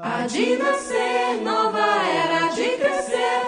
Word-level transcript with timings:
Há 0.00 0.28
de 0.28 0.56
nascer, 0.56 1.42
nova 1.42 1.84
era 2.06 2.54
de 2.54 2.68
crescer, 2.76 3.47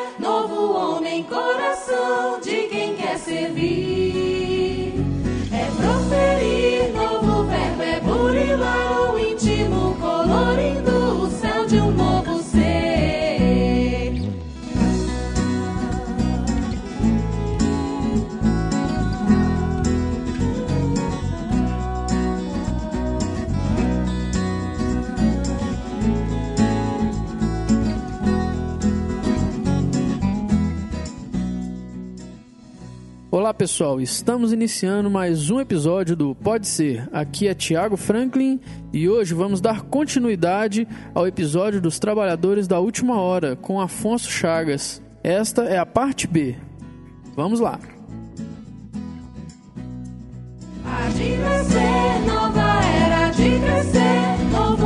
Olá 33.50 33.54
pessoal, 33.54 34.00
estamos 34.00 34.52
iniciando 34.52 35.10
mais 35.10 35.50
um 35.50 35.58
episódio 35.58 36.14
do 36.14 36.36
Pode 36.36 36.68
Ser. 36.68 37.08
Aqui 37.12 37.48
é 37.48 37.52
Tiago 37.52 37.96
Franklin 37.96 38.60
e 38.92 39.08
hoje 39.08 39.34
vamos 39.34 39.60
dar 39.60 39.82
continuidade 39.82 40.86
ao 41.12 41.26
episódio 41.26 41.80
dos 41.80 41.98
Trabalhadores 41.98 42.68
da 42.68 42.78
Última 42.78 43.20
Hora 43.20 43.56
com 43.56 43.80
Afonso 43.80 44.30
Chagas. 44.30 45.02
Esta 45.24 45.64
é 45.64 45.78
a 45.78 45.84
parte 45.84 46.28
B. 46.28 46.54
Vamos 47.34 47.58
lá. 47.58 47.80
De 51.16 51.36
nascer, 51.38 52.20
nova 52.28 52.84
era 52.84 53.30
de 53.30 53.58
crescer, 53.58 54.44
novo 54.52 54.79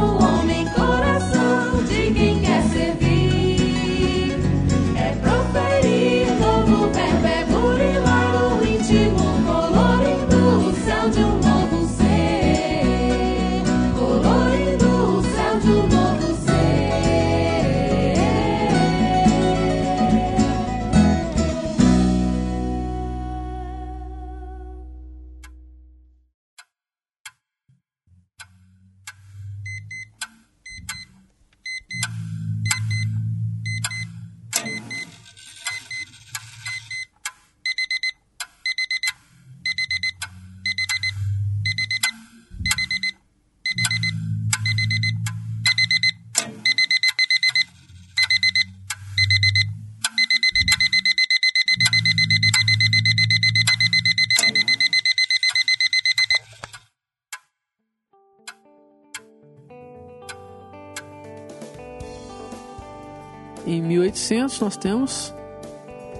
nós 64.60 64.76
temos. 64.76 65.34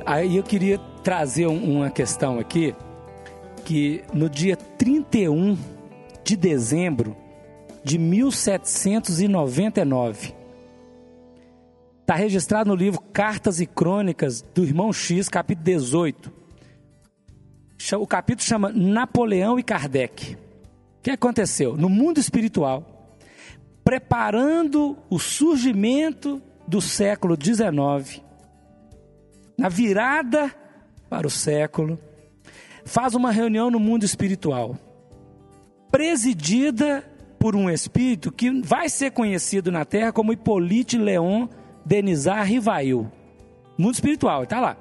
Aí 0.05 0.37
eu 0.37 0.43
queria 0.43 0.79
trazer 1.03 1.47
uma 1.47 1.91
questão 1.91 2.39
aqui, 2.39 2.75
que 3.65 4.03
no 4.13 4.29
dia 4.29 4.57
31 4.57 5.57
de 6.23 6.37
dezembro 6.37 7.17
de 7.83 7.99
1799, 7.99 10.35
está 12.01 12.15
registrado 12.15 12.69
no 12.69 12.77
livro 12.77 13.01
Cartas 13.13 13.61
e 13.61 13.67
Crônicas 13.67 14.43
do 14.43 14.65
Irmão 14.65 14.93
X, 14.93 15.29
capítulo 15.29 15.65
18. 15.65 16.33
O 17.99 18.07
capítulo 18.07 18.47
chama 18.47 18.71
Napoleão 18.71 19.59
e 19.59 19.63
Kardec. 19.63 20.35
O 20.35 20.39
que 21.03 21.11
aconteceu? 21.11 21.77
No 21.77 21.89
mundo 21.89 22.19
espiritual, 22.19 23.17
preparando 23.83 24.97
o 25.11 25.19
surgimento 25.19 26.41
do 26.67 26.81
século 26.81 27.37
XIX, 27.41 28.23
na 29.59 29.69
virada 29.69 30.55
para 31.09 31.27
o 31.27 31.31
século, 31.31 31.99
faz 32.85 33.15
uma 33.15 33.31
reunião 33.31 33.71
no 33.71 33.79
mundo 33.79 34.05
espiritual, 34.05 34.77
presidida 35.91 37.05
por 37.39 37.55
um 37.55 37.69
espírito 37.69 38.33
que 38.33 38.51
vai 38.63 38.89
ser 38.89 39.11
conhecido 39.11 39.71
na 39.71 39.85
Terra 39.85 40.13
como 40.13 40.33
Hippolyte 40.33 40.99
Leon 40.99 41.47
Denizar 41.85 42.47
Rivail. 42.47 43.11
Mundo 43.77 43.95
espiritual, 43.95 44.45
está 44.45 44.61
lá. 44.61 44.77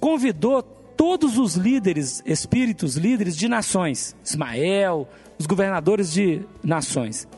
Convidou 0.00 0.62
todos 0.62 1.38
os 1.38 1.54
líderes, 1.54 2.22
espíritos 2.26 2.96
líderes 2.96 3.36
de 3.36 3.48
nações, 3.48 4.16
Ismael, 4.24 5.08
os 5.38 5.46
governadores 5.46 6.12
de 6.12 6.42
nações. 6.62 7.28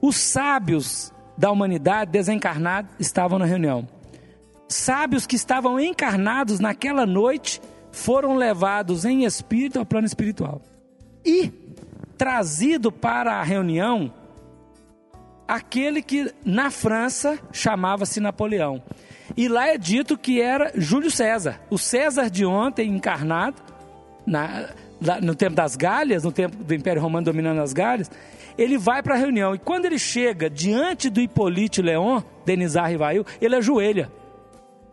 Os 0.00 0.16
sábios 0.16 1.12
da 1.38 1.50
humanidade 1.50 2.10
desencarnada 2.10 2.88
estavam 2.98 3.38
na 3.38 3.44
reunião 3.46 3.88
sábios 4.68 5.26
que 5.26 5.34
estavam 5.34 5.80
encarnados 5.80 6.60
naquela 6.60 7.06
noite 7.06 7.58
foram 7.90 8.34
levados 8.36 9.06
em 9.06 9.24
espírito 9.24 9.78
ao 9.78 9.86
plano 9.86 10.06
espiritual. 10.06 10.60
E 11.24 11.50
trazido 12.18 12.92
para 12.92 13.36
a 13.36 13.42
reunião 13.42 14.12
aquele 15.46 16.02
que 16.02 16.30
na 16.44 16.70
França 16.70 17.38
chamava-se 17.50 18.20
Napoleão. 18.20 18.82
E 19.36 19.48
lá 19.48 19.68
é 19.68 19.78
dito 19.78 20.18
que 20.18 20.38
era 20.40 20.70
Júlio 20.74 21.10
César, 21.10 21.60
o 21.70 21.78
César 21.78 22.28
de 22.30 22.44
ontem 22.44 22.90
encarnado 22.90 23.56
na- 24.26 24.68
no 25.22 25.34
tempo 25.34 25.54
das 25.56 25.76
Galhas, 25.76 26.24
no 26.24 26.32
tempo 26.32 26.56
do 26.62 26.74
Império 26.74 27.00
Romano 27.00 27.24
dominando 27.24 27.60
as 27.62 27.72
Galhas, 27.72 28.10
ele 28.58 28.76
vai 28.76 29.02
para 29.02 29.14
a 29.14 29.16
reunião 29.16 29.54
e 29.54 29.58
quando 29.58 29.84
ele 29.84 29.98
chega 29.98 30.50
diante 30.50 31.08
do 31.08 31.20
Hippolyte 31.20 31.80
Leon, 31.80 32.20
Denizar 32.44 32.90
Rivail, 32.90 33.24
ele 33.40 33.54
ajoelha. 33.54 34.10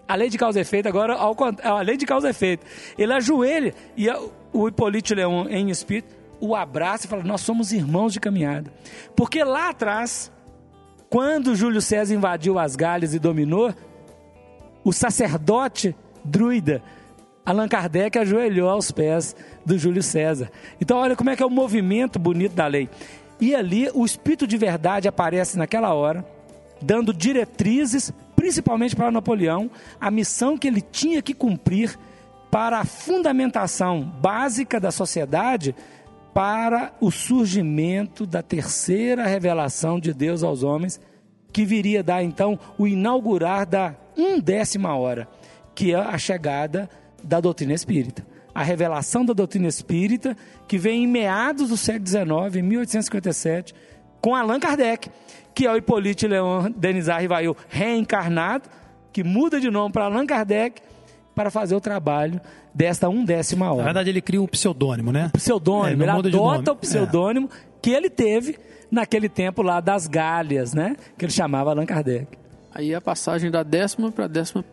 A 0.08 0.14
lei 0.14 0.30
de 0.30 0.38
causa 0.38 0.60
e 0.60 0.62
efeito, 0.62 0.88
agora, 0.88 1.16
a 1.16 1.82
lei 1.82 1.98
de 1.98 2.06
causa 2.06 2.28
e 2.28 2.30
efeito. 2.30 2.64
Ele 2.96 3.12
ajoelha 3.12 3.74
e 3.98 4.08
o 4.54 4.68
Hipólito 4.68 5.16
Leão, 5.16 5.50
em 5.50 5.72
espírito, 5.72 6.16
o 6.40 6.56
abraça 6.56 7.08
e 7.08 7.10
fala: 7.10 7.24
Nós 7.24 7.42
somos 7.42 7.72
irmãos 7.72 8.14
de 8.14 8.20
caminhada. 8.20 8.72
Porque 9.16 9.44
lá 9.44 9.70
atrás, 9.70 10.32
quando 11.10 11.56
Júlio 11.56 11.82
César 11.82 12.14
invadiu 12.14 12.60
as 12.60 12.76
Galhas 12.76 13.16
e 13.16 13.20
dominou, 13.20 13.74
o 14.84 14.94
sacerdote 14.94 15.96
druida 16.24 16.84
Allan 17.46 17.68
Kardec 17.68 18.18
ajoelhou 18.18 18.70
aos 18.70 18.92
pés 18.92 19.36
do 19.64 19.78
Júlio 19.78 20.02
César. 20.02 20.52
Então, 20.82 20.98
olha 20.98 21.16
como 21.16 21.30
é 21.30 21.36
que 21.36 21.44
é 21.44 21.46
o 21.46 21.50
movimento 21.50 22.18
bonito 22.18 22.54
da 22.54 22.66
lei. 22.66 22.90
E 23.40 23.54
ali, 23.54 23.90
o 23.94 24.06
Espírito 24.06 24.48
de 24.48 24.58
Verdade 24.58 25.08
aparece 25.08 25.58
naquela 25.58 25.94
hora, 25.94 26.26
dando 26.82 27.14
diretrizes, 27.14 28.12
principalmente 28.36 28.96
para 28.96 29.12
Napoleão, 29.12 29.70
a 30.00 30.10
missão 30.10 30.58
que 30.58 30.68
ele 30.68 30.82
tinha 30.82 31.22
que 31.22 31.34
cumprir 31.34 31.98
para 32.50 32.80
a 32.80 32.86
fundamentação 32.86 34.02
básica 34.02 34.80
da 34.80 34.92
sociedade 34.92 35.76
para 36.34 36.94
o 37.00 37.12
surgimento 37.12 38.26
da 38.26 38.42
terceira 38.42 39.26
revelação 39.26 40.00
de 40.00 40.14
Deus 40.14 40.44
aos 40.44 40.64
homens, 40.64 41.00
que 41.52 41.66
viria 41.66 42.04
dar 42.04 42.24
então 42.24 42.60
o 42.78 42.86
inaugurar 42.86 43.66
da 43.66 43.96
undécima 44.18 44.96
hora, 44.96 45.28
que 45.74 45.94
é 45.94 45.96
a 45.96 46.18
chegada 46.18 46.90
da 47.24 47.40
doutrina 47.40 47.74
espírita. 47.74 48.26
A 48.56 48.64
revelação 48.64 49.26
da 49.26 49.34
doutrina 49.34 49.68
espírita, 49.68 50.36
que 50.68 50.78
vem 50.78 51.04
em 51.04 51.08
meados 51.08 51.70
do 51.70 51.78
século 51.78 52.08
XIX, 52.08 52.56
em 52.56 52.62
1857, 52.62 53.76
com 54.22 54.34
Allan 54.34 54.60
Kardec, 54.60 55.10
que 55.54 55.68
é 55.68 55.72
o 55.72 55.76
Hippolyte 55.76 56.26
Leon 56.26 56.72
Denizar 56.76 57.20
Rivail 57.20 57.56
reencarnado, 57.68 58.70
que 59.12 59.24
muda 59.24 59.60
de 59.60 59.70
nome 59.70 59.92
para 59.92 60.06
Allan 60.06 60.26
Kardec, 60.26 60.82
para 61.36 61.52
fazer 61.52 61.76
o 61.76 61.82
trabalho 61.82 62.40
desta 62.74 63.10
undécima 63.10 63.66
Na 63.66 63.72
hora 63.74 63.84
verdade, 63.84 64.10
ele 64.10 64.22
cria 64.22 64.42
um 64.42 64.48
pseudônimo, 64.48 65.12
né? 65.12 65.30
pseudônimo, 65.34 66.04
É, 66.04 66.08
ele 66.08 66.30
de 66.30 66.36
adota 66.38 66.72
o 66.72 66.76
pseudônimo 66.78 67.50
que 67.82 67.92
ele 67.92 68.10
teve 68.10 68.58
naquele 68.90 69.28
tempo 69.28 69.62
lá 69.62 69.82
das 69.82 70.08
Galhas, 70.08 70.74
né? 70.74 70.96
Que 71.18 71.26
ele 71.26 71.32
chamava 71.32 71.72
Allan 71.72 71.86
Kardec. 71.86 72.38
aí 72.74 72.96
a 72.96 73.02
passagem 73.02 73.52
da 73.52 73.64
décima 73.64 74.12
para 74.12 74.28
décima 74.28 74.64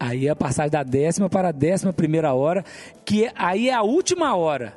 Aí 0.00 0.28
a 0.28 0.36
passagem 0.36 0.70
da 0.70 0.82
décima 0.82 1.28
para 1.28 1.48
a 1.48 1.52
décima 1.52 1.92
primeira 1.92 2.32
hora, 2.34 2.64
que 3.04 3.28
aí 3.34 3.68
é 3.68 3.74
a 3.74 3.82
última 3.82 4.36
hora 4.36 4.76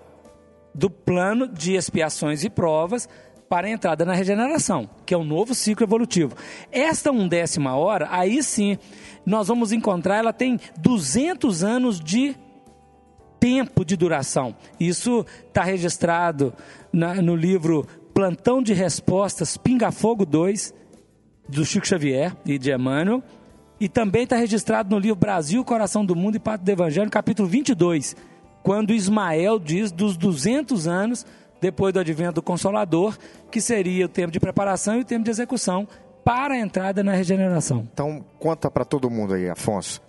do 0.74 0.90
plano 0.90 1.48
de 1.48 1.76
expiações 1.76 2.44
e 2.44 2.50
provas 2.50 3.08
para 3.48 3.68
a 3.68 3.70
entrada 3.70 4.06
na 4.06 4.14
regeneração, 4.14 4.90
que 5.06 5.14
é 5.14 5.18
um 5.18 5.26
novo 5.26 5.54
ciclo 5.54 5.86
evolutivo. 5.86 6.36
Esta 6.72 7.12
undécima 7.12 7.76
hora, 7.76 8.08
aí 8.10 8.42
sim, 8.42 8.78
nós 9.26 9.50
vamos 9.50 9.74
encontrar, 9.74 10.18
ela 10.18 10.32
tem 10.32 10.58
200 10.78 11.64
anos 11.64 12.00
de 12.00 12.36
tempo 13.40 13.84
de 13.84 13.98
duração. 13.98 14.56
Isso 14.80 15.26
está 15.48 15.64
registrado 15.64 16.54
na, 16.94 17.16
no 17.16 17.36
livro 17.36 17.86
Plantão 18.14 18.64
de 18.64 18.74
Respostas 18.74 19.58
Pinga 19.58 19.92
Fogo 19.92 20.26
2, 20.26 20.74
do 21.50 21.66
Chico 21.66 21.86
Xavier 21.86 22.34
e 22.46 22.58
de 22.58 22.72
Emmanuel. 22.72 23.22
E 23.82 23.90
também 23.90 24.26
está 24.26 24.36
registrado 24.36 24.92
no 24.92 25.00
livro 25.02 25.16
Brasil, 25.16 25.66
Coração 25.66 26.06
do 26.06 26.16
Mundo 26.16 26.36
e 26.36 26.40
Pacto 26.40 26.64
do 26.64 26.70
Evangelho, 26.70 27.10
capítulo 27.10 27.50
22, 27.50 28.16
quando 28.62 28.94
Ismael 28.94 29.58
diz 29.58 29.92
dos 29.92 30.16
200 30.16 30.88
anos 30.88 31.26
depois 31.60 31.92
do 31.92 32.00
advento 32.00 32.34
do 32.34 32.44
Consolador, 32.44 33.18
que 33.50 33.60
seria 33.60 34.06
o 34.06 34.08
tempo 34.08 34.32
de 34.32 34.40
preparação 34.40 34.98
e 34.98 35.02
o 35.02 35.04
tempo 35.04 35.24
de 35.24 35.32
execução 35.32 35.88
para 36.24 36.54
a 36.54 36.60
entrada 36.60 37.04
na 37.04 37.14
regeneração. 37.14 37.88
Então, 37.92 38.24
conta 38.38 38.70
para 38.70 38.86
todo 38.86 39.10
mundo 39.10 39.34
aí, 39.34 39.50
Afonso. 39.50 40.00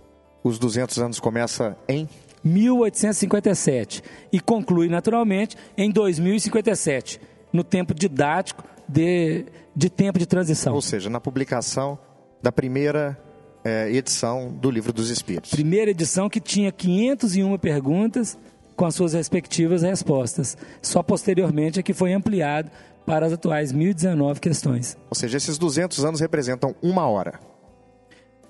Os 0.45 0.59
200 0.59 0.99
anos 0.99 1.19
começa 1.19 1.75
em 1.89 2.07
1857 2.45 4.03
e 4.31 4.39
conclui 4.39 4.91
naturalmente 4.91 5.57
em 5.79 5.91
2057, 5.91 7.19
no 7.51 7.65
tempo 7.65 7.95
didático 7.95 8.65
de, 8.87 9.47
de 9.75 9.89
tempo 9.89 10.19
de 10.19 10.27
transição. 10.27 10.75
Ou 10.75 10.83
seja, 10.83 11.09
na 11.09 11.19
publicação 11.19 11.99
da 12.43 12.53
primeira 12.53 13.19
é, 13.65 13.91
edição 13.91 14.49
do 14.51 14.71
Livro 14.71 14.93
dos 14.93 15.11
Espíritos. 15.11 15.51
Primeira 15.51 15.91
edição 15.91 16.29
que 16.29 16.41
tinha 16.41 16.73
501 16.73 17.59
perguntas 17.59 18.39
com 18.77 18.85
as 18.85 18.95
suas 18.95 19.13
respectivas 19.13 19.83
respostas. 19.83 20.57
Só 20.81 21.03
posteriormente 21.03 21.79
é 21.79 21.83
que 21.83 21.95
foi 21.95 22.13
ampliado 22.13 22.71
para 23.07 23.27
as 23.27 23.33
atuais 23.33 23.73
1019 23.73 24.41
questões. 24.41 24.97
Ou 25.11 25.17
seja, 25.17 25.37
esses 25.37 25.59
200 25.59 26.05
anos 26.05 26.21
representam 26.21 26.75
uma 26.83 27.07
hora. 27.07 27.41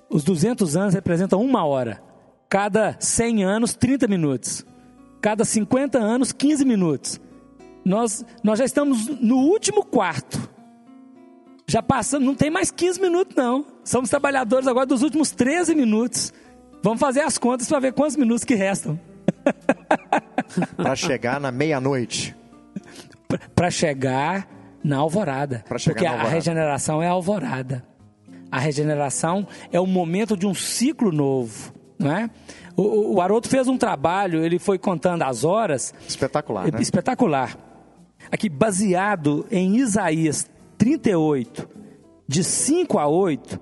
Os 0.08 0.24
200 0.24 0.76
anos 0.76 0.94
representam 0.94 1.40
uma 1.40 1.64
hora. 1.64 2.02
Cada 2.48 2.96
100 3.00 3.44
anos, 3.44 3.74
30 3.74 4.06
minutos. 4.06 4.64
Cada 5.20 5.44
50 5.44 5.98
anos, 5.98 6.32
15 6.32 6.64
minutos. 6.64 7.20
Nós, 7.84 8.24
nós 8.42 8.58
já 8.58 8.64
estamos 8.64 9.06
no 9.20 9.36
último 9.36 9.84
quarto. 9.84 10.51
Já 11.72 11.82
passamos, 11.82 12.26
não 12.26 12.34
tem 12.34 12.50
mais 12.50 12.70
15 12.70 13.00
minutos, 13.00 13.34
não. 13.34 13.64
Somos 13.82 14.10
trabalhadores 14.10 14.66
agora 14.68 14.84
dos 14.84 15.02
últimos 15.02 15.30
13 15.30 15.74
minutos. 15.74 16.30
Vamos 16.82 17.00
fazer 17.00 17.20
as 17.22 17.38
contas 17.38 17.66
para 17.66 17.78
ver 17.80 17.92
quantos 17.94 18.14
minutos 18.16 18.44
que 18.44 18.54
restam. 18.54 19.00
para 20.76 20.94
chegar 20.94 21.40
na 21.40 21.50
meia-noite. 21.50 22.36
Para 23.54 23.70
chegar 23.70 24.46
na 24.84 24.98
alvorada. 24.98 25.64
Chegar 25.78 25.94
Porque 25.94 26.04
na 26.04 26.10
a 26.10 26.12
alvorada. 26.12 26.34
regeneração 26.34 27.02
é 27.02 27.06
a 27.08 27.10
alvorada. 27.12 27.82
A 28.50 28.58
regeneração 28.58 29.46
é 29.72 29.80
o 29.80 29.86
momento 29.86 30.36
de 30.36 30.46
um 30.46 30.52
ciclo 30.52 31.10
novo, 31.10 31.72
não 31.98 32.14
é? 32.14 32.28
O, 32.76 32.82
o- 32.82 33.14
o 33.14 33.20
Haroldo 33.22 33.48
fez 33.48 33.66
um 33.66 33.78
trabalho, 33.78 34.44
ele 34.44 34.58
foi 34.58 34.78
contando 34.78 35.22
as 35.22 35.42
horas, 35.42 35.94
Espetacular, 36.06 36.70
né? 36.70 36.82
espetacular. 36.82 37.56
Aqui, 38.30 38.50
baseado 38.50 39.46
em 39.50 39.76
Isaías 39.78 40.46
38, 40.86 41.68
de 42.26 42.42
5 42.42 42.98
a 42.98 43.06
8, 43.06 43.60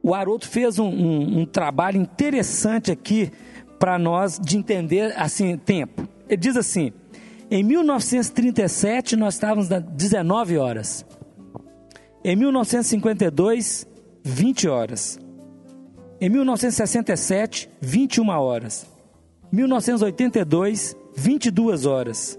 o 0.00 0.14
Haroldo 0.14 0.46
fez 0.46 0.78
um, 0.78 0.86
um- 0.86 1.40
um 1.40 1.44
trabalho 1.44 2.00
interessante 2.00 2.92
aqui 2.92 3.32
para 3.80 3.98
nós 3.98 4.38
de 4.38 4.56
entender 4.56 5.12
assim 5.16 5.56
tempo. 5.56 6.06
Ele 6.28 6.36
diz 6.36 6.56
assim: 6.56 6.92
em 7.50 7.64
1937 7.64 9.16
nós 9.16 9.34
estávamos 9.34 9.68
nas 9.68 9.82
19 9.82 10.56
horas. 10.56 11.04
Em 12.24 12.36
1952, 12.36 13.84
20 14.22 14.68
horas. 14.68 15.18
Em 16.20 16.28
1967, 16.28 17.68
21 17.80 18.28
horas. 18.28 18.86
1982, 19.50 20.94
22 21.16 21.86
horas. 21.86 22.38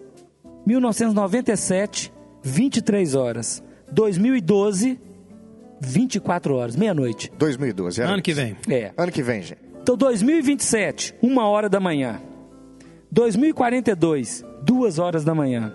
1997, 0.65 2.13
23 2.41 3.15
horas. 3.15 3.61
2012, 3.93 4.99
24 5.79 6.55
horas, 6.55 6.75
meia-noite. 6.75 7.31
2012. 7.37 8.01
era 8.01 8.11
Ano 8.13 8.21
que 8.21 8.31
isso. 8.31 8.41
vem. 8.41 8.55
É. 8.69 8.91
Ano 8.97 9.11
que 9.11 9.21
vem, 9.21 9.41
gente. 9.41 9.59
Então, 9.81 9.95
2027, 9.95 11.13
uma 11.21 11.47
hora 11.47 11.69
da 11.69 11.79
manhã. 11.79 12.19
2042, 13.11 14.43
duas 14.63 14.97
horas 14.97 15.23
da 15.23 15.35
manhã. 15.35 15.73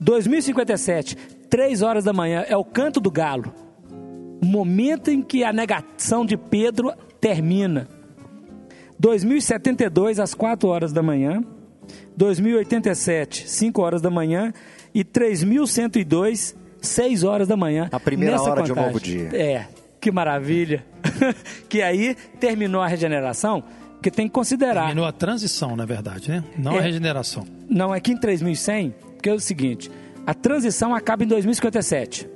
2057, 0.00 1.16
três 1.48 1.82
horas 1.82 2.04
da 2.04 2.12
manhã. 2.12 2.44
É 2.48 2.56
o 2.56 2.64
canto 2.64 2.98
do 3.00 3.10
galo. 3.10 3.52
O 4.42 4.46
momento 4.46 5.10
em 5.10 5.22
que 5.22 5.44
a 5.44 5.52
negação 5.52 6.26
de 6.26 6.36
Pedro 6.36 6.92
termina. 7.20 7.86
2072, 8.98 10.18
às 10.18 10.34
4 10.34 10.68
horas 10.68 10.92
da 10.92 11.02
manhã. 11.02 11.44
2087, 12.16 13.48
5 13.48 13.80
horas 13.82 14.02
da 14.02 14.10
manhã. 14.10 14.52
E 14.94 15.04
3102, 15.04 16.56
6 16.82 17.24
horas 17.24 17.48
da 17.48 17.56
manhã. 17.56 17.88
A 17.90 17.98
primeira 18.00 18.36
Nessa 18.36 18.50
hora 18.50 18.62
de 18.62 18.72
um 18.72 18.74
contagem. 18.74 18.92
novo 18.92 19.00
dia. 19.04 19.28
É, 19.40 19.66
que 20.00 20.10
maravilha. 20.10 20.84
que 21.68 21.80
aí 21.80 22.14
terminou 22.38 22.82
a 22.82 22.86
regeneração, 22.86 23.62
que 24.02 24.10
tem 24.10 24.26
que 24.26 24.34
considerar. 24.34 24.86
Terminou 24.86 25.04
a 25.06 25.12
transição, 25.12 25.76
na 25.76 25.86
verdade, 25.86 26.28
né? 26.28 26.44
Não 26.58 26.74
É. 26.74 26.78
a 26.78 26.82
regeneração. 26.82 27.46
Não, 27.70 27.92
aqui 27.92 28.12
em 28.12 28.16
3100, 28.16 28.94
porque 29.14 29.30
é 29.30 29.32
o 29.34 29.40
seguinte, 29.40 29.90
a 30.26 30.34
transição 30.34 30.94
acaba 30.94 31.22
em 31.24 31.26
2057. 31.26 32.28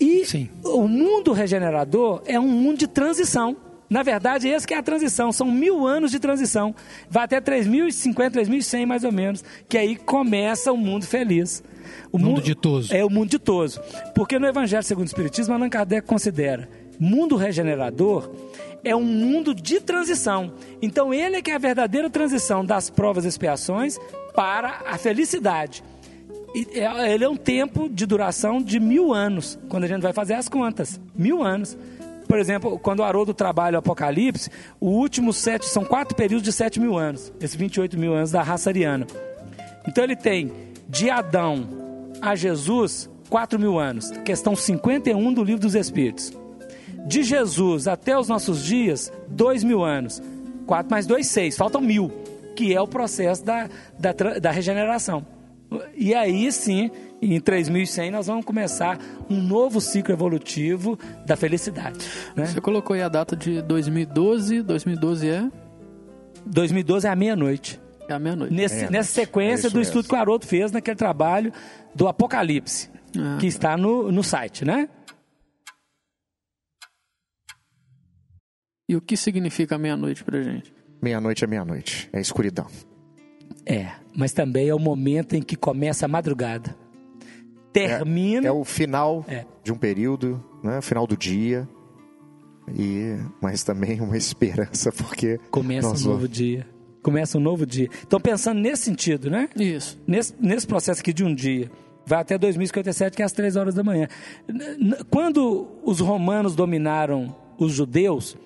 E 0.00 0.24
Sim. 0.24 0.48
o 0.64 0.88
mundo 0.88 1.32
regenerador 1.32 2.22
é 2.26 2.38
um 2.38 2.48
mundo 2.48 2.78
de 2.78 2.86
transição. 2.88 3.56
Na 3.88 4.02
verdade, 4.02 4.48
esse 4.48 4.66
que 4.66 4.72
é 4.72 4.78
a 4.78 4.82
transição, 4.82 5.30
são 5.32 5.50
mil 5.50 5.86
anos 5.86 6.10
de 6.10 6.18
transição. 6.18 6.74
Vai 7.10 7.24
até 7.24 7.40
3050, 7.40 8.30
3100 8.30 8.86
mais 8.86 9.04
ou 9.04 9.12
menos, 9.12 9.44
que 9.68 9.76
aí 9.76 9.96
começa 9.96 10.72
o 10.72 10.76
mundo 10.76 11.04
feliz. 11.06 11.62
O 12.10 12.18
Mundo 12.18 12.40
ditoso. 12.42 12.94
É 12.94 13.04
o 13.04 13.10
mundo 13.10 13.30
ditoso. 13.30 13.80
Porque 14.14 14.38
no 14.38 14.46
Evangelho 14.46 14.82
segundo 14.82 15.04
o 15.04 15.08
Espiritismo, 15.08 15.54
Allan 15.54 15.68
Kardec 15.68 16.06
considera 16.06 16.68
mundo 16.98 17.34
regenerador 17.36 18.30
é 18.84 18.94
um 18.94 19.02
mundo 19.04 19.54
de 19.54 19.80
transição. 19.80 20.52
Então 20.80 21.12
ele 21.12 21.36
é 21.36 21.42
que 21.42 21.50
é 21.50 21.54
a 21.54 21.58
verdadeira 21.58 22.08
transição 22.08 22.64
das 22.64 22.90
provas 22.90 23.24
e 23.24 23.28
expiações 23.28 23.98
para 24.34 24.82
a 24.86 24.96
felicidade. 24.98 25.82
É- 26.74 27.12
ele 27.12 27.24
é 27.24 27.28
um 27.28 27.36
tempo 27.36 27.88
de 27.88 28.06
duração 28.06 28.62
de 28.62 28.78
mil 28.78 29.12
anos, 29.12 29.58
quando 29.68 29.84
a 29.84 29.86
gente 29.88 30.02
vai 30.02 30.12
fazer 30.12 30.34
as 30.34 30.48
contas. 30.48 31.00
Mil 31.14 31.42
anos. 31.42 31.76
Por 32.28 32.38
exemplo, 32.38 32.78
quando 32.78 33.00
o 33.00 33.04
Haroldo 33.04 33.34
trabalha 33.34 33.76
o 33.76 33.78
Apocalipse, 33.80 34.48
o 34.80 34.88
último 34.90 35.32
sete, 35.32 35.66
são 35.66 35.84
quatro 35.84 36.16
períodos 36.16 36.44
de 36.44 36.52
sete 36.52 36.78
mil 36.80 36.96
anos. 36.96 37.32
Esses 37.40 37.56
28 37.56 37.98
mil 37.98 38.14
anos 38.14 38.30
da 38.30 38.42
raça 38.42 38.70
ariana. 38.70 39.06
Então 39.86 40.04
ele 40.04 40.16
tem 40.16 40.52
de 40.88 41.10
Adão 41.10 41.81
a 42.22 42.36
Jesus, 42.36 43.10
4 43.28 43.58
mil 43.58 43.78
anos. 43.78 44.12
Questão 44.24 44.54
51 44.54 45.34
do 45.34 45.42
Livro 45.42 45.62
dos 45.62 45.74
Espíritos. 45.74 46.32
De 47.04 47.24
Jesus 47.24 47.88
até 47.88 48.16
os 48.16 48.28
nossos 48.28 48.64
dias, 48.64 49.12
2 49.28 49.64
mil 49.64 49.82
anos. 49.82 50.22
4 50.66 50.88
mais 50.88 51.04
2, 51.04 51.26
6. 51.26 51.56
Faltam 51.56 51.80
mil, 51.80 52.12
que 52.54 52.72
é 52.72 52.80
o 52.80 52.86
processo 52.86 53.44
da, 53.44 53.68
da, 53.98 54.12
da 54.40 54.50
regeneração. 54.52 55.26
E 55.96 56.14
aí 56.14 56.52
sim, 56.52 56.90
em 57.20 57.40
3100, 57.40 58.10
nós 58.10 58.26
vamos 58.26 58.44
começar 58.44 58.98
um 59.28 59.40
novo 59.40 59.80
ciclo 59.80 60.14
evolutivo 60.14 60.98
da 61.26 61.34
felicidade. 61.34 62.06
Né? 62.36 62.46
Você 62.46 62.60
colocou 62.60 62.94
aí 62.94 63.02
a 63.02 63.08
data 63.08 63.34
de 63.34 63.62
2012. 63.62 64.62
2012 64.62 65.28
é, 65.28 65.50
2012 66.46 67.06
é 67.06 67.10
a 67.10 67.16
meia-noite. 67.16 67.81
É 68.12 68.16
a 68.16 68.18
meia-noite. 68.18 68.54
Nesse- 68.54 68.84
É, 68.84 68.90
nessa 68.90 69.20
é 69.20 69.24
sequência 69.24 69.66
isso 69.68 69.74
do 69.74 69.80
estudo 69.80 70.08
que 70.08 70.14
o 70.14 70.18
Haroldo 70.18 70.46
fez 70.46 70.70
naquele 70.72 70.96
trabalho 70.96 71.52
do 71.94 72.06
Apocalipse, 72.08 72.88
Ah, 73.18 73.36
que 73.40 73.46
está 73.46 73.76
no, 73.76 74.10
no 74.12 74.22
site, 74.22 74.64
né? 74.64 74.88
E 78.88 78.96
o 78.96 79.00
que 79.00 79.16
significa 79.16 79.78
meia-noite 79.78 80.22
pra 80.24 80.42
gente? 80.42 80.72
Meia-noite 81.00 81.44
é 81.44 81.46
meia-noite. 81.46 82.08
É 82.12 82.20
escuridão. 82.20 82.66
É, 83.64 83.92
mas 84.14 84.32
também 84.32 84.68
é 84.68 84.74
o 84.74 84.78
momento 84.78 85.34
em 85.34 85.42
que 85.42 85.56
começa 85.56 86.04
a 86.04 86.08
madrugada. 86.08 86.76
Termina. 87.72 88.46
É 88.46 88.52
o 88.52 88.64
final 88.64 89.24
É. 89.28 89.46
de 89.64 89.72
um 89.72 89.78
período, 89.78 90.42
né? 90.62 90.78
O 90.78 90.82
final 90.82 91.06
do 91.06 91.16
dia. 91.16 91.66
E, 92.76 93.16
mas 93.40 93.64
também 93.64 94.00
uma 94.00 94.16
esperança, 94.18 94.92
porque 94.92 95.38
Começa 95.50 95.88
um 95.88 96.12
novo 96.12 96.28
dia. 96.28 96.66
Começa 97.02 97.36
um 97.36 97.40
novo 97.40 97.66
dia. 97.66 97.88
Então, 98.06 98.20
pensando 98.20 98.60
nesse 98.60 98.84
sentido, 98.84 99.28
né? 99.30 99.48
Isso. 99.56 99.98
Nesse, 100.06 100.34
nesse 100.40 100.66
processo 100.66 101.00
aqui 101.00 101.12
de 101.12 101.24
um 101.24 101.34
dia, 101.34 101.70
vai 102.06 102.20
até 102.20 102.38
2057, 102.38 103.16
que 103.16 103.22
é 103.22 103.24
às 103.24 103.32
três 103.32 103.56
horas 103.56 103.74
da 103.74 103.82
manhã. 103.82 104.06
Quando 105.10 105.68
os 105.84 106.00
romanos 106.00 106.54
dominaram 106.54 107.34
os 107.58 107.72
judeus, 107.72 108.36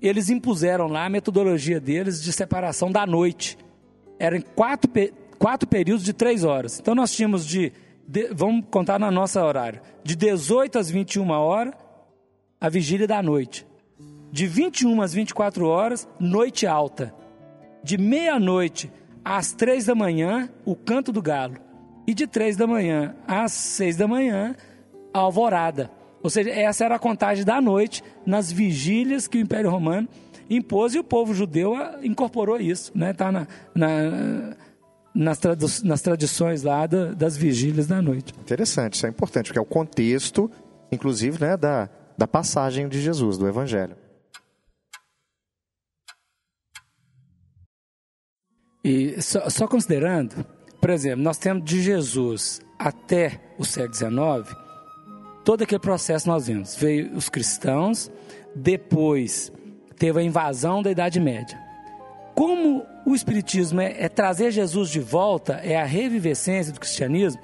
eles 0.00 0.30
impuseram 0.30 0.86
lá 0.88 1.06
a 1.06 1.10
metodologia 1.10 1.80
deles 1.80 2.22
de 2.22 2.32
separação 2.32 2.90
da 2.90 3.06
noite. 3.06 3.56
Eram 4.18 4.40
quatro, 4.54 4.90
quatro 5.38 5.68
períodos 5.68 6.04
de 6.04 6.12
três 6.12 6.44
horas. 6.44 6.78
Então 6.80 6.94
nós 6.94 7.12
tínhamos 7.12 7.46
de 7.46 7.72
de- 8.08 8.28
vamos 8.34 8.64
contar 8.72 8.98
na 8.98 9.08
nossa 9.08 9.44
horário, 9.44 9.80
de 10.02 10.16
18 10.16 10.80
às 10.80 10.90
21 10.90 11.30
horas, 11.30 11.74
a 12.60 12.68
vigília 12.68 13.06
da 13.06 13.22
noite. 13.22 13.64
De 14.32 14.48
21 14.48 15.00
às 15.00 15.14
24 15.14 15.64
horas, 15.66 16.08
noite 16.18 16.66
alta. 16.66 17.14
De 17.82 17.96
meia-noite 17.98 18.90
às 19.24 19.52
3 19.52 19.86
da 19.86 19.94
manhã, 19.94 20.48
o 20.64 20.74
canto 20.74 21.12
do 21.12 21.22
galo. 21.22 21.56
E 22.06 22.14
de 22.14 22.26
3 22.26 22.56
da 22.56 22.66
manhã 22.66 23.14
às 23.26 23.52
6 23.52 23.96
da 23.96 24.08
manhã, 24.08 24.54
a 25.12 25.18
alvorada. 25.18 25.90
Ou 26.22 26.28
seja, 26.30 26.50
essa 26.50 26.84
era 26.84 26.96
a 26.96 26.98
contagem 26.98 27.44
da 27.44 27.60
noite 27.60 28.02
nas 28.26 28.50
vigílias 28.52 29.26
que 29.26 29.38
o 29.38 29.40
Império 29.40 29.70
Romano 29.70 30.08
impôs 30.48 30.94
e 30.94 30.98
o 30.98 31.04
povo 31.04 31.32
judeu 31.32 31.74
ah, 31.74 31.98
incorporou 32.02 32.58
isso. 32.60 32.92
Né? 32.94 33.12
Tá 33.12 33.30
na, 33.32 33.46
na- 33.74 34.56
nas, 35.14 35.82
nas 35.82 36.02
tradições 36.02 36.62
lá 36.62 36.86
da- 36.86 37.12
das 37.12 37.36
vigílias 37.36 37.86
da 37.86 38.00
noite. 38.02 38.32
Interessante, 38.40 38.94
isso 38.94 39.06
é 39.06 39.08
importante, 39.08 39.46
porque 39.46 39.58
é 39.58 39.62
o 39.62 39.66
contexto, 39.66 40.50
inclusive, 40.92 41.40
né, 41.40 41.56
da, 41.56 41.88
da 42.18 42.26
passagem 42.28 42.88
de 42.88 43.00
Jesus, 43.00 43.36
do 43.38 43.48
Evangelho. 43.48 43.96
E 48.82 49.20
só, 49.20 49.48
só 49.50 49.68
considerando, 49.68 50.44
por 50.80 50.90
exemplo, 50.90 51.22
nós 51.22 51.38
temos 51.38 51.64
de 51.64 51.82
Jesus 51.82 52.60
até 52.78 53.40
o 53.58 53.64
século 53.64 53.94
XIX, 53.94 54.56
todo 55.44 55.62
aquele 55.62 55.80
processo 55.80 56.28
nós 56.28 56.46
vimos. 56.46 56.74
Veio 56.76 57.14
os 57.14 57.28
cristãos, 57.28 58.10
depois 58.54 59.52
teve 59.98 60.20
a 60.20 60.22
invasão 60.22 60.82
da 60.82 60.90
Idade 60.90 61.20
Média. 61.20 61.58
Como 62.34 62.86
o 63.04 63.14
Espiritismo 63.14 63.80
é, 63.80 64.04
é 64.04 64.08
trazer 64.08 64.50
Jesus 64.50 64.88
de 64.88 65.00
volta, 65.00 65.54
é 65.62 65.76
a 65.76 65.84
revivescência 65.84 66.72
do 66.72 66.80
cristianismo, 66.80 67.40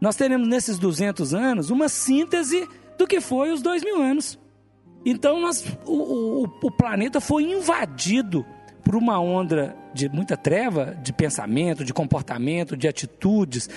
nós 0.00 0.16
teremos 0.16 0.48
nesses 0.48 0.78
200 0.78 1.34
anos 1.34 1.70
uma 1.70 1.88
síntese 1.88 2.66
do 2.96 3.06
que 3.06 3.20
foi 3.20 3.52
os 3.52 3.60
dois 3.60 3.82
mil 3.82 4.00
anos. 4.00 4.38
Então 5.04 5.40
nós, 5.40 5.64
o, 5.84 5.92
o, 5.92 6.42
o 6.62 6.70
planeta 6.70 7.20
foi 7.20 7.44
invadido 7.44 8.44
por 8.84 8.96
uma 8.96 9.20
onda 9.20 9.76
de 9.98 10.08
muita 10.08 10.36
treva 10.36 10.96
de 11.02 11.12
pensamento, 11.12 11.84
de 11.84 11.92
comportamento, 11.92 12.76
de 12.76 12.86
atitudes, 12.86 13.68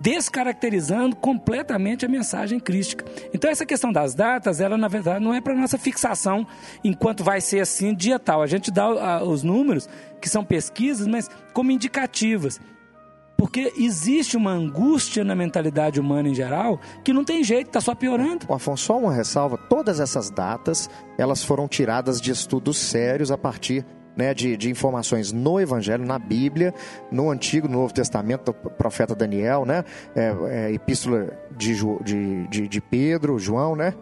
descaracterizando 0.00 1.14
completamente 1.14 2.04
a 2.04 2.08
mensagem 2.08 2.58
crística. 2.58 3.04
Então 3.32 3.48
essa 3.48 3.64
questão 3.64 3.92
das 3.92 4.14
datas, 4.14 4.60
ela 4.60 4.76
na 4.76 4.88
verdade 4.88 5.24
não 5.24 5.32
é 5.32 5.40
para 5.40 5.54
nossa 5.54 5.78
fixação 5.78 6.44
enquanto 6.82 7.22
vai 7.22 7.40
ser 7.40 7.60
assim 7.60 7.94
dia 7.94 8.18
tal. 8.18 8.42
A 8.42 8.48
gente 8.48 8.72
dá 8.72 9.22
os 9.22 9.44
números 9.44 9.88
que 10.20 10.28
são 10.28 10.44
pesquisas, 10.44 11.06
mas 11.06 11.30
como 11.52 11.70
indicativas. 11.70 12.60
Porque 13.36 13.72
existe 13.76 14.36
uma 14.36 14.50
angústia 14.50 15.22
na 15.22 15.36
mentalidade 15.36 16.00
humana 16.00 16.28
em 16.28 16.34
geral 16.34 16.80
que 17.04 17.12
não 17.12 17.24
tem 17.24 17.44
jeito, 17.44 17.68
está 17.68 17.80
só 17.80 17.94
piorando. 17.94 18.44
O 18.48 18.54
Afonso, 18.54 18.86
só 18.86 18.98
uma 18.98 19.14
ressalva: 19.14 19.56
todas 19.56 20.00
essas 20.00 20.28
datas 20.28 20.90
elas 21.16 21.44
foram 21.44 21.68
tiradas 21.68 22.20
de 22.20 22.32
estudos 22.32 22.76
sérios 22.76 23.30
a 23.30 23.38
partir 23.38 23.86
né, 24.18 24.34
de, 24.34 24.56
de 24.56 24.68
informações 24.68 25.32
no 25.32 25.60
Evangelho, 25.60 26.04
na 26.04 26.18
Bíblia, 26.18 26.74
no 27.10 27.30
Antigo, 27.30 27.68
no 27.68 27.78
Novo 27.78 27.94
Testamento, 27.94 28.46
do 28.46 28.52
profeta 28.52 29.14
Daniel, 29.14 29.64
né, 29.64 29.84
é, 30.14 30.34
é, 30.48 30.72
Epístola 30.72 31.30
de, 31.56 31.76
de, 32.50 32.68
de, 32.68 32.80
Pedro, 32.80 33.38
João, 33.38 33.76
né, 33.76 33.94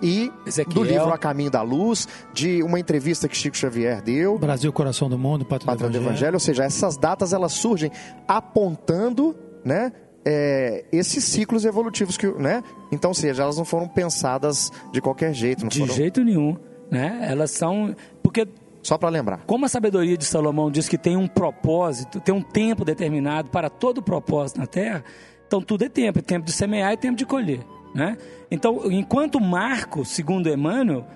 e 0.00 0.32
Ezequiel. 0.46 0.74
do 0.74 0.82
livro 0.82 1.12
A 1.12 1.18
Caminho 1.18 1.50
da 1.50 1.60
Luz, 1.60 2.08
de 2.32 2.62
uma 2.62 2.80
entrevista 2.80 3.28
que 3.28 3.36
Chico 3.36 3.56
Xavier 3.56 4.00
deu, 4.00 4.38
Brasil, 4.38 4.72
coração 4.72 5.10
do 5.10 5.18
mundo, 5.18 5.44
pátria, 5.44 5.66
Patrão 5.66 5.88
do 5.88 5.92
do 5.92 5.96
Evangelho. 5.96 6.14
Evangelho, 6.14 6.34
ou 6.34 6.40
seja, 6.40 6.64
essas 6.64 6.96
datas 6.96 7.34
elas 7.34 7.52
surgem 7.52 7.92
apontando, 8.26 9.36
né, 9.62 9.92
é, 10.24 10.84
esses 10.90 11.24
ciclos 11.24 11.64
evolutivos 11.64 12.16
que, 12.16 12.26
né? 12.26 12.62
Então, 12.90 13.10
ou 13.10 13.14
seja, 13.14 13.42
elas 13.42 13.56
não 13.56 13.64
foram 13.64 13.86
pensadas 13.86 14.70
de 14.92 15.00
qualquer 15.00 15.32
jeito, 15.32 15.62
não 15.62 15.68
De 15.68 15.78
foram 15.78 15.94
jeito 15.94 16.22
nenhum. 16.22 16.56
Né? 16.90 17.18
Elas 17.22 17.50
são. 17.50 17.94
Porque 18.22 18.46
só 18.82 18.96
para 18.96 19.08
lembrar. 19.08 19.42
Como 19.46 19.64
a 19.64 19.68
sabedoria 19.68 20.16
de 20.16 20.24
Salomão 20.24 20.70
diz 20.70 20.88
que 20.88 20.98
tem 20.98 21.16
um 21.16 21.26
propósito, 21.26 22.20
tem 22.20 22.34
um 22.34 22.42
tempo 22.42 22.84
determinado 22.84 23.50
para 23.50 23.68
todo 23.68 24.02
propósito 24.02 24.60
na 24.60 24.66
terra, 24.66 25.04
então 25.46 25.60
tudo 25.60 25.84
é 25.84 25.88
tempo, 25.88 26.18
é 26.18 26.22
tempo 26.22 26.46
de 26.46 26.52
semear 26.52 26.92
e 26.92 26.96
tempo 26.96 27.16
de 27.16 27.26
colher. 27.26 27.60
Né? 27.94 28.16
Então, 28.50 28.90
enquanto 28.90 29.40
Marco, 29.40 30.04
segundo 30.04 30.48
Emmanuel, 30.48 31.06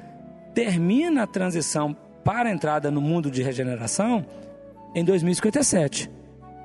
termina 0.54 1.22
a 1.22 1.26
transição 1.26 1.96
para 2.24 2.48
a 2.48 2.52
entrada 2.52 2.90
no 2.90 3.00
mundo 3.00 3.30
de 3.30 3.42
regeneração 3.42 4.24
em 4.94 5.04
2057. 5.04 6.10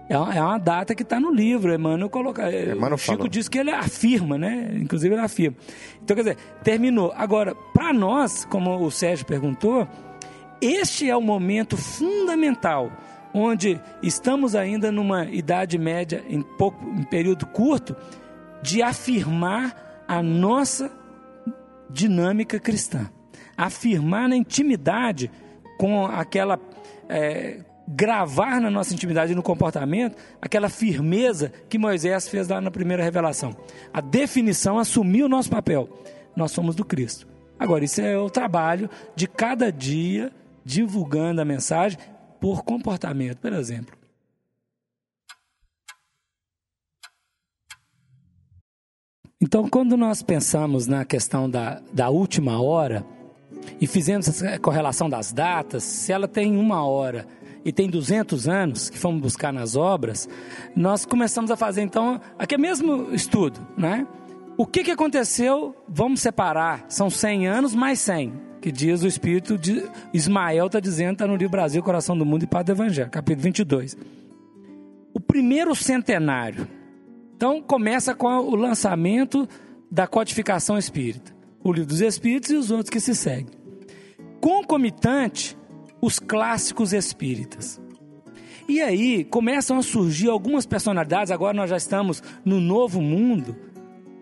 É 0.09 0.17
uma, 0.17 0.33
é 0.33 0.41
uma 0.41 0.57
data 0.57 0.95
que 0.95 1.03
está 1.03 1.19
no 1.19 1.33
livro, 1.33 1.73
Emmanuel 1.73 2.09
coloca. 2.09 2.49
Emmanuel 2.49 2.93
o 2.93 2.97
Chico 2.97 3.17
falou. 3.17 3.27
diz 3.27 3.49
que 3.49 3.57
ele 3.57 3.71
afirma, 3.71 4.37
né? 4.37 4.71
Inclusive 4.75 5.13
ele 5.13 5.21
afirma. 5.21 5.57
Então, 6.01 6.15
quer 6.15 6.21
dizer, 6.21 6.37
terminou. 6.63 7.11
Agora, 7.15 7.53
para 7.73 7.91
nós, 7.91 8.45
como 8.45 8.77
o 8.77 8.89
Sérgio 8.89 9.25
perguntou, 9.25 9.85
este 10.61 11.09
é 11.09 11.15
o 11.15 11.21
momento 11.21 11.77
fundamental, 11.77 12.91
onde 13.33 13.79
estamos 14.01 14.55
ainda 14.55 14.91
numa 14.91 15.25
idade 15.25 15.77
média, 15.77 16.23
em, 16.27 16.41
pouco, 16.41 16.83
em 16.85 17.03
período 17.03 17.45
curto, 17.45 17.95
de 18.61 18.81
afirmar 18.81 20.03
a 20.07 20.21
nossa 20.23 20.91
dinâmica 21.89 22.59
cristã. 22.59 23.09
Afirmar 23.55 24.29
na 24.29 24.35
intimidade, 24.35 25.31
com 25.77 26.05
aquela. 26.05 26.59
é, 27.09 27.59
gravar 27.87 28.59
na 28.59 28.69
nossa 28.69 28.93
intimidade 28.93 29.31
e 29.31 29.35
no 29.35 29.41
comportamento 29.41 30.17
aquela 30.41 30.67
firmeza 30.67 31.53
que 31.69 31.77
Moisés 31.77 32.27
fez 32.27 32.49
lá 32.49 32.59
na 32.59 32.69
primeira 32.69 33.01
revelação. 33.01 33.55
A 33.93 34.01
definição 34.01 34.77
assumiu 34.77 35.27
o 35.27 35.29
nosso 35.29 35.49
papel. 35.49 35.87
Nós 36.35 36.51
somos 36.51 36.75
do 36.75 36.83
Cristo. 36.83 37.25
Agora, 37.57 37.85
isso 37.85 38.01
é 38.01 38.17
o 38.17 38.29
trabalho 38.29 38.89
de 39.15 39.25
cada 39.25 39.71
dia 39.71 40.31
divulgando 40.67 41.39
a 41.39 41.45
mensagem 41.45 41.97
por 42.41 42.61
comportamento, 42.61 43.37
por 43.37 43.53
exemplo. 43.53 43.97
Então, 49.39 49.69
quando 49.69 49.95
nós 49.95 50.21
pensamos 50.21 50.85
na 50.85 51.05
questão 51.05 51.49
da, 51.49 51.81
da 51.93 52.09
última 52.09 52.61
hora 52.61 53.05
e 53.79 53.87
fizemos 53.87 54.27
essa 54.27 54.59
correlação 54.59 55.09
das 55.09 55.31
datas, 55.31 55.83
se 55.83 56.11
ela 56.11 56.27
tem 56.27 56.57
uma 56.57 56.85
hora 56.85 57.25
e 57.63 57.71
tem 57.71 57.89
200 57.89 58.47
anos, 58.49 58.89
que 58.89 58.97
fomos 58.97 59.21
buscar 59.21 59.53
nas 59.53 59.77
obras, 59.77 60.27
nós 60.75 61.05
começamos 61.05 61.49
a 61.49 61.55
fazer 61.55 61.81
então 61.81 62.19
aquele 62.37 62.61
mesmo 62.61 63.13
estudo, 63.13 63.65
né? 63.77 64.05
O 64.57 64.65
que, 64.65 64.83
que 64.83 64.89
aconteceu? 64.89 65.75
Vamos 65.87 66.19
separar, 66.19 66.83
são 66.89 67.11
100 67.11 67.47
anos 67.47 67.75
mais 67.75 67.99
100, 67.99 68.33
que 68.59 68.71
diz 68.71 69.03
o 69.03 69.07
Espírito 69.07 69.55
de 69.55 69.83
Ismael, 70.11 70.65
está 70.65 70.79
dizendo, 70.79 71.13
está 71.13 71.27
no 71.27 71.35
livro 71.35 71.51
Brasil, 71.51 71.83
Coração 71.83 72.17
do 72.17 72.25
Mundo 72.25 72.41
e 72.41 72.47
Paz 72.47 72.65
do 72.65 72.71
Evangelho, 72.71 73.11
capítulo 73.11 73.43
22. 73.43 73.95
O 75.13 75.19
primeiro 75.19 75.75
centenário, 75.75 76.67
então 77.35 77.61
começa 77.61 78.15
com 78.15 78.27
o 78.27 78.55
lançamento 78.55 79.47
da 79.91 80.07
codificação 80.07 80.75
espírita, 80.75 81.31
o 81.63 81.71
livro 81.71 81.89
dos 81.89 82.01
Espíritos 82.01 82.49
e 82.49 82.55
os 82.55 82.71
outros 82.71 82.89
que 82.89 82.99
se 82.99 83.13
seguem. 83.13 83.53
Concomitante, 84.41 85.55
os 86.01 86.17
clássicos 86.17 86.93
espíritas. 86.93 87.79
E 88.67 88.81
aí 88.81 89.23
começam 89.23 89.77
a 89.77 89.83
surgir 89.83 90.29
algumas 90.29 90.65
personalidades, 90.65 91.29
agora 91.29 91.55
nós 91.55 91.69
já 91.69 91.77
estamos 91.77 92.23
no 92.43 92.59
novo 92.59 92.99
mundo, 92.99 93.55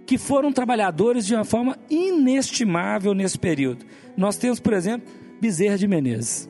que 0.05 0.17
foram 0.17 0.51
trabalhadores 0.51 1.25
de 1.25 1.33
uma 1.33 1.43
forma 1.43 1.77
inestimável 1.89 3.13
nesse 3.13 3.37
período. 3.37 3.85
Nós 4.15 4.37
temos, 4.37 4.59
por 4.59 4.73
exemplo, 4.73 5.07
Bezerra 5.41 5.77
de 5.77 5.87
Menezes. 5.87 6.49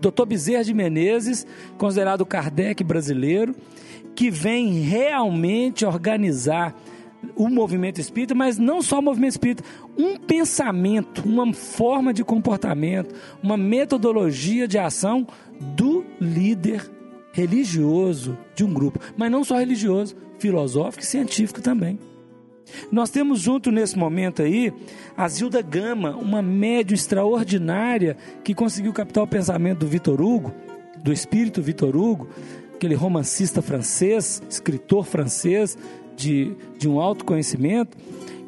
Dr. 0.00 0.26
Bezerra 0.26 0.64
de 0.64 0.74
Menezes, 0.74 1.46
considerado 1.76 2.22
o 2.22 2.26
Kardec 2.26 2.82
brasileiro, 2.84 3.54
que 4.14 4.30
vem 4.30 4.80
realmente 4.80 5.84
organizar 5.84 6.74
o 7.34 7.48
movimento 7.48 8.00
espírita, 8.00 8.34
mas 8.34 8.58
não 8.58 8.80
só 8.80 9.00
o 9.00 9.02
movimento 9.02 9.32
espírita, 9.32 9.64
um 9.96 10.16
pensamento, 10.16 11.22
uma 11.28 11.52
forma 11.52 12.12
de 12.12 12.24
comportamento, 12.24 13.14
uma 13.42 13.56
metodologia 13.56 14.68
de 14.68 14.78
ação 14.78 15.26
do 15.76 16.04
líder 16.20 16.88
religioso 17.32 18.38
de 18.54 18.64
um 18.64 18.72
grupo, 18.72 19.00
mas 19.16 19.30
não 19.30 19.44
só 19.44 19.58
religioso, 19.58 20.16
filosófico 20.38 21.02
e 21.02 21.06
científico 21.06 21.60
também. 21.60 21.98
Nós 22.90 23.10
temos 23.10 23.40
junto 23.40 23.70
nesse 23.70 23.98
momento 23.98 24.42
aí 24.42 24.72
a 25.16 25.28
Zilda 25.28 25.62
Gama, 25.62 26.16
uma 26.16 26.42
médium 26.42 26.94
extraordinária 26.94 28.16
que 28.44 28.54
conseguiu 28.54 28.92
captar 28.92 29.24
o 29.24 29.28
pensamento 29.28 29.80
do 29.80 29.86
Vitor 29.86 30.20
Hugo, 30.20 30.52
do 31.02 31.12
espírito 31.12 31.62
Vitor 31.62 31.96
Hugo, 31.96 32.28
aquele 32.74 32.94
romancista 32.94 33.60
francês, 33.60 34.42
escritor 34.48 35.04
francês 35.04 35.76
de, 36.16 36.54
de 36.78 36.88
um 36.88 37.00
alto 37.00 37.24
conhecimento, 37.24 37.96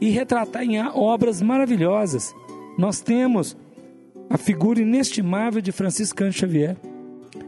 e 0.00 0.10
retratar 0.10 0.62
em 0.62 0.80
obras 0.82 1.42
maravilhosas. 1.42 2.34
Nós 2.78 3.00
temos 3.00 3.56
a 4.28 4.38
figura 4.38 4.80
inestimável 4.80 5.60
de 5.60 5.72
Francisco 5.72 6.16
Cândido 6.16 6.38
Xavier, 6.38 6.76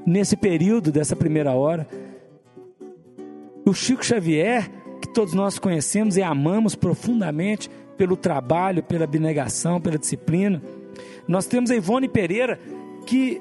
nesse 0.04 0.36
período 0.36 0.90
dessa 0.90 1.14
primeira 1.14 1.52
hora. 1.52 1.86
O 3.64 3.72
Chico 3.72 4.04
Xavier, 4.04 4.68
todos 5.12 5.34
nós 5.34 5.58
conhecemos 5.58 6.16
e 6.16 6.22
amamos 6.22 6.74
profundamente 6.74 7.70
pelo 7.96 8.16
trabalho, 8.16 8.82
pela 8.82 9.04
abnegação, 9.04 9.80
pela 9.80 9.98
disciplina. 9.98 10.62
Nós 11.28 11.46
temos 11.46 11.70
a 11.70 11.76
Ivone 11.76 12.08
Pereira, 12.08 12.58
que 13.06 13.40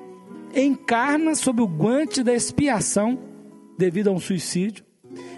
encarna 0.55 1.33
sob 1.33 1.61
o 1.61 1.67
guante 1.67 2.23
da 2.23 2.33
expiação 2.33 3.17
devido 3.77 4.09
a 4.09 4.11
um 4.11 4.19
suicídio, 4.19 4.83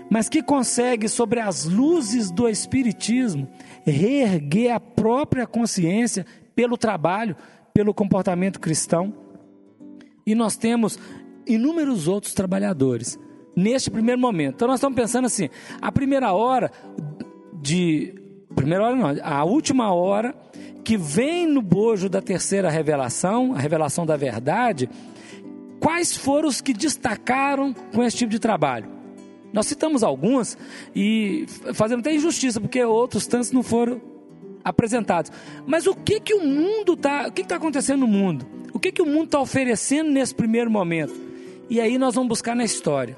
mas 0.09 0.27
que 0.27 0.43
consegue, 0.43 1.07
sobre 1.07 1.39
as 1.39 1.65
luzes 1.65 2.29
do 2.29 2.49
Espiritismo, 2.49 3.47
reerguer 3.85 4.73
a 4.73 4.79
própria 4.79 5.47
consciência 5.47 6.25
pelo 6.55 6.77
trabalho, 6.77 7.35
pelo 7.73 7.93
comportamento 7.93 8.59
cristão. 8.59 9.13
E 10.25 10.35
nós 10.35 10.55
temos 10.55 10.99
inúmeros 11.47 12.07
outros 12.07 12.33
trabalhadores 12.33 13.17
neste 13.55 13.89
primeiro 13.89 14.19
momento. 14.19 14.55
Então 14.55 14.67
nós 14.67 14.79
estamos 14.79 14.95
pensando 14.95 15.25
assim, 15.25 15.49
a 15.81 15.91
primeira 15.91 16.33
hora 16.33 16.71
de 17.61 18.13
primeira 18.55 18.85
hora 18.85 18.95
não, 18.95 19.15
a 19.23 19.43
última 19.43 19.93
hora 19.93 20.35
que 20.83 20.97
vem 20.97 21.47
no 21.47 21.61
bojo 21.61 22.09
da 22.09 22.21
terceira 22.21 22.69
revelação, 22.69 23.53
a 23.53 23.59
revelação 23.59 24.05
da 24.05 24.17
verdade, 24.17 24.89
quais 25.79 26.15
foram 26.15 26.47
os 26.47 26.61
que 26.61 26.73
destacaram 26.73 27.73
com 27.93 28.03
esse 28.03 28.17
tipo 28.17 28.31
de 28.31 28.39
trabalho? 28.39 28.87
Nós 29.51 29.67
citamos 29.67 30.03
alguns 30.03 30.57
e 30.95 31.45
fazendo 31.73 31.99
até 31.99 32.13
injustiça, 32.13 32.59
porque 32.59 32.83
outros 32.83 33.27
tantos 33.27 33.51
não 33.51 33.61
foram 33.61 34.01
apresentados. 34.63 35.31
Mas 35.65 35.85
o 35.85 35.93
que 35.93 36.19
que 36.19 36.33
o 36.33 36.43
mundo 36.43 36.93
está, 36.93 37.27
o 37.27 37.31
que 37.31 37.41
está 37.41 37.57
acontecendo 37.57 38.01
no 38.01 38.07
mundo? 38.07 38.45
O 38.73 38.79
que 38.79 38.91
que 38.91 39.01
o 39.01 39.05
mundo 39.05 39.25
está 39.25 39.39
oferecendo 39.39 40.09
nesse 40.09 40.33
primeiro 40.33 40.71
momento? 40.71 41.13
E 41.69 41.79
aí 41.79 41.97
nós 41.97 42.15
vamos 42.15 42.29
buscar 42.29 42.55
na 42.55 42.63
história. 42.63 43.15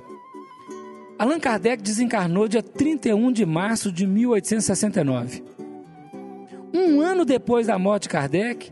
Allan 1.18 1.40
Kardec 1.40 1.82
desencarnou 1.82 2.46
dia 2.48 2.62
31 2.62 3.32
de 3.32 3.46
março 3.46 3.90
de 3.90 4.06
1869. 4.06 5.44
Um 6.74 7.00
ano 7.00 7.24
depois 7.24 7.68
da 7.68 7.80
morte 7.80 8.04
de 8.04 8.10
Kardec, 8.10 8.70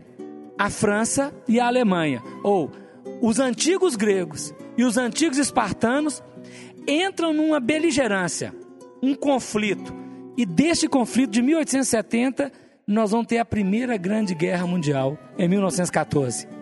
a 0.58 0.68
França 0.68 1.32
e 1.48 1.58
a 1.58 1.66
Alemanha, 1.66 2.22
ou 2.42 2.70
os 3.22 3.40
antigos 3.40 3.96
gregos 3.96 4.54
e 4.76 4.84
os 4.84 4.98
antigos 4.98 5.38
espartanos, 5.38 6.22
entram 6.86 7.32
numa 7.32 7.58
beligerância, 7.58 8.54
um 9.02 9.14
conflito. 9.14 9.94
E 10.36 10.44
deste 10.44 10.86
conflito 10.86 11.30
de 11.30 11.40
1870, 11.40 12.52
nós 12.86 13.12
vamos 13.12 13.26
ter 13.26 13.38
a 13.38 13.44
Primeira 13.44 13.96
Grande 13.96 14.34
Guerra 14.34 14.66
Mundial, 14.66 15.18
em 15.38 15.48
1914 15.48 16.53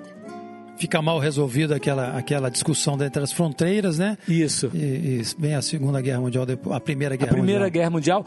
fica 0.77 1.01
mal 1.01 1.19
resolvida 1.19 1.77
aquela, 1.77 2.17
aquela 2.17 2.51
discussão 2.51 2.95
entre 3.03 3.23
as 3.23 3.33
fronteiras, 3.33 3.99
né? 3.99 4.17
Isso. 4.29 4.71
E, 4.75 4.79
e 4.79 5.23
vem 5.39 5.55
a 5.55 5.63
Segunda 5.63 6.01
Guerra 6.01 6.21
Mundial, 6.21 6.47
a 6.71 6.81
Primeira 6.81 7.17
Guerra 7.17 7.31
a 7.31 7.35
Primeira 7.35 7.65
Mundial. 7.65 7.71
Guerra 7.71 7.91
Mundial. 7.91 8.27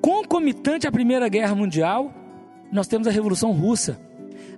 Concomitante 0.00 0.86
à 0.86 0.92
Primeira 0.92 1.28
Guerra 1.28 1.54
Mundial, 1.54 2.14
nós 2.72 2.86
temos 2.86 3.06
a 3.06 3.10
Revolução 3.10 3.52
Russa. 3.52 3.98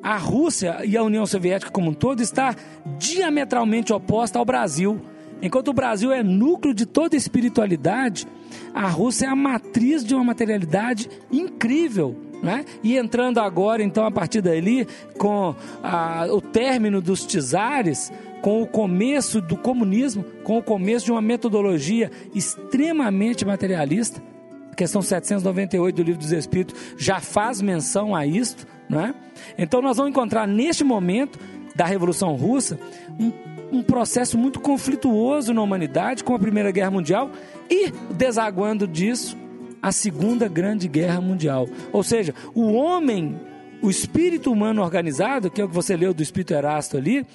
A 0.03 0.17
Rússia 0.17 0.85
e 0.85 0.97
a 0.97 1.03
União 1.03 1.27
Soviética 1.27 1.71
como 1.71 1.91
um 1.91 1.95
todo 1.95 2.23
está 2.23 2.55
diametralmente 2.99 3.93
oposta 3.93 4.39
ao 4.39 4.45
Brasil. 4.45 5.01
Enquanto 5.41 5.69
o 5.69 5.73
Brasil 5.73 6.13
é 6.13 6.23
núcleo 6.23 6.75
de 6.75 6.87
toda 6.87 7.17
espiritualidade, 7.17 8.27
a 8.75 8.87
Rússia 8.89 9.27
é 9.27 9.29
a 9.29 9.37
matriz 9.37 10.05
de 10.05 10.15
uma 10.15 10.25
materialidade 10.25 11.09
incrível 11.33 12.28
né? 12.43 12.65
E 12.83 12.97
entrando 12.97 13.39
agora, 13.39 13.83
então, 13.83 14.05
a 14.05 14.11
partir 14.11 14.41
dali, 14.41 14.87
com 15.17 15.55
a, 15.83 16.27
o 16.31 16.41
término 16.41 17.01
dos 17.01 17.27
czares, 17.27 18.13
com 18.41 18.63
o 18.63 18.67
começo 18.67 19.41
do 19.41 19.57
comunismo, 19.57 20.25
com 20.45 20.59
o 20.59 20.63
começo 20.63 21.07
de 21.07 21.13
uma 21.13 21.23
metodologia 21.23 22.11
extremamente 22.35 23.45
materialista, 23.45 24.23
a 24.71 24.75
questão 24.75 25.03
798 25.03 25.97
do 25.97 26.03
Livro 26.03 26.21
dos 26.21 26.33
Espíritos 26.33 26.81
já 26.97 27.21
faz 27.21 27.61
menção 27.61 28.15
a 28.15 28.25
isto, 28.25 28.67
né? 28.89 29.15
Então 29.57 29.83
nós 29.83 29.97
vamos 29.97 30.11
encontrar 30.11 30.47
neste 30.47 30.85
momento 30.85 31.39
da 31.75 31.85
Revolução 31.85 32.35
Russa 32.37 32.79
um, 33.19 33.33
um 33.79 33.83
processo 33.83 34.39
muito 34.39 34.61
conflituoso 34.61 35.53
na 35.53 35.63
humanidade 35.63 36.23
com 36.23 36.35
a 36.35 36.39
Primeira 36.39 36.71
Guerra 36.71 36.91
Mundial 36.91 37.31
e 37.69 37.91
desaguando 38.15 38.87
disso 38.87 39.37
a 39.83 39.93
Segunda 39.93 40.49
Grande 40.49 40.89
Guerra 40.89 41.21
Mundial. 41.21 41.69
Ou 41.93 42.03
seja, 42.03 42.35
o 42.55 42.73
homem, 42.73 43.39
o 43.83 43.91
espírito 43.91 44.53
humano 44.53 44.83
organizado, 44.83 45.51
que 45.51 45.61
é 45.61 45.65
o 45.65 45.69
que 45.69 45.75
você 45.75 45.97
leu 45.97 46.13
do 46.13 46.23
Espírito 46.23 46.53
Erasto 46.53 46.97
ali. 46.97 47.27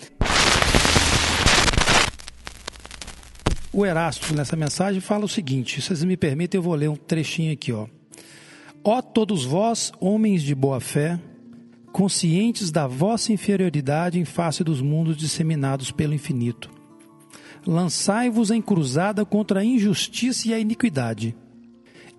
O 3.72 3.86
Erasto, 3.86 4.36
nessa 4.36 4.56
mensagem, 4.56 5.02
fala 5.02 5.26
o 5.26 5.30
seguinte: 5.30 5.82
se 5.82 5.88
vocês 5.88 6.04
me 6.04 6.18
permitem, 6.18 6.60
eu 6.60 6.64
vou 6.64 6.76
ler 6.76 6.90
um 6.90 6.96
trechinho 6.96 7.54
aqui, 7.54 7.72
ó. 7.72 7.88
Ó 8.84 9.02
todos 9.02 9.46
vós, 9.46 9.92
homens 10.00 10.44
de 10.44 10.54
boa 10.54 10.80
fé, 10.80 11.18
conscientes 11.92 12.70
da 12.70 12.86
vossa 12.86 13.32
inferioridade 13.32 14.20
em 14.20 14.26
face 14.26 14.64
dos 14.64 14.82
mundos 14.82 15.16
disseminados 15.16 15.90
pelo 15.90 16.14
infinito. 16.14 16.70
Lançai-vos 17.66 18.52
em 18.52 18.62
cruzada 18.62 19.26
contra 19.26 19.62
a 19.62 19.66
injustiça 19.66 20.50
e 20.50 20.54
a 20.54 20.60
iniquidade 20.60 21.34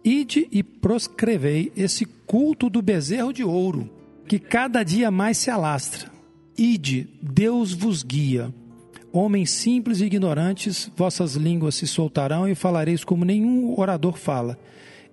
Ide 0.04 0.46
e 0.52 0.62
proscrevei 0.62 1.72
esse 1.74 2.04
culto 2.04 2.68
do 2.68 2.82
bezerro 2.82 3.32
de 3.32 3.42
ouro, 3.42 3.88
que 4.28 4.38
cada 4.38 4.82
dia 4.82 5.10
mais 5.10 5.38
se 5.38 5.50
alastra. 5.50 6.10
Ide, 6.56 7.08
Deus 7.22 7.72
vos 7.72 8.02
guia. 8.02 8.52
Homens 9.10 9.50
simples 9.50 10.00
e 10.00 10.04
ignorantes, 10.04 10.90
vossas 10.96 11.36
línguas 11.36 11.76
se 11.76 11.86
soltarão 11.86 12.46
e 12.46 12.54
falareis 12.54 13.02
como 13.02 13.24
nenhum 13.24 13.78
orador 13.78 14.18
fala. 14.18 14.58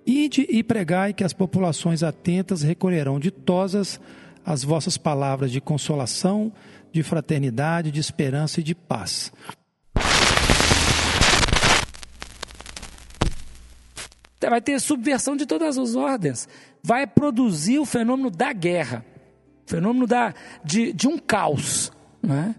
Ide 0.04 0.46
e 0.50 0.62
pregai 0.62 1.14
que 1.14 1.24
as 1.24 1.32
populações 1.32 2.02
atentas 2.02 2.62
recolherão 2.62 3.18
ditosas 3.18 3.98
as 4.44 4.64
vossas 4.64 4.98
palavras 4.98 5.50
de 5.52 5.60
consolação, 5.60 6.52
de 6.92 7.02
fraternidade, 7.02 7.90
de 7.90 8.00
esperança 8.00 8.60
e 8.60 8.62
de 8.62 8.74
paz. 8.74 9.32
Vai 14.48 14.60
ter 14.60 14.80
subversão 14.80 15.36
de 15.36 15.46
todas 15.46 15.78
as 15.78 15.94
ordens, 15.94 16.48
vai 16.82 17.06
produzir 17.06 17.78
o 17.78 17.84
fenômeno 17.84 18.30
da 18.30 18.52
guerra, 18.52 19.04
o 19.66 19.70
fenômeno 19.70 20.06
da, 20.06 20.34
de, 20.64 20.92
de 20.92 21.06
um 21.06 21.18
caos, 21.18 21.92
né? 22.22 22.54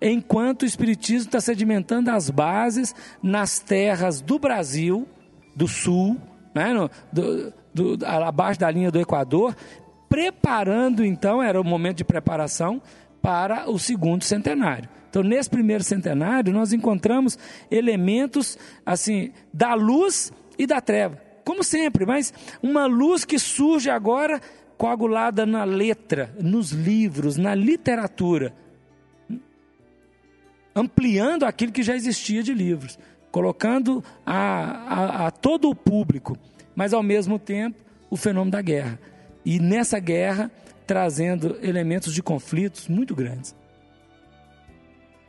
enquanto 0.00 0.62
o 0.62 0.66
Espiritismo 0.66 1.28
está 1.28 1.40
sedimentando 1.40 2.10
as 2.10 2.30
bases 2.30 2.94
nas 3.22 3.58
terras 3.58 4.20
do 4.20 4.38
Brasil, 4.38 5.06
do 5.54 5.66
Sul, 5.66 6.16
né? 6.54 6.72
no, 6.72 6.90
do, 7.12 7.52
do, 7.74 8.06
abaixo 8.06 8.60
da 8.60 8.70
linha 8.70 8.90
do 8.90 9.00
Equador, 9.00 9.56
preparando 10.08 11.04
então, 11.04 11.42
era 11.42 11.60
o 11.60 11.64
momento 11.64 11.98
de 11.98 12.04
preparação 12.04 12.80
para 13.20 13.68
o 13.70 13.78
segundo 13.78 14.24
centenário. 14.24 14.88
Então, 15.10 15.22
nesse 15.22 15.48
primeiro 15.48 15.82
centenário, 15.82 16.52
nós 16.52 16.72
encontramos 16.72 17.38
elementos 17.70 18.58
assim 18.84 19.32
da 19.52 19.74
luz 19.74 20.32
e 20.58 20.66
da 20.66 20.80
treva 20.80 21.27
como 21.48 21.64
sempre, 21.64 22.04
mas 22.04 22.30
uma 22.62 22.84
luz 22.84 23.24
que 23.24 23.38
surge 23.38 23.88
agora 23.88 24.38
coagulada 24.76 25.46
na 25.46 25.64
letra, 25.64 26.30
nos 26.38 26.72
livros, 26.72 27.38
na 27.38 27.54
literatura, 27.54 28.52
ampliando 30.76 31.46
aquilo 31.46 31.72
que 31.72 31.82
já 31.82 31.96
existia 31.96 32.42
de 32.42 32.52
livros, 32.52 32.98
colocando 33.30 34.04
a, 34.26 34.34
a, 34.36 35.26
a 35.28 35.30
todo 35.30 35.70
o 35.70 35.74
público, 35.74 36.36
mas 36.76 36.92
ao 36.92 37.02
mesmo 37.02 37.38
tempo 37.38 37.80
o 38.10 38.16
fenômeno 38.18 38.50
da 38.50 38.60
guerra. 38.60 39.00
E 39.42 39.58
nessa 39.58 39.98
guerra 39.98 40.50
trazendo 40.86 41.58
elementos 41.62 42.12
de 42.12 42.22
conflitos 42.22 42.88
muito 42.88 43.16
grandes. 43.16 43.56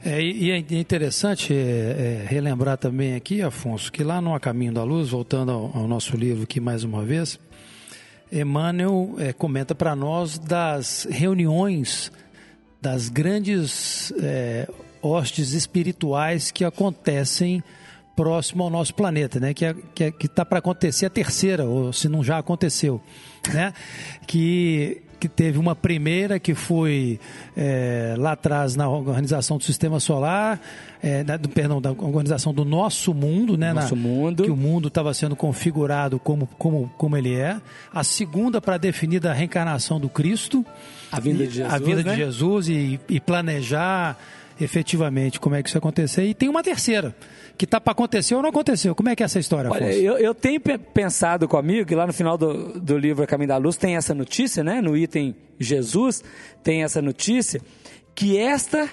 É, 0.03 0.21
e 0.21 0.51
é 0.51 0.57
interessante 0.57 1.53
é, 1.53 1.57
é, 1.57 2.25
relembrar 2.27 2.77
também 2.77 3.15
aqui, 3.15 3.41
Afonso, 3.41 3.91
que 3.91 4.01
lá 4.01 4.21
no 4.21 4.33
A 4.33 4.39
Caminho 4.39 4.71
da 4.71 4.83
Luz, 4.83 5.09
voltando 5.09 5.51
ao, 5.51 5.75
ao 5.75 5.87
nosso 5.87 6.15
livro 6.15 6.43
aqui 6.43 6.61
mais 6.61 6.85
uma 6.85 7.03
vez, 7.03 7.37
Emmanuel 8.31 9.15
é, 9.17 9.33
comenta 9.33 9.75
para 9.75 9.95
nós 9.95 10.39
das 10.39 11.05
reuniões 11.09 12.11
das 12.81 13.09
grandes 13.09 14.13
é, 14.21 14.69
hostes 15.01 15.51
espirituais 15.51 16.49
que 16.49 16.63
acontecem 16.63 17.61
próximo 18.15 18.63
ao 18.63 18.69
nosso 18.69 18.93
planeta, 18.93 19.39
né? 19.39 19.53
Que 19.53 19.65
é, 19.65 19.75
que 19.95 20.03
é, 20.05 20.13
está 20.21 20.45
para 20.45 20.59
acontecer 20.59 21.05
a 21.05 21.09
terceira, 21.09 21.65
ou 21.65 21.91
se 21.91 22.07
não 22.07 22.23
já 22.23 22.37
aconteceu, 22.37 23.01
né? 23.53 23.73
Que 24.25 25.01
que 25.19 25.27
teve 25.27 25.57
uma 25.57 25.75
primeira 25.75 26.39
que 26.39 26.55
foi 26.55 27.19
é, 27.55 28.15
lá 28.17 28.31
atrás 28.31 28.75
na 28.75 28.87
organização 28.87 29.57
do 29.57 29.63
Sistema 29.63 29.99
Solar, 29.99 30.59
é, 31.03 31.23
da, 31.23 31.37
do, 31.37 31.49
perdão, 31.49 31.81
da 31.81 31.91
organização 31.91 32.53
do 32.53 32.63
nosso 32.63 33.13
mundo, 33.13 33.57
né? 33.57 33.73
Nosso 33.73 33.95
na, 33.95 34.01
mundo. 34.01 34.43
Que 34.43 34.51
o 34.51 34.55
mundo 34.55 34.87
estava 34.87 35.13
sendo 35.13 35.35
configurado 35.35 36.19
como, 36.19 36.47
como, 36.57 36.91
como 36.97 37.17
ele 37.17 37.35
é. 37.35 37.59
A 37.93 38.03
segunda 38.03 38.61
para 38.61 38.77
definir 38.77 39.25
a 39.27 39.33
reencarnação 39.33 39.99
do 39.99 40.09
Cristo. 40.09 40.65
A 41.11 41.19
vinda 41.19 41.45
de 41.45 41.55
Jesus. 41.55 41.73
A 41.73 41.77
vinda 41.77 42.03
né? 42.03 42.11
de 42.11 42.17
Jesus 42.17 42.69
e, 42.69 42.99
e 43.09 43.19
planejar 43.19 44.17
efetivamente 44.59 45.39
como 45.39 45.55
é 45.55 45.63
que 45.63 45.69
isso 45.69 45.77
aconteceu. 45.77 46.23
E 46.25 46.33
tem 46.33 46.49
uma 46.49 46.61
terceira, 46.63 47.15
que 47.57 47.65
está 47.65 47.79
para 47.79 47.91
acontecer 47.91 48.35
ou 48.35 48.41
não 48.41 48.49
aconteceu. 48.49 48.93
Como 48.95 49.09
é 49.09 49.15
que 49.15 49.23
é 49.23 49.25
essa 49.25 49.39
história, 49.39 49.69
Olha, 49.71 49.85
Afonso? 49.87 49.99
eu, 49.99 50.17
eu 50.17 50.33
tenho 50.35 50.59
pe- 50.59 50.77
pensado 50.77 51.47
comigo 51.47 51.85
que 51.85 51.95
lá 51.95 52.05
no 52.07 52.13
final 52.13 52.37
do, 52.37 52.79
do 52.79 52.97
livro 52.97 53.23
A 53.23 53.27
Caminho 53.27 53.47
da 53.49 53.57
Luz 53.57 53.77
tem 53.77 53.95
essa 53.95 54.13
notícia, 54.13 54.63
né? 54.63 54.81
No 54.81 54.95
item 54.97 55.35
Jesus 55.59 56.23
tem 56.63 56.83
essa 56.83 57.01
notícia 57.01 57.61
que 58.15 58.37
esta 58.37 58.89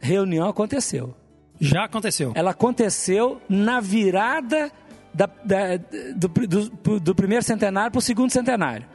reunião 0.00 0.48
aconteceu. 0.48 1.14
Já 1.60 1.84
aconteceu. 1.84 2.32
Ela 2.34 2.50
aconteceu 2.50 3.40
na 3.48 3.80
virada 3.80 4.70
da- 5.14 5.30
da- 5.44 5.76
do, 6.16 6.28
do- 6.28 7.00
do 7.00 7.14
primeiro 7.14 7.44
centenário 7.44 7.90
para 7.92 7.98
o 7.98 8.02
segundo 8.02 8.30
centenário. 8.30 8.86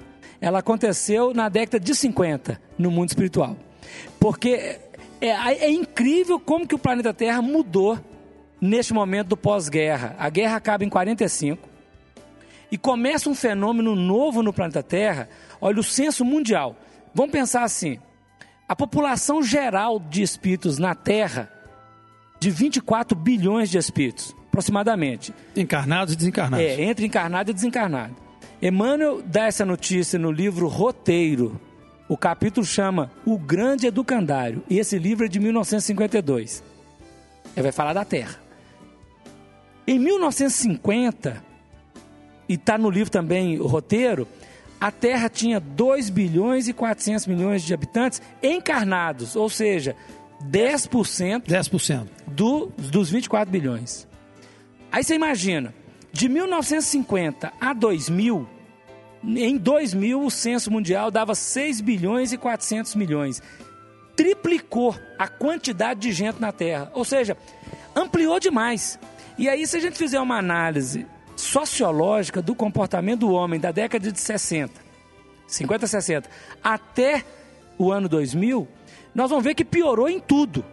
Ela 0.41 0.59
aconteceu 0.59 1.33
na 1.33 1.49
década 1.49 1.79
de 1.79 1.93
50 1.95 2.61
no 2.77 2.89
mundo 2.91 3.09
espiritual. 3.09 3.57
Porque 4.19 4.79
é, 5.21 5.65
é 5.65 5.69
incrível 5.69 6.39
como 6.39 6.67
que 6.67 6.75
o 6.75 6.79
planeta 6.79 7.13
Terra 7.13 7.41
mudou 7.41 7.99
neste 8.61 8.93
momento 8.93 9.29
do 9.29 9.37
pós-guerra. 9.37 10.15
A 10.17 10.29
guerra 10.29 10.55
acaba 10.55 10.83
em 10.83 10.89
45 10.89 11.67
e 12.71 12.77
começa 12.77 13.29
um 13.29 13.35
fenômeno 13.35 13.95
novo 13.95 14.43
no 14.43 14.53
planeta 14.53 14.83
Terra. 14.83 15.29
Olha, 15.59 15.79
o 15.79 15.83
censo 15.83 16.23
mundial. 16.23 16.75
Vamos 17.13 17.31
pensar 17.31 17.63
assim: 17.63 17.99
a 18.67 18.75
população 18.75 19.41
geral 19.41 19.99
de 19.99 20.21
espíritos 20.21 20.77
na 20.77 20.93
Terra, 20.93 21.51
de 22.39 22.49
24 22.49 23.17
bilhões 23.17 23.69
de 23.69 23.77
espíritos, 23.77 24.35
aproximadamente. 24.47 25.33
Encarnados 25.55 26.13
e 26.13 26.17
desencarnados. 26.17 26.65
É, 26.65 26.81
entre 26.81 27.05
encarnado 27.05 27.51
e 27.51 27.53
desencarnado. 27.53 28.15
Emmanuel 28.61 29.21
dá 29.25 29.45
essa 29.45 29.65
notícia 29.65 30.19
no 30.19 30.31
livro 30.31 30.67
Roteiro. 30.67 31.59
O 32.09 32.17
capítulo 32.17 32.65
chama 32.65 33.11
O 33.23 33.37
Grande 33.37 33.85
Educandário. 33.85 34.63
E 34.67 34.79
esse 34.79 34.97
livro 34.97 35.25
é 35.25 35.29
de 35.29 35.39
1952. 35.39 36.63
Ele 37.55 37.63
vai 37.63 37.71
falar 37.71 37.93
da 37.93 38.03
Terra. 38.03 38.39
Em 39.85 39.99
1950, 39.99 41.43
e 42.47 42.55
está 42.55 42.79
no 42.79 42.89
livro 42.89 43.11
também 43.11 43.59
o 43.59 43.67
roteiro, 43.67 44.27
a 44.81 44.91
Terra 44.91 45.29
tinha 45.29 45.59
2 45.59 46.09
bilhões 46.09 46.67
e 46.67 46.73
400 46.73 47.27
milhões 47.27 47.61
de 47.61 47.75
habitantes 47.75 48.21
encarnados, 48.41 49.35
ou 49.35 49.47
seja, 49.47 49.95
10% 50.43 51.43
10%. 51.43 52.07
do, 52.25 52.71
dos 52.77 53.11
24 53.11 53.51
bilhões. 53.51 54.07
Aí 54.91 55.03
você 55.03 55.13
imagina, 55.13 55.75
de 56.11 56.27
1950 56.27 57.53
a 57.61 57.73
2000, 57.73 58.47
em 59.23 59.57
2000 59.57 60.23
o 60.23 60.31
censo 60.31 60.71
mundial 60.71 61.11
dava 61.11 61.35
6 61.35 61.81
bilhões 61.81 62.31
e 62.31 62.37
400 62.37 62.95
milhões. 62.95 63.41
Triplicou 64.15 64.95
a 65.17 65.27
quantidade 65.27 66.01
de 66.01 66.11
gente 66.11 66.39
na 66.41 66.51
Terra, 66.51 66.91
ou 66.93 67.05
seja, 67.05 67.37
ampliou 67.95 68.39
demais. 68.39 68.99
E 69.37 69.47
aí 69.47 69.65
se 69.65 69.77
a 69.77 69.79
gente 69.79 69.97
fizer 69.97 70.19
uma 70.19 70.37
análise 70.37 71.05
sociológica 71.35 72.41
do 72.41 72.53
comportamento 72.53 73.21
do 73.21 73.31
homem 73.31 73.59
da 73.59 73.71
década 73.71 74.11
de 74.11 74.19
60, 74.19 74.73
50, 75.47 75.87
60, 75.87 76.29
até 76.63 77.23
o 77.77 77.91
ano 77.91 78.09
2000, 78.09 78.67
nós 79.15 79.29
vamos 79.29 79.43
ver 79.43 79.55
que 79.55 79.63
piorou 79.63 80.09
em 80.09 80.19
tudo: 80.19 80.63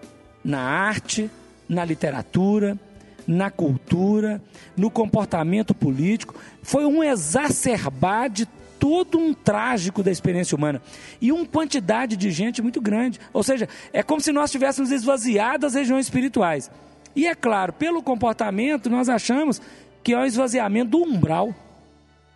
na 0.45 0.61
arte, 0.61 1.31
na 1.69 1.85
literatura, 1.85 2.79
na 3.27 3.51
cultura, 3.51 4.43
no 4.77 4.91
comportamento 4.91 5.75
político. 5.75 6.35
Foi 6.63 6.85
um 6.85 7.03
exacerbar 7.03 8.31
de 8.31 8.47
todo 8.79 9.19
um 9.19 9.35
trágico 9.35 10.03
da 10.03 10.11
experiência 10.11 10.57
humana 10.57 10.81
e 11.21 11.33
uma 11.33 11.47
quantidade 11.47 12.17
de 12.17 12.31
gente 12.31 12.63
muito 12.63 12.81
grande. 12.81 13.19
Ou 13.33 13.43
seja, 13.43 13.69
é 13.93 14.03
como 14.03 14.21
se 14.21 14.33
nós 14.33 14.51
tivéssemos 14.51 14.91
esvaziado 14.91 15.67
as 15.67 15.75
regiões 15.75 16.07
espirituais. 16.07 16.71
E 17.15 17.27
é 17.27 17.35
claro, 17.35 17.73
pelo 17.73 18.03
comportamento, 18.03 18.91
nós 18.91 19.09
achamos 19.09 19.61
que 20.05 20.13
é 20.13 20.19
um 20.19 20.25
esvaziamento 20.25 20.91
do 20.91 21.03
umbral. 21.03 21.55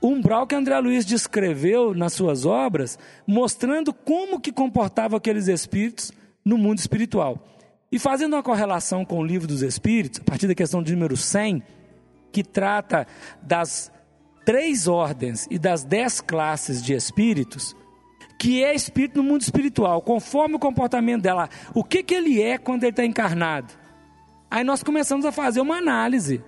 O 0.01 0.09
umbral 0.09 0.47
que 0.47 0.55
André 0.55 0.79
Luiz 0.81 1.05
descreveu 1.05 1.95
nas 1.95 2.15
suas 2.15 2.47
obras, 2.47 2.99
mostrando 3.27 3.93
como 3.93 4.41
que 4.41 4.51
comportavam 4.51 5.19
aqueles 5.19 5.47
espíritos 5.47 6.11
no 6.43 6.57
mundo 6.57 6.79
espiritual. 6.79 7.39
E 7.93 7.99
fazendo 7.99 8.35
uma 8.35 8.43
correlação 8.43 9.05
com 9.05 9.19
o 9.19 9.25
livro 9.25 9.49
dos 9.49 9.63
espíritos, 9.63 10.21
a 10.21 10.25
partir 10.25 10.47
da 10.47 10.55
questão 10.55 10.83
de 10.83 10.93
número 10.95 11.17
100, 11.17 11.63
que 12.31 12.45
trata 12.45 13.07
das 13.43 13.91
três 14.45 14.87
ordens 14.87 15.49
e 15.51 15.59
das 15.59 15.85
dez 15.85 16.21
classes 16.21 16.83
de 16.83 16.95
espíritos, 16.95 17.75
que 18.39 18.63
é 18.63 18.75
espírito 18.75 19.17
no 19.17 19.29
mundo 19.29 19.43
espiritual, 19.43 20.01
conforme 20.01 20.55
o 20.55 20.59
comportamento 20.59 21.23
dela, 21.23 21.49
o 21.75 21.83
que, 21.83 22.03
que 22.03 22.15
ele 22.15 22.41
é 22.41 22.57
quando 22.57 22.85
ele 22.85 22.91
está 22.91 23.05
encarnado. 23.05 23.75
Aí 24.51 24.65
nós 24.65 24.83
começamos 24.83 25.27
a 25.27 25.33
fazer 25.33 25.61
uma 25.61 25.77
análise 25.77 26.43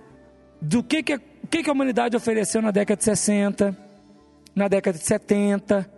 do 0.61 0.81
que, 0.81 1.03
que, 1.03 1.19
que, 1.49 1.63
que 1.63 1.69
a 1.69 1.73
humanidade 1.73 2.15
ofereceu 2.15 2.61
na 2.61 2.71
década 2.71 2.97
de 2.97 3.03
60, 3.03 3.77
na 4.55 4.67
década 4.67 4.97
de 4.97 5.03
70, 5.03 5.89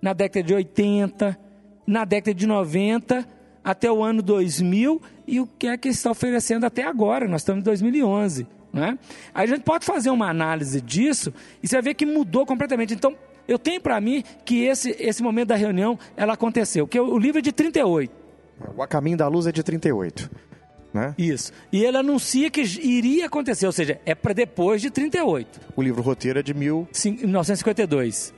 na 0.00 0.12
década 0.12 0.46
de 0.46 0.54
80, 0.54 1.38
na 1.86 2.04
década 2.04 2.34
de 2.34 2.46
90, 2.46 3.28
até 3.64 3.90
o 3.90 4.02
ano 4.04 4.20
2000 4.22 5.00
e 5.26 5.40
o 5.40 5.46
que 5.58 5.66
é 5.66 5.76
que 5.78 5.88
está 5.88 6.10
oferecendo 6.10 6.66
até 6.66 6.82
agora. 6.84 7.26
Nós 7.26 7.40
estamos 7.40 7.62
em 7.62 7.64
2011. 7.64 8.46
Né? 8.72 8.98
Aí 9.32 9.44
a 9.44 9.46
gente 9.46 9.62
pode 9.62 9.84
fazer 9.86 10.10
uma 10.10 10.28
análise 10.28 10.80
disso 10.80 11.32
e 11.62 11.68
você 11.68 11.76
vai 11.76 11.82
ver 11.82 11.94
que 11.94 12.04
mudou 12.04 12.44
completamente. 12.44 12.92
Então, 12.92 13.16
eu 13.46 13.58
tenho 13.58 13.80
para 13.80 14.00
mim 14.00 14.22
que 14.44 14.64
esse, 14.64 14.96
esse 14.98 15.22
momento 15.22 15.48
da 15.48 15.56
reunião 15.56 15.98
ela 16.16 16.32
aconteceu. 16.34 16.86
Que 16.86 16.98
o 16.98 17.16
livro 17.18 17.38
é 17.38 17.42
de 17.42 17.52
38. 17.52 18.10
O 18.76 18.82
A 18.82 18.86
Caminho 18.86 19.16
da 19.16 19.28
Luz 19.28 19.46
é 19.46 19.52
de 19.52 19.62
38. 19.62 20.30
Né? 20.92 21.14
Isso. 21.18 21.52
E 21.72 21.84
ele 21.84 21.96
anuncia 21.96 22.48
que 22.50 22.60
iria 22.62 23.26
acontecer, 23.26 23.66
ou 23.66 23.72
seja, 23.72 24.00
é 24.06 24.14
para 24.14 24.32
depois 24.32 24.80
de 24.80 24.90
38, 24.90 25.60
O 25.76 25.82
livro 25.82 26.00
roteiro 26.02 26.38
é 26.38 26.42
de 26.42 26.54
mil. 26.54 26.86
cin- 26.92 27.16
1952. 27.16 28.32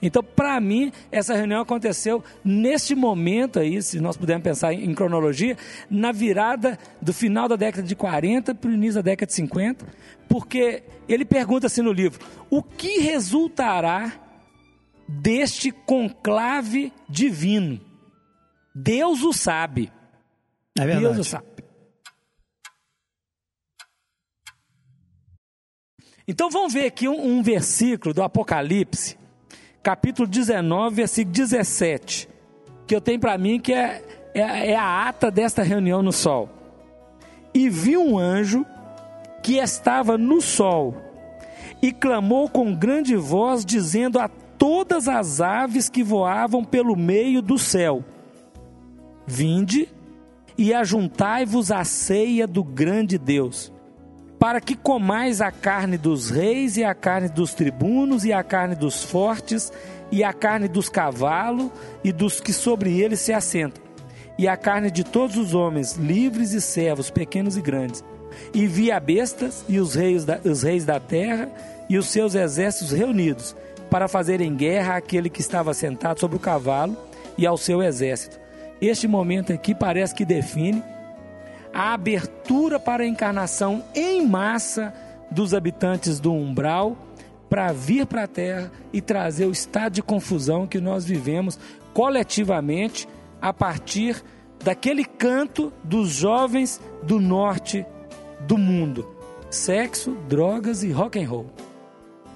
Então, 0.00 0.22
para 0.22 0.60
mim, 0.60 0.92
essa 1.10 1.34
reunião 1.34 1.60
aconteceu 1.60 2.22
neste 2.44 2.94
momento 2.94 3.58
aí, 3.58 3.82
se 3.82 4.00
nós 4.00 4.16
pudermos 4.16 4.42
pensar 4.42 4.72
em, 4.72 4.84
em 4.84 4.94
cronologia, 4.94 5.56
na 5.90 6.12
virada 6.12 6.78
do 7.00 7.12
final 7.12 7.48
da 7.48 7.56
década 7.56 7.86
de 7.86 7.94
40 7.94 8.54
para 8.54 8.70
o 8.70 8.74
início 8.74 8.96
da 8.96 9.10
década 9.10 9.26
de 9.26 9.34
50, 9.34 9.86
porque 10.28 10.82
ele 11.08 11.24
pergunta 11.24 11.66
assim 11.66 11.82
no 11.82 11.92
livro: 11.92 12.20
o 12.50 12.62
que 12.62 13.00
resultará 13.00 14.12
deste 15.08 15.70
conclave 15.70 16.92
divino? 17.08 17.80
Deus 18.74 19.22
o 19.22 19.32
sabe. 19.32 19.92
É 20.78 20.86
Deus 20.86 20.96
o 20.96 21.00
verdade. 21.00 21.24
sabe. 21.24 21.46
Então 26.26 26.48
vamos 26.50 26.72
ver 26.72 26.86
aqui 26.86 27.08
um, 27.08 27.38
um 27.38 27.42
versículo 27.42 28.14
do 28.14 28.22
Apocalipse, 28.22 29.18
capítulo 29.82 30.28
19, 30.28 30.94
versículo 30.94 31.34
17, 31.34 32.28
que 32.86 32.94
eu 32.94 33.00
tenho 33.00 33.18
para 33.18 33.36
mim 33.36 33.58
que 33.58 33.72
é, 33.72 34.02
é, 34.34 34.70
é 34.70 34.76
a 34.76 35.08
ata 35.08 35.30
desta 35.30 35.62
reunião 35.62 36.02
no 36.02 36.12
sol. 36.12 36.48
E 37.52 37.68
vi 37.68 37.96
um 37.96 38.18
anjo 38.18 38.64
que 39.42 39.56
estava 39.56 40.16
no 40.16 40.40
sol 40.40 40.94
e 41.82 41.92
clamou 41.92 42.48
com 42.48 42.74
grande 42.74 43.16
voz, 43.16 43.64
dizendo 43.64 44.18
a 44.18 44.28
todas 44.28 45.08
as 45.08 45.40
aves 45.40 45.88
que 45.88 46.02
voavam 46.02 46.64
pelo 46.64 46.96
meio 46.96 47.42
do 47.42 47.58
céu: 47.58 48.04
Vinde 49.26 49.88
e 50.56 50.72
ajuntai-vos 50.72 51.72
à 51.72 51.82
ceia 51.82 52.46
do 52.46 52.62
grande 52.62 53.18
Deus, 53.18 53.72
para 54.42 54.60
que 54.60 54.74
comais 54.74 55.40
a 55.40 55.52
carne 55.52 55.96
dos 55.96 56.28
reis 56.28 56.76
e 56.76 56.82
a 56.82 56.92
carne 56.96 57.28
dos 57.28 57.54
tribunos 57.54 58.24
e 58.24 58.32
a 58.32 58.42
carne 58.42 58.74
dos 58.74 59.04
fortes 59.04 59.72
e 60.10 60.24
a 60.24 60.32
carne 60.32 60.66
dos 60.66 60.88
cavalos 60.88 61.70
e 62.02 62.10
dos 62.10 62.40
que 62.40 62.52
sobre 62.52 63.00
eles 63.00 63.20
se 63.20 63.32
assentam, 63.32 63.80
e 64.36 64.48
a 64.48 64.56
carne 64.56 64.90
de 64.90 65.04
todos 65.04 65.36
os 65.36 65.54
homens, 65.54 65.92
livres 65.92 66.54
e 66.54 66.60
servos, 66.60 67.08
pequenos 67.08 67.56
e 67.56 67.62
grandes. 67.62 68.02
E 68.52 68.66
vi 68.66 68.90
a 68.90 68.98
bestas 68.98 69.64
e 69.68 69.78
os 69.78 69.94
reis 69.94 70.24
da, 70.24 70.40
os 70.44 70.64
reis 70.64 70.84
da 70.84 70.98
terra 70.98 71.48
e 71.88 71.96
os 71.96 72.08
seus 72.08 72.34
exércitos 72.34 72.90
reunidos, 72.90 73.54
para 73.88 74.08
fazerem 74.08 74.56
guerra 74.56 74.96
àquele 74.96 75.30
que 75.30 75.40
estava 75.40 75.72
sentado 75.72 76.18
sobre 76.18 76.36
o 76.36 76.40
cavalo 76.40 76.96
e 77.38 77.46
ao 77.46 77.56
seu 77.56 77.80
exército. 77.80 78.40
Este 78.80 79.06
momento 79.06 79.52
aqui 79.52 79.72
parece 79.72 80.12
que 80.12 80.24
define 80.24 80.82
a 81.72 81.92
abertura 81.94 82.78
para 82.78 83.04
a 83.04 83.06
encarnação 83.06 83.84
em 83.94 84.26
massa 84.26 84.92
dos 85.30 85.54
habitantes 85.54 86.20
do 86.20 86.32
umbral 86.32 86.96
para 87.48 87.72
vir 87.72 88.06
para 88.06 88.24
a 88.24 88.26
Terra 88.26 88.72
e 88.92 89.00
trazer 89.00 89.46
o 89.46 89.52
estado 89.52 89.92
de 89.94 90.02
confusão 90.02 90.66
que 90.66 90.80
nós 90.80 91.04
vivemos 91.04 91.58
coletivamente 91.92 93.06
a 93.40 93.52
partir 93.52 94.22
daquele 94.62 95.04
canto 95.04 95.72
dos 95.82 96.10
jovens 96.10 96.80
do 97.02 97.20
norte 97.20 97.84
do 98.46 98.56
mundo: 98.56 99.06
sexo, 99.50 100.16
drogas 100.28 100.82
e 100.82 100.90
rock 100.90 101.22
and 101.22 101.28
roll. 101.28 101.50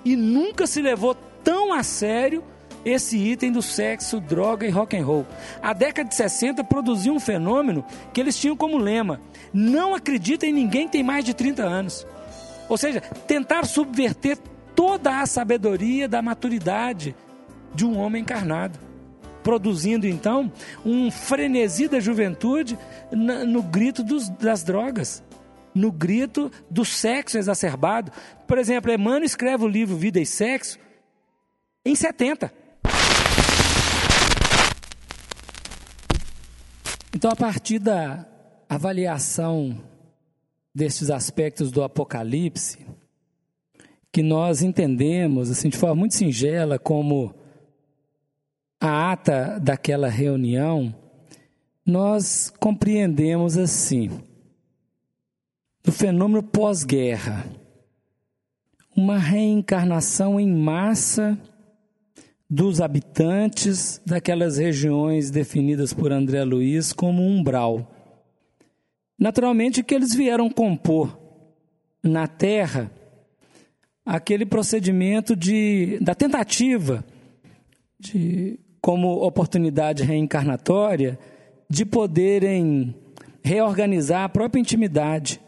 E 0.05 0.15
nunca 0.17 0.67
se 0.67 0.83
levou 0.83 1.17
tão 1.43 1.73
a 1.73 1.83
sério 1.83 2.45
esse 2.87 3.19
item 3.19 3.51
do 3.51 3.61
sexo, 3.61 4.21
droga 4.21 4.65
e 4.65 4.71
rock 4.71 4.97
and 4.97 5.05
roll. 5.05 5.27
A 5.61 5.73
década 5.73 6.09
de 6.09 6.15
60 6.15 6.63
produziu 6.63 7.13
um 7.13 7.19
fenômeno 7.19 7.85
que 8.13 8.21
eles 8.21 8.39
tinham 8.39 8.57
como 8.57 8.79
lema: 8.79 9.21
não 9.53 9.93
acredita 9.93 10.47
em 10.47 10.53
ninguém 10.53 10.87
que 10.87 10.93
tem 10.93 11.03
mais 11.03 11.25
de 11.25 11.35
30 11.35 11.65
anos. 11.65 12.07
Ou 12.69 12.79
seja, 12.79 13.01
tentar 13.01 13.67
subverter 13.67 14.39
toda 14.77 15.21
a 15.21 15.27
sabedoria 15.27 16.09
da 16.09 16.23
maturidade 16.23 17.17
de 17.75 17.85
um 17.85 17.99
homem 17.99 18.23
encarnado. 18.23 18.79
Produzindo 19.43 20.07
então 20.07 20.51
um 20.85 21.11
frenesi 21.11 21.89
da 21.89 22.01
juventude 22.01 22.79
no 23.13 23.63
grito 23.63 24.03
dos, 24.03 24.29
das 24.29 24.65
drogas, 24.65 25.23
no 25.75 25.91
grito 25.91 26.51
do 26.71 26.85
sexo 26.85 27.39
exacerbado. 27.39 28.13
Por 28.47 28.59
exemplo, 28.59 28.93
Emmanuel 28.93 29.25
escreve 29.25 29.65
o 29.65 29.69
livro 29.69 29.97
Vida 29.97 30.21
e 30.21 30.27
Sexo 30.27 30.79
em 31.85 31.95
70. 31.95 32.66
Então, 37.17 37.31
a 37.31 37.35
partir 37.35 37.79
da 37.79 38.27
avaliação 38.69 39.81
destes 40.75 41.09
aspectos 41.09 41.71
do 41.71 41.83
Apocalipse, 41.83 42.87
que 44.13 44.23
nós 44.23 44.61
entendemos 44.61 45.51
assim 45.51 45.71
de 45.71 45.79
forma 45.79 45.95
muito 45.95 46.15
singela 46.15 46.79
como 46.79 47.35
a 48.79 49.13
ata 49.13 49.59
daquela 49.59 50.11
reunião, 50.11 50.95
nós 51.87 52.53
compreendemos 52.61 53.57
assim 53.57 54.11
o 55.89 55.91
fenômeno 55.91 56.43
pós-guerra, 56.43 57.47
uma 58.95 59.17
reencarnação 59.17 60.39
em 60.39 60.53
massa 60.53 61.39
dos 62.49 62.81
habitantes 62.81 64.01
daquelas 64.07 64.59
regiões 64.59 65.31
definidas 65.31 65.93
por 65.93 66.13
André 66.13 66.45
Luiz 66.45 66.93
como 66.93 67.23
umbral. 67.23 67.91
Naturalmente 69.19 69.83
que 69.83 69.95
eles 69.95 70.15
vieram 70.15 70.49
compor 70.49 71.19
na 72.03 72.27
Terra 72.27 72.91
aquele 74.05 74.47
procedimento 74.47 75.35
de, 75.35 75.99
da 76.01 76.15
tentativa 76.15 77.05
de, 77.99 78.61
como 78.81 79.25
oportunidade 79.25 80.05
reencarnatória 80.05 81.19
de 81.69 81.85
poderem 81.85 82.95
reorganizar 83.43 84.23
a 84.23 84.29
própria 84.29 84.61
intimidade, 84.61 85.41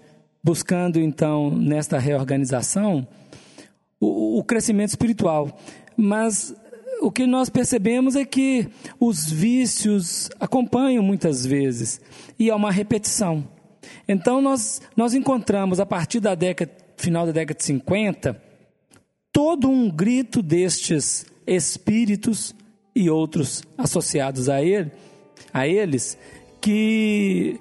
buscando 0.42 0.98
então 0.98 1.50
nesta 1.50 1.98
reorganização 1.98 3.06
o, 4.00 4.38
o 4.38 4.44
crescimento 4.44 4.90
espiritual. 4.90 5.56
Mas 5.96 6.54
o 7.00 7.10
que 7.10 7.26
nós 7.26 7.48
percebemos 7.48 8.16
é 8.16 8.24
que 8.24 8.68
os 8.98 9.30
vícios 9.30 10.28
acompanham 10.40 11.02
muitas 11.02 11.44
vezes 11.44 12.00
e 12.38 12.50
há 12.50 12.56
uma 12.56 12.70
repetição. 12.70 13.46
Então 14.06 14.40
nós, 14.40 14.80
nós 14.96 15.14
encontramos 15.14 15.80
a 15.80 15.86
partir 15.86 16.20
da 16.20 16.34
década 16.34 16.72
final 16.96 17.24
da 17.24 17.32
década 17.32 17.56
de 17.56 17.64
50 17.64 18.42
todo 19.32 19.68
um 19.70 19.88
grito 19.88 20.42
destes 20.42 21.24
espíritos 21.46 22.54
e 22.94 23.08
outros 23.08 23.62
associados 23.76 24.48
a 24.48 24.60
ele, 24.60 24.90
a 25.52 25.68
eles, 25.68 26.18
que 26.60 27.60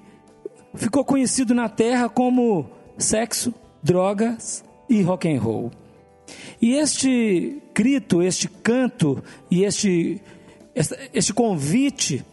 ficou 0.73 1.05
conhecido 1.05 1.53
na 1.53 1.69
Terra 1.69 2.09
como 2.09 2.67
sexo, 2.97 3.53
drogas 3.83 4.63
e 4.89 5.01
rock 5.03 5.29
and 5.29 5.39
roll. 5.39 5.71
E 6.61 6.73
este 6.73 7.61
grito, 7.73 8.21
este 8.21 8.47
canto 8.47 9.23
e 9.49 9.63
este, 9.63 10.21
este 11.13 11.33
convite, 11.33 12.25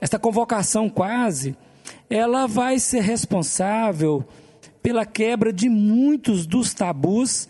esta 0.00 0.18
convocação 0.18 0.88
quase, 0.88 1.56
ela 2.08 2.46
vai 2.46 2.78
ser 2.78 3.00
responsável 3.00 4.24
pela 4.82 5.06
quebra 5.06 5.52
de 5.52 5.68
muitos 5.68 6.46
dos 6.46 6.74
tabus 6.74 7.48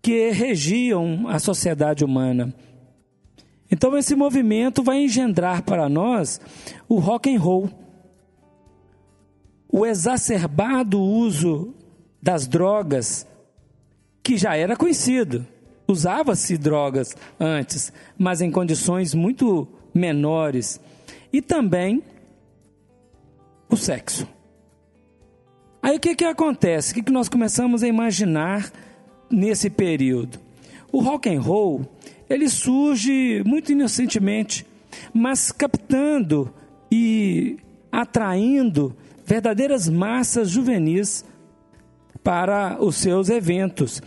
que 0.00 0.30
regiam 0.30 1.26
a 1.28 1.38
sociedade 1.38 2.04
humana. 2.04 2.54
Então 3.70 3.96
esse 3.96 4.14
movimento 4.14 4.82
vai 4.82 5.04
engendrar 5.04 5.62
para 5.62 5.88
nós 5.88 6.40
o 6.88 6.98
rock 6.98 7.34
and 7.34 7.38
roll. 7.38 7.68
O 9.70 9.84
exacerbado 9.84 11.00
uso 11.00 11.74
das 12.22 12.46
drogas 12.46 13.26
que 14.28 14.36
já 14.36 14.54
era 14.54 14.76
conhecido. 14.76 15.46
Usava-se 15.88 16.58
drogas 16.58 17.16
antes, 17.40 17.90
mas 18.18 18.42
em 18.42 18.50
condições 18.50 19.14
muito 19.14 19.66
menores. 19.94 20.78
E 21.32 21.40
também 21.40 22.02
o 23.70 23.74
sexo. 23.74 24.28
Aí 25.80 25.96
o 25.96 25.98
que, 26.00 26.14
que 26.14 26.26
acontece? 26.26 26.92
O 26.92 26.96
que, 26.96 27.04
que 27.04 27.10
nós 27.10 27.26
começamos 27.26 27.82
a 27.82 27.88
imaginar 27.88 28.70
nesse 29.30 29.70
período? 29.70 30.38
O 30.92 31.00
rock 31.00 31.34
and 31.34 31.40
roll 31.40 31.86
ele 32.28 32.50
surge 32.50 33.42
muito 33.46 33.72
inocentemente, 33.72 34.66
mas 35.10 35.50
captando 35.50 36.52
e 36.92 37.56
atraindo 37.90 38.94
verdadeiras 39.24 39.88
massas 39.88 40.50
juvenis 40.50 41.24
para 42.28 42.76
os 42.78 42.96
seus 42.96 43.30
eventos. 43.30 44.02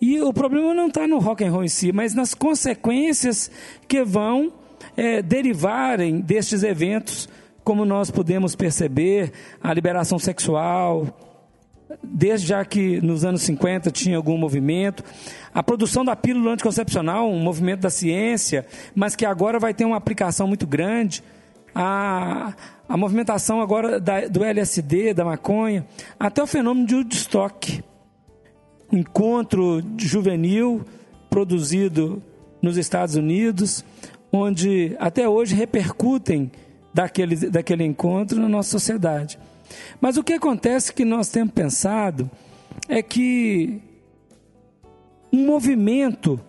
E 0.00 0.18
o 0.22 0.32
problema 0.32 0.72
não 0.72 0.86
está 0.86 1.06
no 1.06 1.18
rock 1.18 1.44
and 1.44 1.50
roll 1.50 1.62
em 1.62 1.68
si, 1.68 1.92
mas 1.92 2.14
nas 2.14 2.32
consequências 2.32 3.50
que 3.86 4.02
vão 4.02 4.50
é, 4.96 5.20
derivarem 5.20 6.22
destes 6.22 6.62
eventos, 6.62 7.28
como 7.62 7.84
nós 7.84 8.10
podemos 8.10 8.56
perceber, 8.56 9.30
a 9.62 9.74
liberação 9.74 10.18
sexual, 10.18 11.06
desde 12.02 12.46
já 12.46 12.64
que 12.64 12.98
nos 13.02 13.26
anos 13.26 13.42
50 13.42 13.90
tinha 13.90 14.16
algum 14.16 14.38
movimento, 14.38 15.04
a 15.52 15.62
produção 15.62 16.02
da 16.02 16.16
pílula 16.16 16.54
anticoncepcional, 16.54 17.30
um 17.30 17.40
movimento 17.40 17.80
da 17.80 17.90
ciência, 17.90 18.64
mas 18.94 19.14
que 19.14 19.26
agora 19.26 19.58
vai 19.58 19.74
ter 19.74 19.84
uma 19.84 19.98
aplicação 19.98 20.48
muito 20.48 20.66
grande, 20.66 21.22
a, 21.78 22.54
a 22.88 22.96
movimentação 22.96 23.60
agora 23.60 24.00
da, 24.00 24.26
do 24.28 24.42
LSD, 24.42 25.12
da 25.12 25.26
maconha, 25.26 25.86
até 26.18 26.42
o 26.42 26.46
fenômeno 26.46 26.86
de 26.86 26.94
Woodstock, 26.94 27.84
encontro 28.90 29.82
juvenil 29.98 30.86
produzido 31.28 32.22
nos 32.62 32.78
Estados 32.78 33.14
Unidos, 33.14 33.84
onde 34.32 34.96
até 34.98 35.28
hoje 35.28 35.54
repercutem 35.54 36.50
daquele, 36.94 37.36
daquele 37.50 37.84
encontro 37.84 38.40
na 38.40 38.48
nossa 38.48 38.70
sociedade. 38.70 39.38
Mas 40.00 40.16
o 40.16 40.24
que 40.24 40.32
acontece 40.32 40.94
que 40.94 41.04
nós 41.04 41.28
temos 41.28 41.52
pensado 41.52 42.30
é 42.88 43.02
que 43.02 43.82
um 45.30 45.44
movimento 45.44 46.40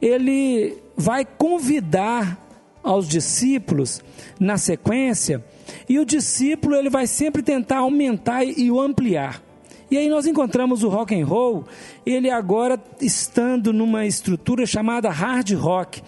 ele 0.00 0.76
vai 0.96 1.24
convidar 1.24 2.47
aos 2.82 3.08
discípulos 3.08 4.02
na 4.38 4.56
sequência 4.56 5.44
e 5.88 5.98
o 5.98 6.04
discípulo 6.04 6.74
ele 6.76 6.90
vai 6.90 7.06
sempre 7.06 7.42
tentar 7.42 7.78
aumentar 7.78 8.44
e 8.44 8.70
o 8.70 8.80
ampliar. 8.80 9.42
E 9.90 9.96
aí 9.96 10.08
nós 10.08 10.26
encontramos 10.26 10.82
o 10.82 10.88
rock 10.88 11.18
and 11.18 11.24
roll, 11.24 11.64
ele 12.04 12.30
agora 12.30 12.78
estando 13.00 13.72
numa 13.72 14.04
estrutura 14.04 14.66
chamada 14.66 15.08
hard 15.08 15.52
rock. 15.52 16.02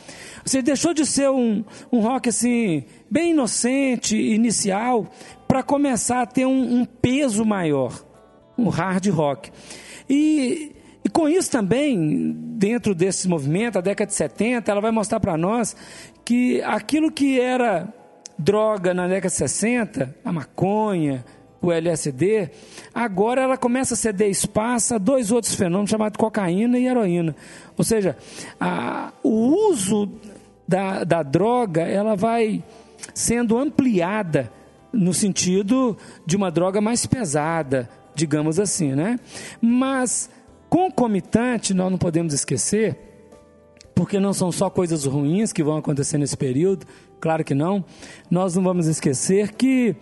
Você 0.45 0.61
deixou 0.61 0.93
de 0.93 1.07
ser 1.07 1.31
um, 1.31 1.65
um 1.91 2.01
rock 2.01 2.29
assim, 2.29 2.85
bem 3.11 3.31
inocente, 3.31 4.17
inicial, 4.17 5.11
para 5.49 5.63
começar 5.63 6.23
a 6.23 6.27
ter 6.27 6.45
um, 6.45 6.81
um, 6.81 6.85
peso 6.85 7.45
maior, 7.45 8.05
um 8.57 8.69
hard 8.69 9.07
rock. 9.09 9.51
E, 10.09 10.73
e 11.03 11.09
com 11.09 11.27
isso 11.27 11.51
também, 11.51 12.33
dentro 12.59 12.95
desse 12.95 13.27
movimento, 13.29 13.79
a 13.79 13.81
década 13.81 14.09
de 14.09 14.15
70, 14.15 14.71
ela 14.71 14.81
vai 14.83 14.91
mostrar 14.91 15.21
para 15.21 15.39
nós 15.39 15.75
que 16.25 16.63
aquilo 16.63 17.11
que 17.11 17.41
era 17.41 17.93
droga 18.39 18.95
na 18.95 19.07
década 19.07 19.29
de 19.29 19.37
60, 19.37 20.17
a 20.25 20.33
maconha, 20.33 21.25
o 21.63 21.71
LSD, 21.71 22.51
agora 22.95 23.43
ela 23.43 23.57
começa 23.57 23.95
a 23.95 23.97
ceder 23.97 24.31
espaço 24.31 24.95
a 24.95 24.99
dois 24.99 25.31
outros 25.31 25.55
fenômenos 25.55 25.91
chamados 25.91 26.17
cocaína 26.17 26.79
e 26.79 26.87
heroína. 26.87 27.37
Ou 27.77 27.85
seja, 27.85 28.17
a, 28.59 29.13
o 29.23 29.69
uso 29.71 30.11
da, 30.67 31.05
da 31.05 31.23
droga 31.23 31.83
ela 31.83 32.17
vai 32.17 32.65
sendo 33.13 33.59
ampliada 33.59 34.51
no 34.93 35.13
sentido 35.13 35.97
de 36.25 36.37
uma 36.37 36.51
droga 36.51 36.81
mais 36.81 37.07
pesada, 37.07 37.89
digamos 38.15 38.59
assim, 38.59 38.93
né? 38.93 39.19
Mas 39.61 40.31
concomitante, 40.69 41.75
nós 41.75 41.91
não 41.91 41.99
podemos 41.99 42.33
esquecer, 42.33 43.10
porque 44.01 44.19
não 44.19 44.33
são 44.33 44.51
só 44.51 44.71
coisas 44.71 45.05
ruins 45.05 45.53
que 45.53 45.63
vão 45.63 45.77
acontecer 45.77 46.17
nesse 46.17 46.35
período, 46.35 46.87
claro 47.21 47.45
que 47.45 47.55
não. 47.55 47.85
Nós 48.31 48.57
não 48.57 48.63
vamos 48.63 48.87
esquecer 48.87 49.53
que 49.53 49.95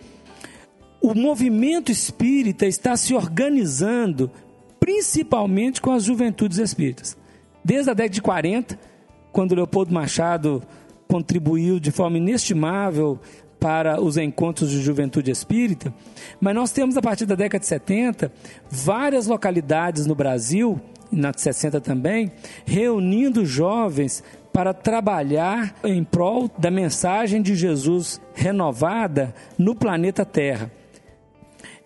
o 1.01 1.13
movimento 1.13 1.91
espírita 1.91 2.65
está 2.65 2.95
se 2.95 3.13
organizando 3.13 4.31
principalmente 4.79 5.81
com 5.81 5.91
as 5.91 6.05
juventudes 6.05 6.59
espíritas. 6.59 7.17
Desde 7.61 7.91
a 7.91 7.93
década 7.93 8.13
de 8.13 8.21
40, 8.21 8.79
quando 9.33 9.53
Leopoldo 9.53 9.93
Machado 9.93 10.63
contribuiu 11.05 11.77
de 11.77 11.91
forma 11.91 12.17
inestimável 12.17 13.19
para 13.59 14.01
os 14.01 14.15
encontros 14.15 14.71
de 14.71 14.81
juventude 14.81 15.29
espírita, 15.29 15.93
mas 16.39 16.55
nós 16.55 16.71
temos 16.71 16.95
a 16.95 17.01
partir 17.01 17.25
da 17.25 17.35
década 17.35 17.59
de 17.59 17.67
70 17.67 18.31
várias 18.71 19.27
localidades 19.27 20.05
no 20.05 20.15
Brasil, 20.15 20.79
na 21.11 21.31
de 21.31 21.41
60 21.41 21.81
também, 21.81 22.31
reunindo 22.65 23.45
jovens 23.45 24.23
para 24.53 24.73
trabalhar 24.73 25.75
em 25.83 26.03
prol 26.03 26.49
da 26.57 26.71
mensagem 26.71 27.41
de 27.41 27.55
Jesus 27.55 28.19
renovada 28.33 29.33
no 29.57 29.75
planeta 29.75 30.25
Terra. 30.25 30.71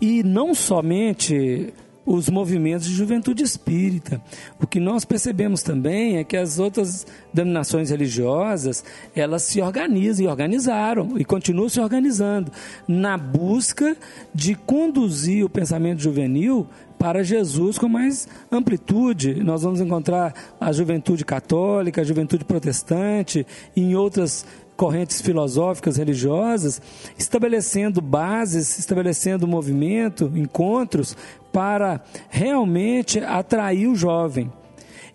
E 0.01 0.23
não 0.23 0.53
somente 0.53 1.73
os 2.05 2.29
movimentos 2.29 2.88
de 2.88 2.93
juventude 2.93 3.43
espírita. 3.43 4.21
O 4.59 4.67
que 4.67 4.79
nós 4.79 5.05
percebemos 5.05 5.63
também 5.63 6.17
é 6.17 6.23
que 6.23 6.36
as 6.36 6.59
outras 6.59 7.07
denominações 7.33 7.89
religiosas, 7.89 8.83
elas 9.15 9.43
se 9.43 9.62
organizam 9.62 10.25
e 10.25 10.27
organizaram 10.27 11.17
e 11.17 11.23
continuam 11.23 11.69
se 11.69 11.79
organizando 11.79 12.51
na 12.88 13.17
busca 13.17 13.95
de 14.33 14.55
conduzir 14.55 15.45
o 15.45 15.49
pensamento 15.49 16.01
juvenil 16.01 16.67
para 17.04 17.22
Jesus 17.22 17.78
com 17.78 17.89
mais 17.89 18.30
amplitude. 18.50 19.44
Nós 19.44 19.63
vamos 19.63 19.82
encontrar 19.82 20.34
a 20.58 20.72
juventude 20.72 21.26
católica, 21.26 22.00
a 22.00 22.04
juventude 22.06 22.46
protestante, 22.46 23.46
e 23.76 23.82
em 23.82 23.94
outras 23.94 24.46
correntes 24.78 25.20
filosóficas, 25.20 25.98
religiosas, 25.98 26.82
estabelecendo 27.18 28.00
bases, 28.00 28.80
estabelecendo 28.80 29.46
movimento, 29.46 30.32
encontros 30.34 31.18
para 31.52 32.02
realmente 32.30 33.20
atrair 33.20 33.89
o 33.89 33.96
jovem. 33.96 34.50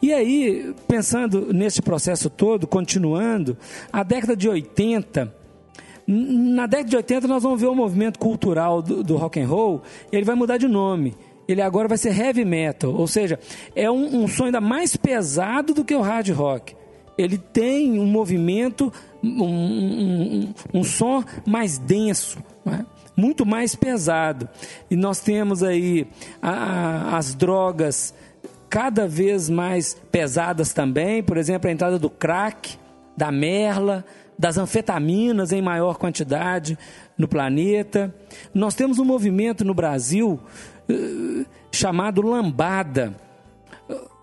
E 0.02 0.12
aí, 0.12 0.74
pensando 0.86 1.54
nesse 1.54 1.80
processo 1.80 2.28
todo, 2.28 2.66
continuando, 2.66 3.56
a 3.90 4.02
década 4.02 4.36
de 4.36 4.46
80, 4.46 5.34
na 6.06 6.66
década 6.66 6.88
de 6.90 6.96
80 6.96 7.28
nós 7.28 7.42
vamos 7.42 7.58
ver 7.58 7.66
o 7.66 7.74
movimento 7.74 8.18
cultural 8.18 8.82
do, 8.82 9.02
do 9.02 9.16
rock 9.16 9.40
and 9.40 9.46
roll, 9.46 9.82
ele 10.12 10.26
vai 10.26 10.34
mudar 10.34 10.58
de 10.58 10.68
nome. 10.68 11.14
Ele 11.48 11.62
agora 11.62 11.88
vai 11.88 11.96
ser 11.96 12.16
heavy 12.16 12.44
metal, 12.44 12.92
ou 12.92 13.06
seja, 13.06 13.40
é 13.74 13.90
um, 13.90 14.24
um 14.24 14.28
som 14.28 14.44
ainda 14.44 14.60
mais 14.60 14.96
pesado 14.96 15.72
do 15.72 15.84
que 15.84 15.94
o 15.94 16.02
hard 16.02 16.28
rock. 16.30 16.76
Ele 17.16 17.38
tem 17.38 17.98
um 17.98 18.06
movimento, 18.06 18.92
um, 19.24 19.42
um, 19.42 20.54
um 20.74 20.84
som 20.84 21.24
mais 21.46 21.78
denso. 21.78 22.38
Né? 22.64 22.84
muito 23.18 23.44
mais 23.44 23.74
pesado. 23.74 24.48
E 24.88 24.94
nós 24.94 25.18
temos 25.18 25.64
aí 25.64 26.06
a, 26.40 26.50
a, 26.50 27.16
as 27.18 27.34
drogas 27.34 28.14
cada 28.70 29.08
vez 29.08 29.50
mais 29.50 29.94
pesadas 30.12 30.72
também, 30.72 31.20
por 31.20 31.36
exemplo, 31.36 31.68
a 31.68 31.72
entrada 31.72 31.98
do 31.98 32.08
crack, 32.08 32.78
da 33.16 33.32
merla, 33.32 34.04
das 34.38 34.56
anfetaminas 34.56 35.50
em 35.50 35.60
maior 35.60 35.98
quantidade 35.98 36.78
no 37.16 37.26
planeta. 37.26 38.14
Nós 38.54 38.76
temos 38.76 39.00
um 39.00 39.04
movimento 39.04 39.64
no 39.64 39.74
Brasil 39.74 40.38
chamado 41.70 42.22
Lambada, 42.22 43.14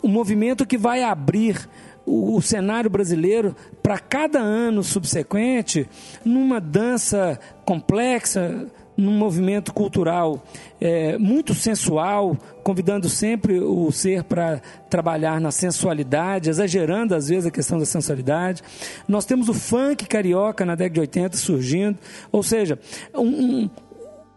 um 0.03 0.09
movimento 0.09 0.65
que 0.65 0.77
vai 0.77 1.03
abrir 1.03 1.67
o, 2.05 2.35
o 2.35 2.41
cenário 2.41 2.89
brasileiro 2.89 3.55
para 3.81 3.97
cada 3.97 4.39
ano 4.39 4.83
subsequente 4.83 5.89
numa 6.23 6.61
dança 6.61 7.39
complexa, 7.65 8.67
num 8.97 9.11
movimento 9.11 9.73
cultural 9.73 10.41
é, 10.79 11.17
muito 11.17 11.53
sensual, 11.53 12.37
convidando 12.63 13.09
sempre 13.09 13.59
o 13.59 13.91
ser 13.91 14.23
para 14.23 14.61
trabalhar 14.89 15.41
na 15.41 15.51
sensualidade, 15.51 16.49
exagerando 16.49 17.13
às 17.13 17.27
vezes 17.27 17.45
a 17.45 17.51
questão 17.51 17.77
da 17.77 17.85
sensualidade. 17.85 18.61
Nós 19.07 19.25
temos 19.25 19.49
o 19.49 19.53
funk 19.53 20.05
carioca 20.05 20.65
na 20.65 20.75
década 20.75 20.93
de 20.93 20.99
80 21.01 21.37
surgindo, 21.37 21.97
ou 22.31 22.41
seja, 22.41 22.79
um 23.13 23.69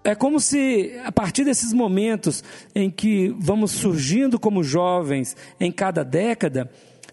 é 0.09 0.14
como 0.14 0.40
se, 0.40 0.99
a 1.05 1.12
partir 1.12 1.44
desses 1.44 1.71
momentos 1.71 2.42
em 2.75 2.90
que 2.90 3.29
vamos 3.38 3.73
surgindo 3.73 4.40
como 4.40 4.64
jovens 4.64 5.37
em 5.61 5.71
cada 5.71 6.03
década, 6.03 6.71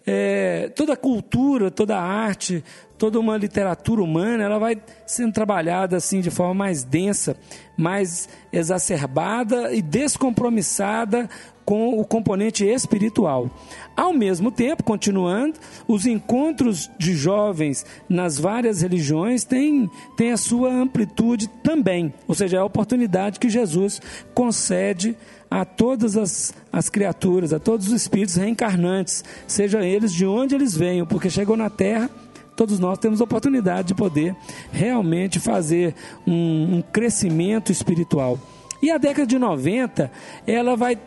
é, 0.08 0.70
toda 0.74 0.94
a 0.94 0.98
cultura, 0.98 1.70
toda 1.70 1.98
a 1.98 2.02
arte, 2.02 2.64
toda 2.98 3.20
uma 3.20 3.36
literatura 3.36 4.02
humana, 4.02 4.46
ela 4.46 4.58
vai 4.58 4.82
sendo 5.06 5.34
trabalhada 5.34 5.98
assim 5.98 6.22
de 6.22 6.32
forma 6.32 6.54
mais 6.54 6.86
densa, 6.86 7.36
mais 7.78 8.30
exacerbada 8.54 9.74
e 9.74 9.82
descompromissada 9.82 11.30
com 11.66 12.00
o 12.00 12.06
componente 12.06 12.64
espiritual. 12.64 13.50
Ao 13.98 14.14
mesmo 14.14 14.52
tempo, 14.52 14.84
continuando, 14.84 15.60
os 15.88 16.06
encontros 16.06 16.90
de 16.98 17.14
jovens 17.14 17.86
nas 18.08 18.38
várias 18.38 18.82
religiões 18.82 19.44
têm, 19.44 19.90
têm 20.16 20.32
a 20.32 20.38
sua 20.38 20.72
amplitude 20.72 21.48
também, 21.64 22.14
ou 22.28 22.36
seja, 22.36 22.58
é 22.58 22.60
a 22.60 22.66
oportunidade 22.66 23.40
que 23.40 23.50
Jesus 23.50 24.00
concede 24.34 25.18
a 25.50 25.66
todas 25.66 26.18
as, 26.18 26.54
as 26.72 26.90
criaturas, 26.90 27.54
a 27.54 27.60
todos 27.60 27.88
os 27.88 27.94
espíritos 27.94 28.36
reencarnantes, 28.36 29.24
seja 29.48 29.84
eles 29.84 30.14
de 30.14 30.26
onde 30.26 30.54
eles 30.54 30.76
venham, 30.76 31.06
porque 31.06 31.30
chegou 31.30 31.58
na 31.58 31.70
Terra 31.70 32.10
todos 32.56 32.80
nós 32.80 32.98
temos 32.98 33.20
oportunidade 33.20 33.90
de 33.90 33.96
poder 33.96 34.36
realmente 34.72 35.40
fazer 35.42 35.94
um, 36.26 36.78
um 36.78 36.82
crescimento 36.82 37.70
espiritual. 37.70 38.40
E 38.82 38.92
a 38.92 38.98
década 38.98 39.28
de 39.28 39.38
90, 39.38 40.12
ela 40.48 40.76
vai 40.76 40.98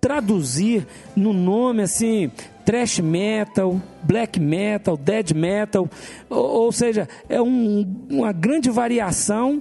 traduzir 0.00 0.86
no 1.14 1.32
nome 1.32 1.82
assim 1.82 2.30
thrash 2.64 3.00
metal, 3.00 3.80
black 4.02 4.38
metal, 4.38 4.96
dead 4.96 5.32
metal, 5.32 5.88
ou, 6.28 6.64
ou 6.64 6.72
seja, 6.72 7.08
é 7.28 7.42
um, 7.42 7.84
uma 8.08 8.32
grande 8.32 8.70
variação 8.70 9.60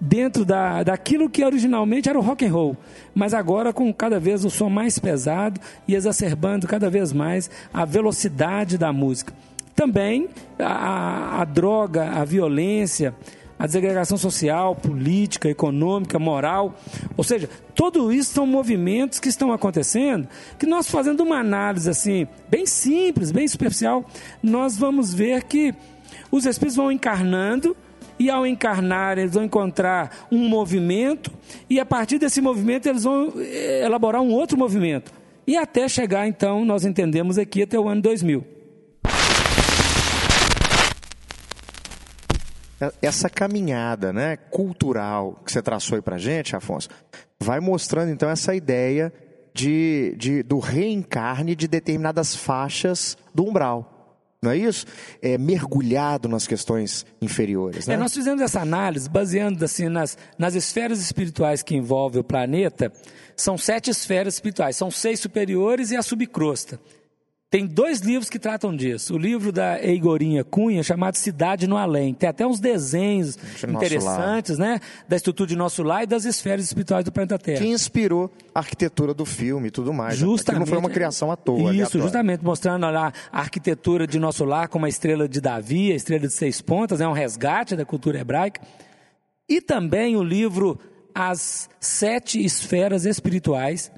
dentro 0.00 0.44
da, 0.44 0.82
daquilo 0.82 1.28
que 1.28 1.44
originalmente 1.44 2.08
era 2.08 2.18
o 2.18 2.22
rock 2.22 2.44
and 2.44 2.52
roll, 2.52 2.76
mas 3.14 3.34
agora 3.34 3.72
com 3.72 3.92
cada 3.92 4.18
vez 4.18 4.44
o 4.44 4.50
som 4.50 4.68
mais 4.68 4.98
pesado 4.98 5.60
e 5.86 5.94
exacerbando 5.94 6.66
cada 6.66 6.90
vez 6.90 7.12
mais 7.12 7.50
a 7.72 7.84
velocidade 7.84 8.76
da 8.76 8.92
música. 8.92 9.32
Também 9.74 10.28
a, 10.58 11.40
a 11.40 11.44
droga, 11.44 12.10
a 12.10 12.24
violência, 12.24 13.14
a 13.60 13.66
desagregação 13.66 14.16
social, 14.16 14.74
política, 14.74 15.46
econômica, 15.46 16.18
moral. 16.18 16.74
Ou 17.14 17.22
seja, 17.22 17.46
tudo 17.74 18.10
isso 18.10 18.32
são 18.32 18.46
movimentos 18.46 19.20
que 19.20 19.28
estão 19.28 19.52
acontecendo, 19.52 20.26
que 20.58 20.64
nós 20.64 20.90
fazendo 20.90 21.20
uma 21.22 21.36
análise 21.36 21.90
assim, 21.90 22.26
bem 22.48 22.64
simples, 22.64 23.30
bem 23.30 23.46
superficial, 23.46 24.02
nós 24.42 24.78
vamos 24.78 25.12
ver 25.12 25.44
que 25.44 25.74
os 26.32 26.46
espíritos 26.46 26.76
vão 26.76 26.90
encarnando 26.90 27.76
e 28.18 28.30
ao 28.30 28.46
encarnar 28.46 29.18
eles 29.18 29.34
vão 29.34 29.44
encontrar 29.44 30.26
um 30.32 30.48
movimento 30.48 31.30
e 31.68 31.78
a 31.78 31.84
partir 31.84 32.18
desse 32.18 32.40
movimento 32.40 32.86
eles 32.86 33.04
vão 33.04 33.30
eh, 33.36 33.82
elaborar 33.84 34.22
um 34.22 34.30
outro 34.30 34.56
movimento. 34.56 35.12
E 35.46 35.58
até 35.58 35.86
chegar 35.86 36.26
então, 36.26 36.64
nós 36.64 36.86
entendemos 36.86 37.36
aqui 37.36 37.62
até 37.62 37.78
o 37.78 37.88
ano 37.90 38.00
2000. 38.00 38.59
Essa 43.02 43.28
caminhada 43.28 44.12
né, 44.12 44.36
cultural 44.36 45.40
que 45.44 45.52
você 45.52 45.60
traçou 45.60 45.96
aí 45.96 46.02
para 46.02 46.16
gente, 46.18 46.56
Afonso, 46.56 46.88
vai 47.38 47.60
mostrando 47.60 48.10
então 48.10 48.28
essa 48.28 48.54
ideia 48.54 49.12
de, 49.52 50.14
de, 50.16 50.42
do 50.42 50.58
reencarne 50.58 51.54
de 51.54 51.68
determinadas 51.68 52.34
faixas 52.34 53.16
do 53.34 53.44
umbral. 53.44 53.96
Não 54.42 54.50
é 54.50 54.56
isso? 54.56 54.86
É 55.20 55.36
mergulhado 55.36 56.26
nas 56.26 56.46
questões 56.46 57.04
inferiores. 57.20 57.86
Né? 57.86 57.94
É, 57.94 57.96
nós 57.98 58.14
fizemos 58.14 58.40
essa 58.40 58.60
análise 58.60 59.08
baseando 59.08 59.62
assim, 59.62 59.90
nas, 59.90 60.16
nas 60.38 60.54
esferas 60.54 60.98
espirituais 60.98 61.62
que 61.62 61.76
envolvem 61.76 62.20
o 62.20 62.24
planeta. 62.24 62.90
São 63.36 63.58
sete 63.58 63.90
esferas 63.90 64.34
espirituais, 64.34 64.76
são 64.76 64.90
seis 64.90 65.20
superiores 65.20 65.90
e 65.90 65.96
a 65.96 66.02
subcrosta. 66.02 66.80
Tem 67.50 67.66
dois 67.66 67.98
livros 67.98 68.30
que 68.30 68.38
tratam 68.38 68.76
disso. 68.76 69.14
O 69.14 69.18
livro 69.18 69.50
da 69.50 69.82
Eigorinha 69.82 70.44
Cunha, 70.44 70.84
chamado 70.84 71.16
Cidade 71.16 71.66
no 71.66 71.76
Além. 71.76 72.14
Tem 72.14 72.28
até 72.28 72.46
uns 72.46 72.60
desenhos 72.60 73.36
de 73.36 73.66
interessantes, 73.66 74.56
né? 74.56 74.78
Da 75.08 75.16
estrutura 75.16 75.48
de 75.48 75.56
nosso 75.56 75.82
lar 75.82 76.04
e 76.04 76.06
das 76.06 76.24
esferas 76.24 76.64
espirituais 76.64 77.04
do 77.04 77.10
planeta 77.10 77.36
Terra. 77.40 77.58
Que 77.58 77.66
inspirou 77.66 78.32
a 78.54 78.60
arquitetura 78.60 79.12
do 79.12 79.26
filme 79.26 79.66
e 79.66 79.70
tudo 79.72 79.92
mais. 79.92 80.16
Justamente. 80.16 80.60
não 80.60 80.66
foi 80.66 80.78
uma 80.78 80.90
criação 80.90 81.32
à 81.32 81.36
toa. 81.36 81.58
Isso, 81.58 81.68
aleatória. 81.68 82.02
justamente, 82.02 82.44
mostrando 82.44 82.88
lá 82.88 83.12
a 83.32 83.40
arquitetura 83.40 84.06
de 84.06 84.20
nosso 84.20 84.44
lar 84.44 84.68
como 84.68 84.86
a 84.86 84.88
estrela 84.88 85.28
de 85.28 85.40
Davi, 85.40 85.90
a 85.90 85.96
estrela 85.96 86.28
de 86.28 86.32
seis 86.32 86.62
pontas, 86.62 87.00
é 87.00 87.02
né? 87.02 87.08
um 87.08 87.14
resgate 87.14 87.74
da 87.74 87.84
cultura 87.84 88.20
hebraica. 88.20 88.60
E 89.48 89.60
também 89.60 90.16
o 90.16 90.22
livro 90.22 90.78
As 91.12 91.68
Sete 91.80 92.40
Esferas 92.44 93.04
Espirituais, 93.04 93.90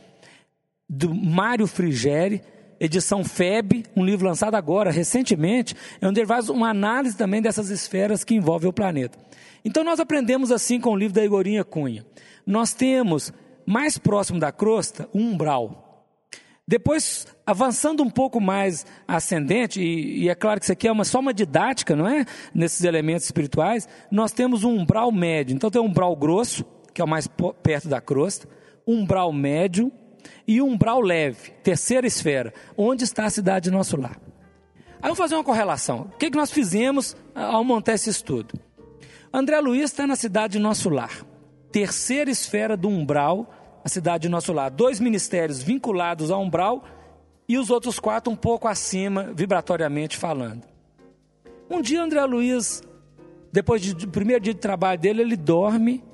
do 0.88 1.14
Mário 1.14 1.66
Frigeri, 1.66 2.40
edição 2.84 3.22
FEB, 3.22 3.84
um 3.94 4.04
livro 4.04 4.26
lançado 4.26 4.56
agora, 4.56 4.90
recentemente, 4.90 5.76
é 6.00 6.06
onde 6.08 6.18
ele 6.18 6.26
faz 6.26 6.48
uma 6.48 6.68
análise 6.68 7.16
também 7.16 7.40
dessas 7.40 7.70
esferas 7.70 8.24
que 8.24 8.34
envolvem 8.34 8.68
o 8.68 8.72
planeta. 8.72 9.16
Então 9.64 9.84
nós 9.84 10.00
aprendemos 10.00 10.50
assim 10.50 10.80
com 10.80 10.90
o 10.90 10.96
livro 10.96 11.14
da 11.14 11.24
Igorinha 11.24 11.62
Cunha. 11.62 12.04
Nós 12.44 12.74
temos 12.74 13.32
mais 13.64 13.96
próximo 13.98 14.40
da 14.40 14.50
crosta 14.50 15.08
um 15.14 15.30
umbral. 15.30 16.06
Depois, 16.66 17.26
avançando 17.46 18.02
um 18.02 18.10
pouco 18.10 18.40
mais 18.40 18.84
ascendente, 19.06 19.80
e, 19.80 20.24
e, 20.24 20.28
é 20.28 20.34
claro 20.34 20.58
que 20.58 20.64
isso 20.64 20.72
aqui 20.72 20.88
é 20.88 20.92
uma, 20.92 21.04
só 21.04 21.20
uma 21.20 21.34
didática, 21.34 21.94
não 21.94 22.08
é? 22.08 22.24
Nesses 22.54 22.82
elementos 22.82 23.26
espirituais, 23.26 23.88
nós 24.10 24.32
temos 24.32 24.64
um 24.64 24.78
umbral 24.78 25.12
médio. 25.12 25.54
Então, 25.54 25.70
tem 25.70 25.82
um 25.82 25.86
umbral 25.86 26.14
grosso, 26.16 26.64
que 26.94 27.00
é 27.00 27.04
o 27.04 27.08
mais 27.08 27.28
perto 27.62 27.88
da 27.88 28.00
crosta, 28.00 28.48
um 28.86 29.00
umbral 29.00 29.32
médio 29.32 29.92
e 30.46 30.60
um 30.60 30.72
umbral 30.72 31.00
leve, 31.00 31.50
terceira 31.62 32.06
esfera, 32.06 32.52
onde 32.76 33.04
está 33.04 33.24
a 33.24 33.30
cidade 33.30 33.64
de 33.64 33.70
nosso 33.70 33.96
lar. 33.96 34.20
Aí 35.00 35.08
vou 35.08 35.16
fazer 35.16 35.34
uma 35.34 35.44
correlação. 35.44 36.10
O 36.12 36.16
que, 36.16 36.30
que 36.30 36.36
nós 36.36 36.50
fizemos 36.50 37.16
ao 37.34 37.64
montar 37.64 37.94
esse 37.94 38.10
estudo? 38.10 38.54
André 39.32 39.58
Luiz 39.60 39.84
está 39.84 40.06
na 40.06 40.14
cidade 40.14 40.54
de 40.54 40.58
nosso 40.58 40.90
lar, 40.90 41.24
terceira 41.70 42.30
esfera 42.30 42.76
do 42.76 42.88
umbral 42.88 43.52
a 43.84 43.88
cidade 43.88 44.22
de 44.22 44.28
nosso 44.28 44.52
lar. 44.52 44.70
Dois 44.70 45.00
ministérios 45.00 45.62
vinculados 45.62 46.30
ao 46.30 46.40
umbral 46.40 46.84
e 47.48 47.58
os 47.58 47.70
outros 47.70 47.98
quatro 47.98 48.32
um 48.32 48.36
pouco 48.36 48.68
acima, 48.68 49.32
vibratoriamente 49.34 50.16
falando. 50.16 50.62
Um 51.68 51.80
dia 51.80 52.02
André 52.02 52.24
Luiz, 52.24 52.82
depois 53.50 53.92
do 53.94 54.08
primeiro 54.08 54.44
dia 54.44 54.54
de 54.54 54.60
trabalho 54.60 55.00
dele, 55.00 55.22
ele 55.22 55.36
dorme, 55.36 56.04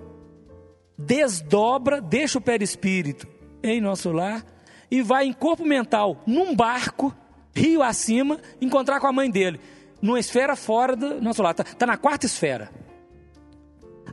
desdobra, 0.97 2.01
deixa 2.01 2.39
o 2.39 2.41
perispírito 2.41 3.38
em 3.63 3.81
nosso 3.81 4.13
lar 4.13 4.45
e 4.91 5.03
vai 5.03 5.27
em 5.27 5.33
corpo 5.33 5.65
mental, 5.65 6.23
num 6.27 6.55
barco, 6.55 7.15
rio 7.55 7.83
acima, 7.83 8.39
encontrar 8.61 9.01
com 9.01 9.07
a 9.07 9.13
mãe 9.13 9.31
dele, 9.31 9.61
numa 10.01 10.19
esfera 10.19 10.57
fora 10.57 10.97
do 10.97 11.21
nosso 11.21 11.43
lar. 11.43 11.53
Está 11.53 11.65
tá 11.65 11.87
na 11.87 11.97
quarta 11.97 12.27
esfera. 12.27 12.71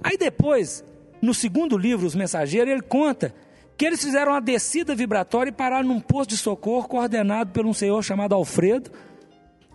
Aí 0.03 0.17
depois, 0.17 0.83
no 1.21 1.33
segundo 1.33 1.77
livro, 1.77 2.05
Os 2.05 2.15
Mensageiros, 2.15 2.71
ele 2.71 2.81
conta 2.81 3.33
que 3.77 3.85
eles 3.85 4.03
fizeram 4.03 4.31
uma 4.31 4.41
descida 4.41 4.95
vibratória 4.95 5.49
e 5.49 5.53
pararam 5.53 5.87
num 5.87 5.99
posto 5.99 6.31
de 6.31 6.37
socorro 6.37 6.87
coordenado 6.87 7.51
por 7.51 7.65
um 7.65 7.73
senhor 7.73 8.01
chamado 8.03 8.35
Alfredo 8.35 8.91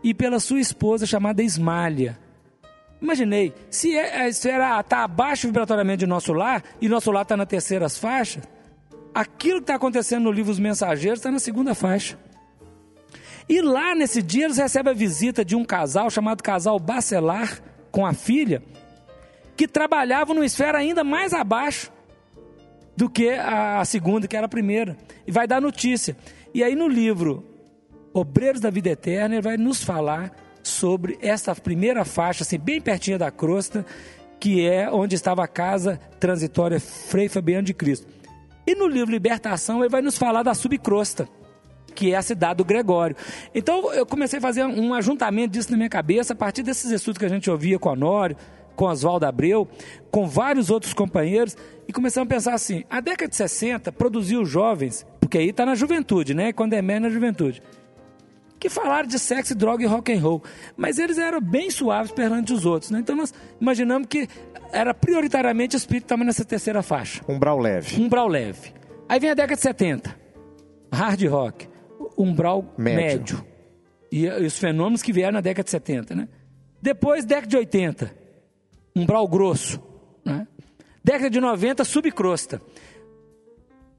e 0.03 0.15
pela 0.15 0.41
sua 0.41 0.61
esposa 0.61 1.07
chamada 1.07 1.43
Ismália. 1.43 2.19
Imaginei, 3.01 3.55
se 3.71 3.99
a 3.99 4.29
esfera 4.29 4.81
está 4.81 5.05
abaixo 5.05 5.47
vibratoriamente 5.47 6.01
de 6.01 6.07
nosso 6.07 6.33
lar 6.33 6.63
e 6.81 6.89
nosso 6.89 7.11
lar 7.11 7.23
está 7.23 7.37
na 7.37 7.47
terceira 7.47 7.89
faixa, 7.89 8.43
aquilo 9.15 9.59
que 9.59 9.65
está 9.65 9.75
acontecendo 9.75 10.25
no 10.25 10.33
livro 10.33 10.53
Os 10.53 10.59
Mensageiros 10.59 11.19
está 11.19 11.31
na 11.31 11.39
segunda 11.39 11.75
faixa. 11.75 12.19
E 13.49 13.61
lá 13.61 13.95
nesse 13.95 14.23
dia 14.23 14.45
eles 14.45 14.59
recebem 14.59 14.93
a 14.93 14.97
visita 14.97 15.45
de 15.45 15.57
um 15.57 15.65
casal 15.65 16.09
chamado 16.09 16.43
casal 16.43 16.79
Bacelar 16.79 17.61
com 17.91 18.07
a 18.07 18.13
filha, 18.13 18.63
que 19.57 19.67
trabalhava 19.67 20.33
numa 20.33 20.47
esfera 20.47 20.79
ainda 20.79 21.03
mais 21.03 21.33
abaixo 21.33 21.91
do 22.97 23.11
que 23.11 23.31
a 23.31 23.85
segunda, 23.85 24.29
que 24.29 24.37
era 24.37 24.47
a 24.47 24.49
primeira. 24.49 24.97
E 25.27 25.33
vai 25.33 25.47
dar 25.47 25.61
notícia. 25.61 26.17
E 26.55 26.63
aí 26.63 26.75
no 26.75 26.87
livro 26.87 27.45
Obreiros 28.13 28.61
da 28.61 28.71
Vida 28.71 28.91
Eterna, 28.91 29.35
ele 29.37 29.43
vai 29.43 29.57
nos 29.57 29.83
falar 29.83 30.33
sobre 30.63 31.19
essa 31.21 31.55
primeira 31.55 32.05
faixa, 32.05 32.43
assim, 32.43 32.59
bem 32.59 32.81
pertinho 32.81 33.19
da 33.19 33.31
crosta, 33.31 33.85
que 34.39 34.67
é 34.67 34.91
onde 34.91 35.15
estava 35.15 35.45
a 35.45 35.49
casa 35.49 35.99
transitória 36.19 36.79
Frei 36.79 37.29
Fabiano 37.29 37.63
de 37.63 37.75
Cristo. 37.75 38.07
E 38.71 38.75
no 38.77 38.87
livro 38.87 39.11
Libertação, 39.11 39.81
ele 39.81 39.89
vai 39.89 40.01
nos 40.01 40.17
falar 40.17 40.45
da 40.45 40.55
subcrosta, 40.55 41.29
que 41.93 42.13
é 42.13 42.17
a 42.17 42.23
cidade 42.23 42.59
do 42.59 42.65
Gregório. 42.65 43.17
Então 43.53 43.93
eu 43.93 44.07
comecei 44.07 44.39
a 44.39 44.41
fazer 44.41 44.65
um 44.65 44.95
ajuntamento 44.95 45.55
disso 45.55 45.73
na 45.73 45.77
minha 45.77 45.89
cabeça, 45.89 46.35
a 46.35 46.37
partir 46.37 46.63
desses 46.63 46.89
estudos 46.93 47.19
que 47.19 47.25
a 47.25 47.29
gente 47.29 47.51
ouvia 47.51 47.81
com 47.81 47.89
Honório, 47.89 48.37
com 48.77 48.85
Oswaldo 48.85 49.27
Abreu, 49.27 49.69
com 50.09 50.25
vários 50.25 50.71
outros 50.71 50.95
companheiros, 50.95 51.57
e 51.89 51.93
começamos 51.93 52.31
a 52.31 52.33
pensar 52.33 52.55
assim: 52.55 52.85
a 52.89 53.01
década 53.01 53.29
de 53.29 53.35
60 53.35 53.91
produziu 53.91 54.45
jovens, 54.45 55.05
porque 55.19 55.39
aí 55.39 55.49
está 55.49 55.67
na 55.67 55.75
juventude, 55.75 56.33
né? 56.33 56.53
Quando 56.53 56.75
é 56.75 56.81
médio 56.81 57.09
na 57.09 57.11
juventude, 57.11 57.61
que 58.61 58.69
falaram 58.69 59.09
de 59.09 59.19
sexo, 59.19 59.55
droga 59.55 59.83
e 59.83 59.87
rock 59.87 60.13
and 60.13 60.21
roll, 60.21 60.45
mas 60.77 60.99
eles 60.99 61.17
eram 61.17 61.41
bem 61.41 61.71
suaves 61.71 62.13
perante 62.13 62.53
os 62.53 62.67
outros, 62.67 62.91
né? 62.91 63.01
Então 63.01 63.17
nós 63.17 63.33
imaginamos 63.59 64.07
que 64.07 64.29
era 64.71 64.93
prioritariamente 64.93 65.75
o 65.75 65.79
espírito 65.79 66.05
estava 66.05 66.23
nessa 66.23 66.45
terceira 66.45 66.83
faixa. 66.83 67.23
Umbral 67.27 67.59
leve. 67.59 68.01
Umbral 68.01 68.29
leve. 68.29 68.75
Aí 69.09 69.19
vem 69.19 69.31
a 69.31 69.35
década 69.35 69.57
de 69.57 69.63
70, 69.63 70.15
hard 70.93 71.25
rock, 71.25 71.69
umbral 72.17 72.75
médio. 72.77 73.03
médio. 73.03 73.47
E, 74.13 74.27
e 74.27 74.47
os 74.47 74.59
fenômenos 74.59 75.03
que 75.03 75.13
vieram 75.13 75.33
na 75.33 75.41
década 75.41 75.65
de 75.65 75.71
70, 75.71 76.15
né? 76.15 76.29
Depois, 76.83 77.25
década 77.25 77.47
de 77.47 77.57
80, 77.57 78.15
umbral 78.95 79.27
grosso. 79.27 79.83
Né? 80.25 80.47
Década 81.03 81.31
de 81.31 81.41
90, 81.41 81.85
subcrosta. 81.85 82.61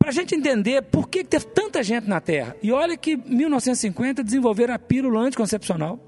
Para 0.02 0.10
a 0.10 0.12
gente 0.12 0.34
entender 0.34 0.82
por 0.82 1.08
que 1.08 1.24
teve 1.24 1.46
tanta 1.46 1.84
gente 1.84 2.10
na 2.10 2.20
Terra. 2.20 2.56
E 2.64 2.72
olha 2.72 2.98
que 2.98 3.12
em 3.12 3.36
1950 3.36 4.24
desenvolveram 4.24 4.74
a 4.74 4.80
pílula 4.80 5.20
anticoncepcional 5.22 6.00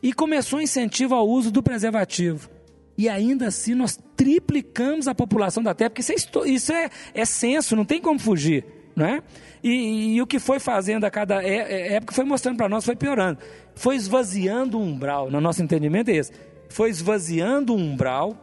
e 0.00 0.12
começou 0.12 0.60
o 0.60 0.62
incentivo 0.62 1.12
ao 1.12 1.28
uso 1.28 1.50
do 1.50 1.64
preservativo. 1.64 2.48
E 2.96 3.08
ainda 3.08 3.48
assim 3.48 3.74
nós 3.74 3.98
triplicamos 4.16 5.08
a 5.08 5.14
população 5.16 5.64
da 5.64 5.74
Terra, 5.74 5.90
porque 5.90 6.00
isso 6.00 6.12
é, 6.12 6.48
isso 6.48 6.72
é, 6.72 6.88
é 7.12 7.24
senso, 7.24 7.74
não 7.74 7.84
tem 7.84 8.00
como 8.00 8.20
fugir. 8.20 8.64
Não 8.94 9.04
é? 9.04 9.20
E, 9.64 9.68
e, 9.68 10.14
e, 10.14 10.22
o 10.22 10.26
que 10.26 10.38
foi 10.38 10.60
fazendo 10.60 11.04
a 11.04 11.10
cada 11.10 11.42
é, 11.42 11.56
é, 11.56 11.92
época 11.94 12.14
foi 12.14 12.24
mostrando 12.24 12.56
para 12.56 12.68
nós, 12.68 12.84
foi 12.84 12.94
piorando. 12.94 13.40
Foi 13.74 13.96
esvaziando 13.96 14.78
o 14.78 14.80
umbral, 14.80 15.28
no 15.28 15.40
nosso 15.40 15.60
entendimento 15.60 16.08
é 16.08 16.16
esse 16.16 16.32
foi 16.68 16.90
esvaziando 16.90 17.74
o 17.74 17.76
umbral 17.76 18.36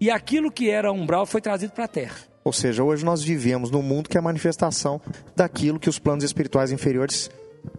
e 0.00 0.10
aquilo 0.10 0.50
que 0.50 0.70
era 0.70 0.92
umbral 0.92 1.26
foi 1.26 1.40
trazido 1.40 1.72
para 1.72 1.84
a 1.84 1.88
terra. 1.88 2.35
Ou 2.46 2.52
seja, 2.52 2.84
hoje 2.84 3.04
nós 3.04 3.24
vivemos 3.24 3.72
num 3.72 3.82
mundo 3.82 4.08
que 4.08 4.16
é 4.16 4.20
a 4.20 4.22
manifestação 4.22 5.00
daquilo 5.34 5.80
que 5.80 5.88
os 5.88 5.98
planos 5.98 6.22
espirituais 6.22 6.70
inferiores 6.70 7.28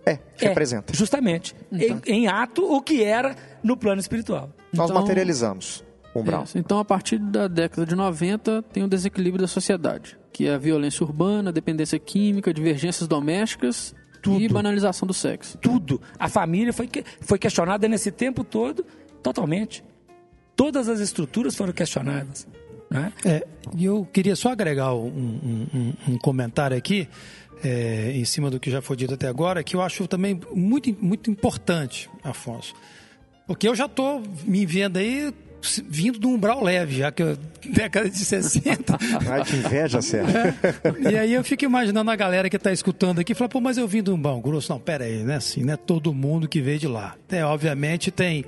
é, 0.05 0.11
é 0.11 0.20
representa. 0.49 0.93
Justamente. 0.93 1.55
Então. 1.72 2.01
Em, 2.05 2.24
em, 2.24 2.28
ato, 2.28 2.70
o 2.70 2.82
que 2.82 3.01
era 3.01 3.34
no 3.63 3.78
plano 3.78 4.01
espiritual. 4.01 4.49
Nós 4.74 4.89
então, 4.89 5.01
materializamos 5.01 5.86
o 6.13 6.20
umbral. 6.20 6.43
Isso. 6.43 6.57
Então, 6.57 6.80
a 6.80 6.84
partir 6.84 7.18
da 7.18 7.47
década 7.47 7.86
de 7.86 7.95
90, 7.95 8.61
tem 8.63 8.84
o 8.84 8.89
desequilíbrio 8.89 9.39
da 9.41 9.47
sociedade, 9.47 10.20
que 10.34 10.47
é 10.47 10.55
a 10.55 10.57
violência 10.57 11.01
urbana, 11.05 11.49
dependência 11.49 11.97
química, 11.97 12.53
divergências 12.53 13.07
domésticas 13.07 13.95
Tudo. 14.22 14.41
e 14.41 14.49
banalização 14.49 15.07
do 15.07 15.13
sexo. 15.13 15.57
Tudo. 15.59 16.01
A 16.20 16.28
família 16.28 16.74
foi, 16.74 16.89
foi 17.22 17.39
questionada 17.39 17.88
nesse 17.88 18.11
tempo 18.11 18.43
todo 18.43 18.86
totalmente. 19.24 19.82
Todas 20.57 20.89
as 20.89 20.99
estruturas 20.99 21.55
foram 21.55 21.72
questionadas. 21.72 22.45
Né? 22.89 23.11
É, 23.25 23.45
eu 23.79 24.07
queria 24.11 24.35
só 24.35 24.49
agregar 24.49 24.93
um, 24.93 25.07
um, 25.73 25.93
um 26.07 26.17
comentário 26.17 26.77
aqui, 26.77 27.07
é, 27.63 28.11
em 28.13 28.25
cima 28.25 28.49
do 28.49 28.59
que 28.59 28.69
já 28.69 28.81
foi 28.81 28.95
dito 28.95 29.13
até 29.13 29.27
agora, 29.27 29.63
que 29.63 29.75
eu 29.75 29.81
acho 29.81 30.07
também 30.07 30.39
muito, 30.53 30.95
muito 31.03 31.29
importante, 31.29 32.09
Afonso. 32.23 32.73
Porque 33.45 33.67
eu 33.67 33.75
já 33.75 33.85
estou 33.85 34.21
me 34.45 34.65
vendo 34.65 34.97
aí 34.97 35.33
vindo 35.88 36.19
do 36.19 36.29
umbral 36.29 36.63
leve, 36.63 36.97
já 36.97 37.11
que 37.11 37.23
eu, 37.23 37.38
década 37.73 38.09
de 38.09 38.17
60. 38.17 38.97
Ai, 39.29 39.43
que 39.43 39.55
inveja, 39.55 40.01
Sérgio. 40.01 40.38
É. 40.38 41.11
E 41.11 41.17
aí 41.17 41.33
eu 41.33 41.43
fico 41.43 41.65
imaginando 41.65 42.09
a 42.11 42.15
galera 42.15 42.49
que 42.49 42.55
está 42.55 42.71
escutando 42.71 43.19
aqui, 43.19 43.33
fala, 43.33 43.49
pô, 43.49 43.59
mas 43.59 43.77
eu 43.77 43.88
vim 43.88 44.03
do 44.03 44.13
umbral 44.13 44.39
grosso. 44.41 44.71
Não, 44.71 44.79
pera 44.79 45.05
aí, 45.05 45.23
né? 45.23 45.35
Assim, 45.38 45.63
não 45.63 45.73
é 45.73 45.77
todo 45.77 46.13
mundo 46.13 46.47
que 46.47 46.61
veio 46.61 46.79
de 46.79 46.88
lá. 46.88 47.15
É, 47.29 47.43
obviamente 47.43 48.11
tem 48.11 48.45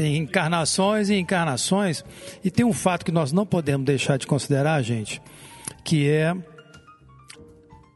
tem 0.00 0.16
encarnações 0.16 1.10
e 1.10 1.16
encarnações. 1.16 2.02
E 2.42 2.50
tem 2.50 2.64
um 2.64 2.72
fato 2.72 3.04
que 3.04 3.12
nós 3.12 3.32
não 3.32 3.44
podemos 3.44 3.84
deixar 3.84 4.16
de 4.16 4.26
considerar, 4.26 4.80
gente, 4.80 5.20
que 5.84 6.08
é 6.08 6.34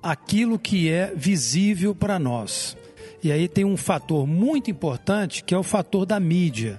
aquilo 0.03 0.59
que 0.59 0.91
é 0.91 1.15
visível 1.17 1.95
para 1.95 2.19
nós. 2.19 2.77
E 3.23 3.33
aí 3.33 3.49
tem 3.49 3.65
um 3.65 3.75
fator 3.75 4.27
muito 4.27 4.71
importante 4.71 5.43
que 5.43 5.55
é 5.55 5.57
o 5.57 5.63
fator 5.63 6.05
da 6.05 6.21
mídia. 6.21 6.79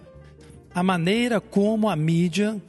A 0.75 0.83
maneira 0.83 1.41
como 1.41 1.89
a 1.89 1.95
mídia 1.95 2.61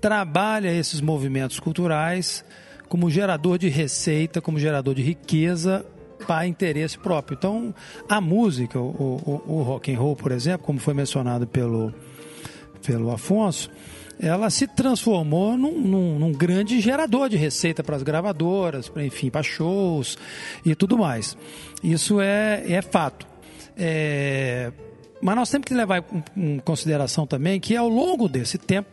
trabalha 0.00 0.72
esses 0.72 1.02
movimentos 1.02 1.60
culturais 1.60 2.42
como 2.88 3.10
gerador 3.10 3.58
de 3.58 3.68
receita, 3.68 4.40
como 4.40 4.58
gerador 4.58 4.94
de 4.94 5.02
riqueza 5.02 5.84
para 6.28 6.46
interesse 6.46 6.98
próprio. 6.98 7.36
Então, 7.36 7.74
a 8.06 8.20
música, 8.20 8.78
o, 8.78 8.84
o, 8.86 9.42
o 9.46 9.62
rock 9.62 9.90
and 9.90 9.98
roll, 9.98 10.14
por 10.14 10.30
exemplo, 10.30 10.66
como 10.66 10.78
foi 10.78 10.92
mencionado 10.92 11.46
pelo, 11.46 11.90
pelo 12.84 13.10
Afonso, 13.10 13.70
ela 14.20 14.50
se 14.50 14.66
transformou 14.66 15.56
num, 15.56 15.80
num, 15.80 16.18
num 16.18 16.32
grande 16.32 16.80
gerador 16.80 17.30
de 17.30 17.38
receita 17.38 17.82
para 17.82 17.96
as 17.96 18.02
gravadoras, 18.02 18.90
pra, 18.90 19.02
enfim, 19.02 19.30
para 19.30 19.42
shows 19.42 20.18
e 20.66 20.74
tudo 20.74 20.98
mais. 20.98 21.34
Isso 21.82 22.20
é, 22.20 22.62
é 22.68 22.82
fato. 22.82 23.26
É, 23.74 24.70
mas 25.22 25.34
nós 25.34 25.48
temos 25.48 25.64
que 25.64 25.72
levar 25.72 26.04
em 26.36 26.58
consideração 26.58 27.26
também 27.26 27.58
que 27.58 27.74
ao 27.74 27.88
longo 27.88 28.28
desse 28.28 28.58
tempo, 28.58 28.90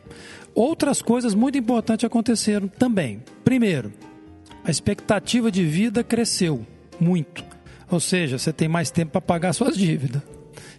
outras 0.54 1.02
coisas 1.02 1.36
muito 1.36 1.58
importantes 1.58 2.06
aconteceram 2.06 2.70
também. 2.70 3.22
Primeiro, 3.44 3.92
a 4.64 4.72
expectativa 4.72 5.52
de 5.52 5.66
vida 5.66 6.02
cresceu 6.02 6.66
muito. 7.00 7.44
Ou 7.90 8.00
seja, 8.00 8.38
você 8.38 8.52
tem 8.52 8.68
mais 8.68 8.90
tempo 8.92 9.12
para 9.12 9.22
pagar 9.22 9.54
suas 9.54 9.76
dívidas. 9.78 10.22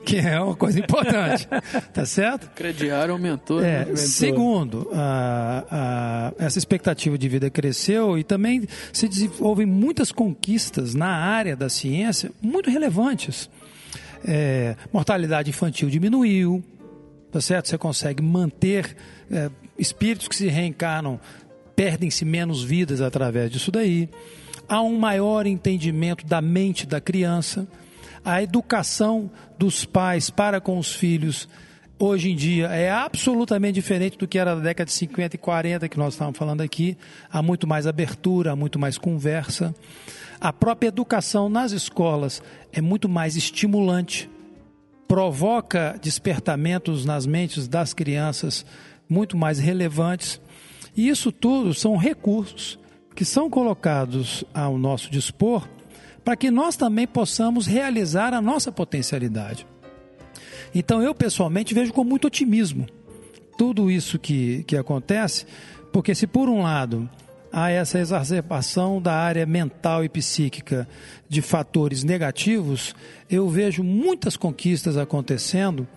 que 0.04 0.16
é 0.18 0.40
uma 0.40 0.54
coisa 0.54 0.78
importante, 0.78 1.48
tá 1.92 2.06
certo? 2.06 2.44
O 2.44 2.50
crediário 2.50 3.12
aumentou. 3.12 3.60
É, 3.64 3.84
né? 3.86 3.96
segundo, 3.96 4.88
a- 4.92 5.64
a- 6.38 6.44
essa 6.44 6.58
expectativa 6.58 7.18
de 7.18 7.28
vida 7.28 7.50
cresceu 7.50 8.16
e 8.16 8.22
também 8.22 8.66
se 8.92 9.08
desenvolvem 9.08 9.66
muitas 9.66 10.12
conquistas 10.12 10.94
na 10.94 11.08
área 11.08 11.56
da 11.56 11.68
ciência 11.68 12.30
muito 12.40 12.70
relevantes. 12.70 13.50
É, 14.24 14.76
mortalidade 14.92 15.50
infantil 15.50 15.88
diminuiu, 15.90 16.62
tá 17.32 17.40
certo? 17.40 17.68
Você 17.68 17.76
consegue 17.78 18.22
manter 18.22 18.96
é, 19.30 19.50
espíritos 19.78 20.28
que 20.28 20.36
se 20.36 20.46
reencarnam, 20.48 21.18
perdem-se 21.74 22.24
menos 22.24 22.62
vidas 22.62 23.00
através 23.00 23.50
disso 23.50 23.70
daí. 23.72 24.08
Há 24.68 24.82
um 24.82 24.98
maior 24.98 25.46
entendimento 25.46 26.26
da 26.26 26.40
mente 26.42 26.86
da 26.86 27.00
criança. 27.00 27.68
A 28.24 28.42
educação 28.42 29.30
dos 29.56 29.84
pais 29.84 30.28
para 30.28 30.60
com 30.60 30.76
os 30.76 30.92
filhos 30.92 31.48
hoje 31.96 32.32
em 32.32 32.36
dia 32.36 32.66
é 32.66 32.90
absolutamente 32.90 33.74
diferente 33.74 34.18
do 34.18 34.26
que 34.26 34.38
era 34.38 34.56
na 34.56 34.60
década 34.60 34.86
de 34.86 34.92
50 34.92 35.36
e 35.36 35.38
40 35.38 35.88
que 35.88 35.96
nós 35.96 36.14
estávamos 36.14 36.36
falando 36.36 36.62
aqui. 36.62 36.98
Há 37.30 37.40
muito 37.42 37.64
mais 37.64 37.86
abertura, 37.86 38.52
há 38.52 38.56
muito 38.56 38.76
mais 38.76 38.98
conversa. 38.98 39.72
A 40.40 40.52
própria 40.52 40.88
educação 40.88 41.48
nas 41.48 41.70
escolas 41.70 42.42
é 42.72 42.80
muito 42.80 43.08
mais 43.08 43.36
estimulante, 43.36 44.28
provoca 45.06 45.96
despertamentos 46.02 47.04
nas 47.04 47.24
mentes 47.24 47.68
das 47.68 47.94
crianças 47.94 48.66
muito 49.08 49.36
mais 49.36 49.60
relevantes. 49.60 50.40
E 50.96 51.08
isso 51.08 51.30
tudo 51.30 51.72
são 51.72 51.96
recursos 51.96 52.80
que 53.16 53.24
são 53.24 53.48
colocados 53.48 54.44
ao 54.54 54.76
nosso 54.76 55.10
dispor 55.10 55.66
para 56.22 56.36
que 56.36 56.50
nós 56.50 56.76
também 56.76 57.06
possamos 57.06 57.66
realizar 57.66 58.34
a 58.34 58.42
nossa 58.42 58.70
potencialidade. 58.70 59.66
Então 60.74 61.02
eu 61.02 61.14
pessoalmente 61.14 61.72
vejo 61.72 61.92
com 61.92 62.04
muito 62.04 62.26
otimismo 62.26 62.86
tudo 63.56 63.90
isso 63.90 64.18
que, 64.18 64.62
que 64.64 64.76
acontece, 64.76 65.46
porque 65.90 66.14
se 66.14 66.26
por 66.26 66.48
um 66.48 66.62
lado 66.62 67.08
há 67.50 67.70
essa 67.70 67.98
exacerbação 67.98 69.00
da 69.00 69.14
área 69.14 69.46
mental 69.46 70.04
e 70.04 70.10
psíquica 70.10 70.86
de 71.26 71.40
fatores 71.40 72.04
negativos, 72.04 72.94
eu 73.30 73.48
vejo 73.48 73.82
muitas 73.82 74.36
conquistas 74.36 74.98
acontecendo, 74.98 75.88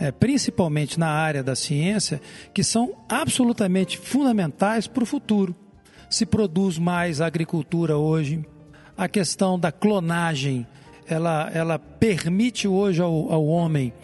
eh, 0.00 0.10
principalmente 0.10 0.98
na 0.98 1.08
área 1.08 1.42
da 1.42 1.54
ciência, 1.54 2.18
que 2.54 2.64
são 2.64 2.94
absolutamente 3.10 3.98
fundamentais 3.98 4.86
para 4.86 5.02
o 5.02 5.06
futuro. 5.06 5.54
Se 6.12 6.26
produz 6.26 6.76
mais 6.78 7.22
agricultura 7.22 7.96
hoje, 7.96 8.44
a 8.96 9.08
questão 9.08 9.58
da 9.58 9.72
clonagem, 9.72 10.66
ela, 11.06 11.50
ela 11.54 11.78
permite 11.78 12.68
hoje 12.68 13.00
ao, 13.00 13.32
ao 13.32 13.46
homem 13.46 13.94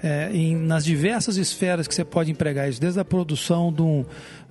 é, 0.00 0.30
em- 0.32 0.54
nas 0.54 0.84
diversas 0.84 1.36
esferas 1.36 1.88
que 1.88 1.94
você 1.96 2.04
pode 2.04 2.30
empregar 2.30 2.68
isso, 2.68 2.80
desde 2.80 3.00
a 3.00 3.04
produção 3.04 3.72
de 3.72 3.82
um, 3.82 4.04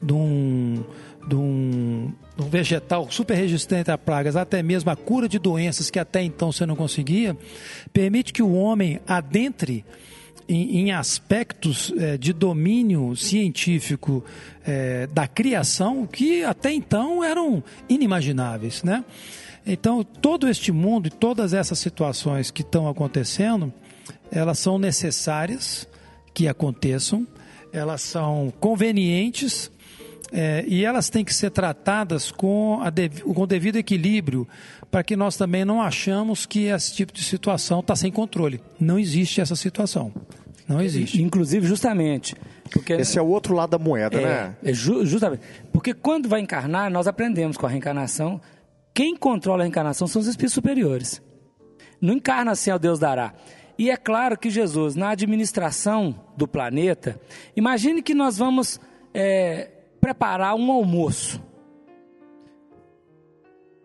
de 0.04 0.14
um, 0.14 0.84
de 1.26 1.36
um, 1.36 2.14
de 2.36 2.44
um 2.44 2.50
vegetal 2.50 3.10
super 3.10 3.36
resistente 3.36 3.90
a 3.90 3.98
pragas, 3.98 4.36
até 4.36 4.62
mesmo 4.62 4.90
a 4.92 4.96
cura 4.98 5.30
de 5.30 5.40
doenças 5.40 5.90
que 5.90 6.00
até 6.00 6.22
então 6.22 6.52
você 6.52 6.66
não 6.66 6.76
conseguia, 6.76 7.38
permite 7.94 8.34
que 8.34 8.44
o 8.44 8.54
homem 8.54 9.00
adentre 9.08 9.86
em, 10.48 10.80
em 10.80 10.92
aspectos 10.92 11.94
eh, 11.98 12.18
de 12.18 12.34
domínio 12.34 13.16
científico 13.16 14.24
eh, 14.66 15.08
da 15.14 15.28
criação 15.28 16.06
que 16.06 16.44
até 16.44 16.72
então 16.72 17.24
eram 17.24 17.64
inimagináveis, 17.90 18.84
né? 18.84 19.04
Então, 19.66 20.02
todo 20.04 20.48
este 20.48 20.72
mundo 20.72 21.08
e 21.08 21.12
todas 21.12 21.54
essas 21.54 21.78
situações 21.78 22.50
que 22.50 22.62
estão 22.62 22.88
acontecendo, 22.88 23.74
elas 24.32 24.60
são 24.60 24.80
necessárias 24.80 25.86
que 26.34 26.48
aconteçam, 26.48 27.28
elas 27.74 28.02
são 28.02 28.54
convenientes 28.62 29.70
eh, 30.32 30.64
e 30.68 30.84
elas 30.86 31.10
têm 31.10 31.24
que 31.24 31.34
ser 31.34 31.50
tratadas 31.52 32.32
com, 32.32 32.80
a 32.82 32.90
dev- 32.90 33.22
com 33.22 33.42
o 33.42 33.48
devido 33.48 33.78
equilíbrio, 33.78 34.48
para 34.92 35.04
que 35.04 35.16
nós 35.16 35.36
também 35.38 35.64
não 35.66 35.82
achamos 35.82 36.46
que 36.46 36.66
esse 36.66 36.94
tipo 36.94 37.12
de 37.14 37.24
situação 37.24 37.80
está 37.82 37.96
sem 37.96 38.12
controle. 38.12 38.62
Não 38.80 38.98
existe 39.00 39.42
essa 39.42 39.56
situação. 39.56 40.12
Não 40.68 40.82
existe. 40.82 41.22
Inclusive, 41.22 41.66
justamente. 41.66 42.36
Porque 42.70 42.92
Esse 42.94 43.18
é 43.18 43.22
o 43.22 43.28
outro 43.28 43.56
lado 43.56 43.70
da 43.72 43.80
moeda, 43.80 44.20
É, 44.20 44.24
né? 44.26 44.56
é 44.64 44.74
ju- 44.74 45.06
justamente. 45.06 45.42
Porque 45.72 45.94
quando 45.94 46.28
vai 46.28 46.42
encarnar, 46.42 46.92
nós 46.92 47.08
aprendemos 47.08 47.56
com 47.56 47.66
a 47.66 47.70
reencarnação. 47.70 48.42
Quem 48.94 49.16
controla 49.16 49.62
a 49.62 49.64
reencarnação 49.64 50.08
são 50.08 50.22
os 50.22 50.28
espíritos 50.28 50.54
superiores. 50.54 51.22
Não 52.02 52.14
encarna 52.16 52.52
assim 52.52 52.70
ao 52.70 52.78
Deus 52.78 53.00
dará. 53.00 53.34
E 53.80 53.90
é 53.90 53.96
claro 53.96 54.38
que 54.38 54.50
Jesus, 54.50 54.96
na 54.96 55.12
administração 55.12 56.20
do 56.36 56.48
planeta, 56.48 57.18
imagine 57.56 58.02
que 58.02 58.14
nós 58.14 58.38
vamos 58.38 58.80
é, 59.14 59.70
preparar 60.08 60.56
um 60.56 60.72
almoço. 60.72 61.44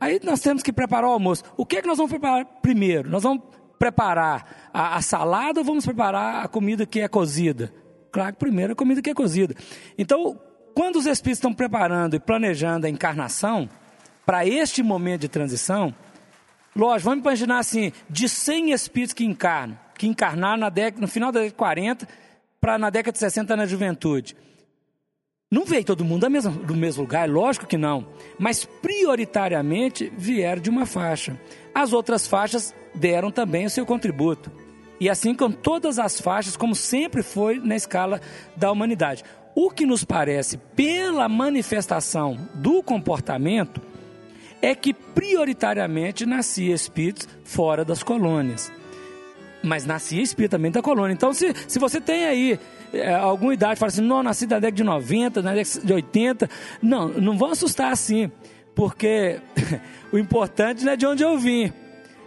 Aí 0.01 0.21
nós 0.23 0.41
temos 0.41 0.63
que 0.63 0.73
preparar 0.73 1.11
o 1.11 1.13
almoço. 1.13 1.43
O 1.57 1.67
que 1.67 1.79
é 1.79 1.83
que 1.83 1.89
nós 1.89 1.97
vamos 1.97 2.13
preparar 2.13 2.45
primeiro? 2.63 3.11
Nós 3.11 3.25
vamos 3.25 3.43
preparar 3.77 4.69
a, 4.73 4.97
a 4.97 5.03
salada 5.03 5.59
ou 5.59 5.65
vamos 5.65 5.85
preparar 5.85 6.45
a 6.45 6.49
comida 6.49 6.87
que 6.87 7.01
é 7.01 7.09
cozida? 7.09 7.75
Claro 8.13 8.35
que 8.35 8.39
primeiro 8.39 8.73
a 8.73 8.77
comida 8.77 9.03
que 9.03 9.11
é 9.11 9.15
cozida. 9.15 9.53
Então, 9.99 10.39
quando 10.77 10.97
os 10.97 11.07
espíritos 11.07 11.39
estão 11.39 11.53
preparando 11.53 12.15
e 12.15 12.21
planejando 12.21 12.87
a 12.87 12.91
encarnação, 12.91 13.69
para 14.25 14.47
este 14.47 14.81
momento 14.81 15.23
de 15.23 15.29
transição, 15.29 15.93
lógico, 16.77 17.11
vamos 17.11 17.25
imaginar 17.25 17.59
assim, 17.59 17.91
de 18.09 18.29
100 18.29 18.71
espíritos 18.71 19.13
que 19.13 19.25
encarnam, 19.25 19.77
que 19.99 20.07
encarnaram 20.07 20.59
na 20.59 20.69
década, 20.69 21.01
no 21.01 21.09
final 21.09 21.33
da 21.33 21.41
década 21.41 21.51
de 21.51 21.57
40 21.57 22.09
para 22.61 22.79
na 22.79 22.91
década 22.91 23.11
de 23.11 23.19
60 23.19 23.57
na 23.57 23.67
juventude. 23.67 24.37
Não 25.53 25.67
veio 25.67 25.85
todo 25.85 26.03
mundo 26.03 26.27
do 26.65 26.75
mesmo 26.75 27.03
lugar, 27.03 27.29
lógico 27.29 27.67
que 27.67 27.77
não. 27.77 28.07
Mas 28.39 28.65
prioritariamente 28.65 30.11
vieram 30.17 30.63
de 30.63 30.71
uma 30.71 30.87
faixa. 30.87 31.39
As 31.75 31.93
outras 31.93 32.27
faixas 32.27 32.75
deram 32.95 33.31
também 33.31 33.67
o 33.67 33.71
seu 33.71 33.85
contributo. 33.85 34.51
E 34.99 35.11
assim 35.11 35.35
com 35.35 35.51
todas 35.51 35.99
as 35.99 36.19
faixas, 36.19 36.57
como 36.57 36.75
sempre 36.75 37.23
foi 37.23 37.59
na 37.59 37.77
escala 37.77 38.19
da 38.57 38.73
humanidade. 38.73 39.25
O 39.55 39.69
que 39.69 39.85
nos 39.85 40.05
parece, 40.05 40.57
pela 40.75 41.29
manifestação 41.29 42.49
do 42.55 42.83
comportamento, 42.83 43.79
é 44.63 44.75
que 44.75 44.95
prioritariamente 44.95 46.25
nascia 46.25 46.75
espíritos 46.75 47.29
fora 47.45 47.85
das 47.85 48.03
colônias 48.03 48.73
mas 49.63 49.87
nascia 49.87 50.23
espírito 50.23 50.53
também 50.53 50.71
da 50.71 50.83
colônia. 50.83 51.15
Então, 51.15 51.33
se, 51.33 51.55
se 51.69 51.79
você 51.79 52.01
tem 52.01 52.25
aí 52.25 52.59
é, 52.93 53.15
alguma 53.15 53.55
idade, 53.55 53.79
fala 53.79 53.91
assim, 53.91 54.03
não, 54.03 54.23
nasci 54.23 54.47
da 54.47 54.57
década 54.57 54.77
de 54.77 54.85
90, 54.85 55.43
na 55.43 55.55
década 55.55 55.87
de 55.87 55.93
80, 55.93 56.51
não, 56.83 57.09
não 57.09 57.39
vão 57.39 57.51
assustar 57.51 57.93
assim, 57.93 58.31
porque 58.75 59.41
o 60.13 60.19
importante 60.19 60.85
não 60.85 60.93
é 60.93 60.97
de 60.97 61.07
onde 61.07 61.23
eu 61.23 61.39
vim. 61.39 61.73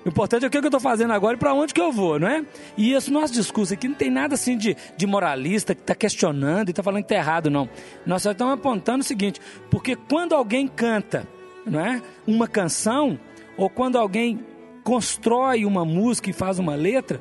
O 0.06 0.10
importante 0.10 0.46
é 0.46 0.48
o 0.48 0.52
que 0.52 0.58
eu 0.58 0.64
estou 0.64 0.80
fazendo 0.80 1.14
agora 1.14 1.36
e 1.36 1.40
para 1.40 1.54
onde 1.54 1.74
que 1.74 1.82
eu 1.82 1.92
vou, 1.92 2.20
não 2.20 2.28
é? 2.28 2.46
E 2.78 2.94
esse 2.94 3.12
nosso 3.12 3.34
discurso 3.34 3.74
aqui 3.74 3.88
não 3.88 3.96
tem 3.96 4.12
nada 4.12 4.36
assim 4.36 4.56
de, 4.56 4.78
de 4.96 5.08
moralista 5.08 5.74
que 5.74 5.82
está 5.82 5.96
questionando 5.96 6.70
e 6.70 6.72
está 6.72 6.84
falando 6.84 7.02
que 7.02 7.12
está 7.12 7.16
errado, 7.16 7.50
não. 7.50 7.68
Nós 8.06 8.22
só 8.22 8.32
estamos 8.32 8.54
apontando 8.54 9.00
o 9.00 9.04
seguinte, 9.04 9.42
porque 9.72 9.96
quando 9.96 10.36
alguém 10.36 10.68
canta 10.68 11.28
não 11.66 11.80
é, 11.80 12.02
uma 12.28 12.48
canção, 12.48 13.20
ou 13.58 13.70
quando 13.70 13.98
alguém 13.98 14.40
constrói 14.84 15.66
uma 15.66 15.84
música 15.84 16.30
e 16.30 16.34
faz 16.34 16.60
uma 16.60 16.76
letra, 16.76 17.20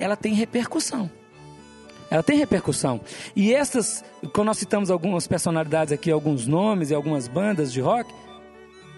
ela 0.00 0.16
tem 0.16 0.34
repercussão. 0.34 1.08
Ela 2.10 2.22
tem 2.22 2.38
repercussão. 2.38 3.00
E 3.36 3.52
essas, 3.52 4.04
quando 4.32 4.46
nós 4.46 4.58
citamos 4.58 4.90
algumas 4.90 5.26
personalidades 5.26 5.92
aqui, 5.92 6.10
alguns 6.10 6.46
nomes 6.46 6.90
e 6.90 6.94
algumas 6.94 7.28
bandas 7.28 7.72
de 7.72 7.80
rock, 7.80 8.12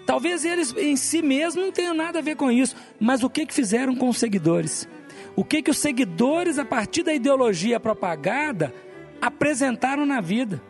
talvez 0.06 0.44
eles 0.44 0.74
em 0.76 0.96
si 0.96 1.22
mesmos 1.22 1.64
não 1.64 1.72
tenham 1.72 1.94
nada 1.94 2.20
a 2.20 2.22
ver 2.22 2.36
com 2.36 2.50
isso, 2.50 2.76
mas 3.00 3.22
o 3.22 3.30
que, 3.30 3.46
que 3.46 3.54
fizeram 3.54 3.96
com 3.96 4.08
os 4.08 4.18
seguidores? 4.18 4.88
O 5.34 5.44
que, 5.44 5.62
que 5.62 5.70
os 5.70 5.78
seguidores, 5.78 6.58
a 6.58 6.64
partir 6.64 7.02
da 7.02 7.12
ideologia 7.12 7.80
propagada, 7.80 8.74
apresentaram 9.20 10.06
na 10.06 10.20
vida? 10.20 10.62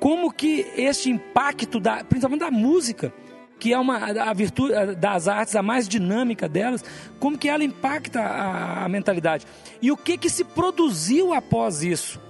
Como 0.00 0.32
que 0.32 0.66
este 0.76 1.10
impacto, 1.10 1.80
da, 1.80 2.04
principalmente 2.04 2.40
da 2.40 2.50
música, 2.50 3.12
que 3.58 3.72
é 3.72 3.78
uma 3.78 3.96
a 3.98 4.32
virtude 4.32 4.72
das 4.96 5.28
artes 5.28 5.56
a 5.56 5.62
mais 5.62 5.88
dinâmica 5.88 6.48
delas, 6.48 6.84
como 7.18 7.38
que 7.38 7.48
ela 7.48 7.64
impacta 7.64 8.20
a, 8.20 8.84
a 8.84 8.88
mentalidade 8.88 9.46
e 9.80 9.90
o 9.90 9.96
que 9.96 10.18
que 10.18 10.28
se 10.28 10.44
produziu 10.44 11.32
após 11.32 11.82
isso. 11.82 12.20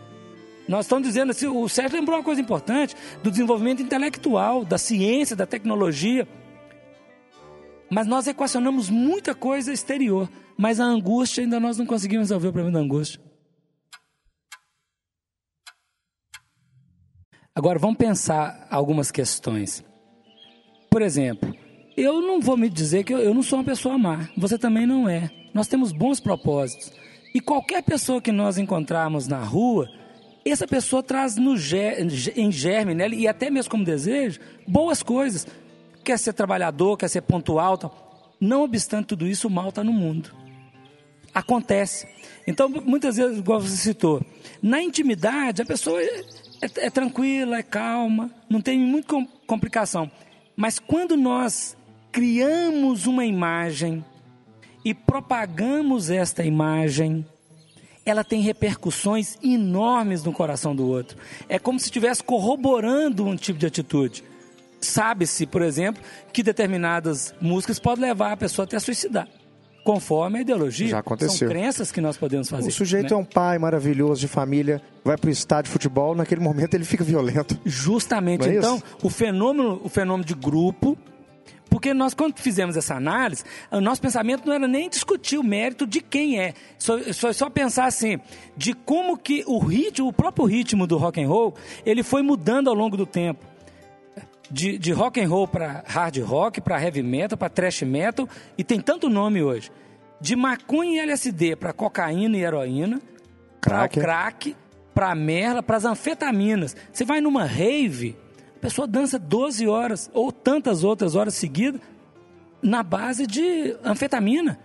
Nós 0.68 0.86
estamos 0.86 1.06
dizendo 1.06 1.30
assim, 1.30 1.46
o 1.46 1.68
Sérgio 1.68 1.98
lembrou 1.98 2.18
uma 2.18 2.24
coisa 2.24 2.40
importante 2.40 2.96
do 3.22 3.30
desenvolvimento 3.30 3.82
intelectual, 3.82 4.64
da 4.64 4.78
ciência, 4.78 5.36
da 5.36 5.46
tecnologia. 5.46 6.26
Mas 7.88 8.06
nós 8.06 8.26
equacionamos 8.26 8.90
muita 8.90 9.32
coisa 9.32 9.72
exterior, 9.72 10.28
mas 10.56 10.80
a 10.80 10.84
angústia 10.84 11.44
ainda 11.44 11.60
nós 11.60 11.78
não 11.78 11.86
conseguimos 11.86 12.24
resolver 12.24 12.48
o 12.48 12.52
problema 12.52 12.76
da 12.76 12.84
angústia. 12.84 13.20
Agora 17.54 17.78
vamos 17.78 17.96
pensar 17.96 18.66
algumas 18.68 19.12
questões. 19.12 19.84
Por 20.96 21.02
exemplo, 21.02 21.54
eu 21.94 22.22
não 22.22 22.40
vou 22.40 22.56
me 22.56 22.70
dizer 22.70 23.04
que 23.04 23.12
eu, 23.12 23.18
eu 23.18 23.34
não 23.34 23.42
sou 23.42 23.58
uma 23.58 23.64
pessoa 23.66 23.98
má. 23.98 24.30
Você 24.34 24.56
também 24.56 24.86
não 24.86 25.06
é. 25.06 25.30
Nós 25.52 25.68
temos 25.68 25.92
bons 25.92 26.20
propósitos. 26.20 26.90
E 27.34 27.38
qualquer 27.38 27.82
pessoa 27.82 28.18
que 28.18 28.32
nós 28.32 28.56
encontrarmos 28.56 29.28
na 29.28 29.36
rua, 29.44 29.86
essa 30.42 30.66
pessoa 30.66 31.02
traz 31.02 31.36
no 31.36 31.54
ger- 31.54 32.00
em 32.34 32.50
germe, 32.50 32.94
né, 32.94 33.10
e 33.10 33.28
até 33.28 33.50
mesmo 33.50 33.70
como 33.70 33.84
desejo, 33.84 34.40
boas 34.66 35.02
coisas. 35.02 35.46
Quer 36.02 36.18
ser 36.18 36.32
trabalhador, 36.32 36.96
quer 36.96 37.08
ser 37.08 37.20
pontual. 37.20 37.76
Tal. 37.76 38.34
Não 38.40 38.62
obstante 38.62 39.08
tudo 39.08 39.26
isso, 39.26 39.48
o 39.48 39.50
mal 39.50 39.68
está 39.68 39.84
no 39.84 39.92
mundo. 39.92 40.30
Acontece. 41.34 42.08
Então, 42.46 42.70
muitas 42.70 43.18
vezes, 43.18 43.36
igual 43.40 43.60
você 43.60 43.76
citou, 43.76 44.22
na 44.62 44.80
intimidade, 44.80 45.60
a 45.60 45.66
pessoa 45.66 46.00
é, 46.00 46.20
é- 46.62 46.86
é 46.86 46.90
tranquila, 46.90 47.58
é 47.58 47.62
calma, 47.62 48.30
não 48.48 48.62
tem 48.62 48.78
muita 48.78 49.08
com- 49.08 49.26
complicação. 49.46 50.10
Mas 50.56 50.78
quando 50.78 51.16
nós 51.16 51.76
criamos 52.10 53.06
uma 53.06 53.26
imagem 53.26 54.02
e 54.82 54.94
propagamos 54.94 56.10
esta 56.10 56.42
imagem, 56.44 57.26
ela 58.06 58.24
tem 58.24 58.40
repercussões 58.40 59.36
enormes 59.42 60.24
no 60.24 60.32
coração 60.32 60.74
do 60.74 60.86
outro. 60.86 61.18
É 61.48 61.58
como 61.58 61.78
se 61.78 61.86
estivesse 61.86 62.22
corroborando 62.22 63.26
um 63.26 63.36
tipo 63.36 63.58
de 63.58 63.66
atitude. 63.66 64.24
Sabe-se, 64.80 65.44
por 65.44 65.60
exemplo, 65.60 66.02
que 66.32 66.42
determinadas 66.42 67.34
músicas 67.40 67.78
podem 67.78 68.04
levar 68.04 68.32
a 68.32 68.36
pessoa 68.36 68.64
até 68.64 68.76
a 68.76 68.80
suicidar, 68.80 69.28
conforme 69.86 70.38
a 70.38 70.42
ideologia. 70.42 70.88
Já 70.88 70.98
aconteceu. 70.98 71.46
São 71.46 71.48
crenças 71.48 71.92
que 71.92 72.00
nós 72.00 72.16
podemos 72.16 72.50
fazer. 72.50 72.68
O 72.68 72.72
sujeito 72.72 73.14
né? 73.14 73.16
é 73.16 73.16
um 73.16 73.24
pai 73.24 73.56
maravilhoso 73.56 74.20
de 74.20 74.26
família, 74.26 74.82
vai 75.04 75.16
pro 75.16 75.30
estádio 75.30 75.68
de 75.68 75.70
futebol, 75.70 76.12
naquele 76.12 76.40
momento 76.40 76.74
ele 76.74 76.84
fica 76.84 77.04
violento. 77.04 77.56
Justamente. 77.64 78.48
É 78.48 78.56
então, 78.56 78.76
isso? 78.76 78.84
o 79.00 79.08
fenômeno, 79.08 79.80
o 79.84 79.88
fenômeno 79.88 80.24
de 80.24 80.34
grupo, 80.34 80.98
porque 81.70 81.94
nós, 81.94 82.14
quando 82.14 82.36
fizemos 82.36 82.76
essa 82.76 82.96
análise, 82.96 83.44
o 83.70 83.80
nosso 83.80 84.02
pensamento 84.02 84.44
não 84.44 84.54
era 84.54 84.66
nem 84.66 84.90
discutir 84.90 85.38
o 85.38 85.44
mérito 85.44 85.86
de 85.86 86.00
quem 86.00 86.40
é. 86.40 86.52
Só, 86.76 87.00
só, 87.12 87.32
só 87.32 87.48
pensar 87.48 87.84
assim, 87.86 88.18
de 88.56 88.72
como 88.72 89.16
que 89.16 89.44
o 89.46 89.60
ritmo, 89.60 90.08
o 90.08 90.12
próprio 90.12 90.46
ritmo 90.46 90.84
do 90.84 90.96
rock 90.96 91.22
and 91.22 91.28
roll, 91.28 91.54
ele 91.84 92.02
foi 92.02 92.22
mudando 92.22 92.68
ao 92.68 92.74
longo 92.74 92.96
do 92.96 93.06
tempo. 93.06 93.46
De, 94.50 94.78
de 94.78 94.92
rock 94.92 95.20
and 95.20 95.28
roll 95.28 95.48
para 95.48 95.82
hard 95.86 96.18
rock, 96.18 96.60
para 96.60 96.80
heavy 96.80 97.02
metal, 97.02 97.36
para 97.36 97.48
thrash 97.48 97.82
metal, 97.82 98.28
e 98.56 98.62
tem 98.62 98.80
tanto 98.80 99.08
nome 99.08 99.42
hoje. 99.42 99.70
De 100.20 100.36
maconha 100.36 101.02
e 101.02 101.06
LSD 101.06 101.56
para 101.56 101.72
cocaína 101.72 102.36
e 102.36 102.42
heroína, 102.42 103.00
para 103.60 103.88
Crack. 103.88 104.56
para 104.94 105.14
merla, 105.14 105.62
para 105.62 105.76
as 105.76 105.84
anfetaminas. 105.84 106.76
Você 106.92 107.04
vai 107.04 107.20
numa 107.20 107.44
rave, 107.44 108.16
a 108.56 108.60
pessoa 108.60 108.86
dança 108.86 109.18
12 109.18 109.66
horas 109.66 110.10
ou 110.14 110.30
tantas 110.30 110.84
outras 110.84 111.14
horas 111.14 111.34
seguidas 111.34 111.80
na 112.62 112.82
base 112.82 113.26
de 113.26 113.76
anfetamina, 113.84 114.58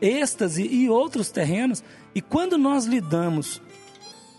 êxtase 0.00 0.66
e 0.66 0.88
outros 0.90 1.30
terrenos. 1.30 1.82
E 2.14 2.20
quando 2.20 2.58
nós 2.58 2.84
lidamos 2.84 3.62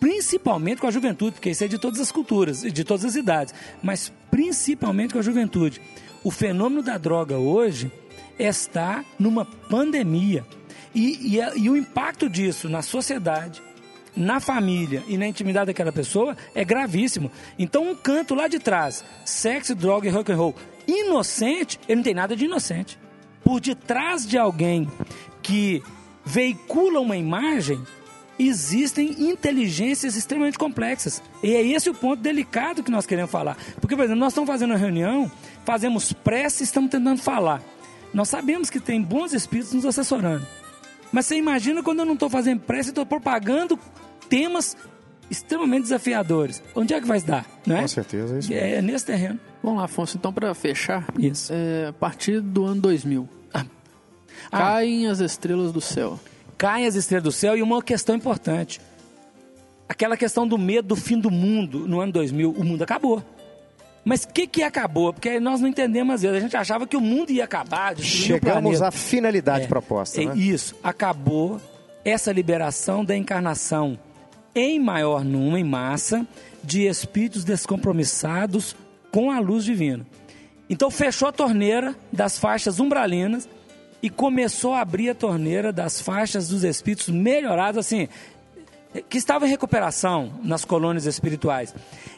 principalmente 0.02 0.82
com 0.82 0.88
a 0.88 0.92
juventude, 0.92 1.34
porque 1.36 1.52
isso 1.52 1.64
é 1.64 1.68
de 1.68 1.78
todas 1.78 2.00
as 2.00 2.12
culturas 2.12 2.64
e 2.64 2.72
de 2.72 2.84
todas 2.84 3.06
as 3.06 3.16
idades, 3.16 3.54
mas 3.84 4.12
principalmente 4.32 5.14
com 5.14 5.20
a 5.20 5.22
juventude. 5.22 5.80
O 6.24 6.32
fenômeno 6.32 6.82
da 6.82 6.98
droga 6.98 7.38
hoje 7.38 7.92
está 8.40 9.06
numa 9.20 9.46
pandemia. 9.46 10.44
E, 10.94 11.36
e 11.36 11.40
a- 11.42 11.54
e 11.56 11.70
o 11.70 11.78
impacto 11.78 12.28
disso 12.28 12.68
na 12.68 12.82
sociedade, 12.82 13.62
na 14.18 14.40
família 14.40 15.04
e 15.08 15.18
na 15.18 15.28
intimidade 15.28 15.68
daquela 15.68 15.92
pessoa 15.92 16.36
é 16.56 16.66
gravíssimo. 16.66 17.32
Então, 17.60 17.92
um 17.92 17.96
canto 17.96 18.34
lá 18.34 18.48
de 18.48 18.58
trás, 18.58 19.06
sexo, 19.24 19.76
droga 19.76 20.08
e 20.08 20.12
rock 20.12 20.32
and 20.32 20.36
roll, 20.36 20.56
inocente, 20.88 21.80
ele 21.88 21.98
não 21.98 22.04
tem 22.04 22.16
nada 22.16 22.36
de 22.36 22.46
inocente. 22.46 22.98
Por 23.44 23.62
detrás 23.62 24.28
de 24.28 24.38
alguém 24.38 24.90
que 25.44 25.82
veicula 26.26 27.00
uma 27.00 27.16
imagem, 27.16 27.80
existem 28.48 29.30
inteligências 29.30 30.16
extremamente 30.16 30.58
complexas. 30.58 31.22
E 31.44 31.54
é 31.54 31.62
esse 31.62 31.90
o 31.90 31.94
ponto 31.94 32.22
delicado 32.22 32.84
que 32.84 32.92
nós 32.92 33.06
queremos 33.06 33.32
falar. 33.32 33.58
Porque, 33.80 33.96
por 33.96 34.04
exemplo, 34.04 34.20
nós 34.20 34.34
estamos 34.34 34.48
fazendo 34.50 34.72
uma 34.72 34.78
reunião, 34.80 35.32
fazemos 35.66 36.14
prece 36.14 36.64
e 36.64 36.66
estamos 36.66 36.90
tentando 36.90 37.22
falar. 37.22 37.62
Nós 38.14 38.30
sabemos 38.30 38.70
que 38.70 38.80
tem 38.80 39.02
bons 39.02 39.34
espíritos 39.34 39.74
nos 39.74 39.86
assessorando. 39.86 40.46
Mas 41.12 41.26
você 41.26 41.36
imagina 41.36 41.84
quando 41.84 42.00
eu 42.00 42.06
não 42.06 42.14
estou 42.14 42.30
fazendo 42.30 42.62
prece 42.62 42.90
e 42.90 42.92
estou 42.92 43.06
propagando 43.06 43.78
temas 44.30 44.76
extremamente 45.30 45.84
desafiadores. 45.84 46.62
Onde 46.76 46.94
é 46.94 47.00
que 47.02 47.08
vai 47.08 47.22
dar? 47.22 47.46
Não 47.66 47.78
é? 47.78 47.82
Com 47.82 47.88
certeza, 47.88 48.36
é 48.36 48.40
isso 48.40 48.54
É, 48.54 48.76
é 48.76 48.82
nesse 48.82 49.06
terreno. 49.06 49.40
Vamos 49.64 49.80
lá, 49.80 49.86
Afonso, 49.86 50.18
então 50.18 50.34
para 50.34 50.54
fechar, 50.54 51.06
Isso. 51.18 51.54
é, 51.54 51.88
a 51.90 51.94
partir 51.94 52.42
do 52.42 52.66
ano 52.66 52.82
2000, 52.82 53.30
Ah, 53.54 53.66
caem 54.50 55.08
as 55.08 55.20
estrelas 55.20 55.72
do 55.72 55.80
céu. 55.80 56.20
Caem 56.62 56.86
as 56.86 56.94
estrelas 56.94 57.24
do 57.24 57.32
céu 57.32 57.58
e 57.58 57.64
uma 57.64 57.82
questão 57.82 58.16
importante. 58.16 58.80
Aquela 59.90 60.16
questão 60.16 60.48
do 60.48 60.60
medo 60.60 60.90
do 60.90 60.96
fim 60.96 61.18
do 61.20 61.32
mundo 61.32 61.88
no 61.88 62.00
ano 62.00 62.12
2000, 62.14 62.52
o 62.52 62.64
mundo 62.64 62.84
acabou. 62.84 63.24
Mas 64.06 64.26
o 64.26 64.28
que 64.28 64.46
que 64.46 64.62
acabou? 64.62 65.12
Porque 65.12 65.40
nós 65.40 65.60
não 65.60 65.68
entendemos 65.68 66.14
às 66.14 66.22
vezes. 66.22 66.38
A 66.38 66.40
gente 66.40 66.56
achava 66.56 66.86
que 66.86 66.96
o 66.96 67.02
mundo 67.02 67.32
ia 67.32 67.46
acabar, 67.46 67.98
Chegamos 67.98 68.80
à 68.80 68.92
finalidade 68.92 69.66
É, 69.66 69.68
proposta, 69.68 70.22
é 70.22 70.26
né? 70.26 70.38
Isso. 70.38 70.76
Acabou 70.84 71.60
essa 72.06 72.32
liberação 72.32 73.04
da 73.04 73.18
encarnação 73.18 73.98
em 74.54 74.80
maior 74.80 75.26
número, 75.26 75.58
em 75.58 75.64
massa, 75.64 76.28
de 76.64 76.84
espíritos 76.84 77.44
descompromissados 77.44 78.76
com 79.12 79.32
a 79.32 79.40
luz 79.40 79.66
divina. 79.66 80.06
Então 80.70 80.92
fechou 80.92 81.28
a 81.28 81.32
torneira 81.32 81.96
das 82.14 82.38
faixas 82.38 82.80
umbralinas 82.80 83.50
e 84.02 84.10
começou 84.10 84.74
a 84.74 84.82
abrir 84.82 85.10
a 85.10 85.16
torneira 85.16 85.72
das 85.72 86.02
faixas 86.02 86.48
dos 86.48 86.64
espíritos 86.64 87.10
melhorados, 87.10 87.78
assim, 87.78 88.08
que 89.10 89.18
estavam 89.18 89.48
em 89.48 89.52
recuperação 89.52 90.34
nas 90.44 90.66
colônias 90.66 91.06
espirituais. 91.06 91.74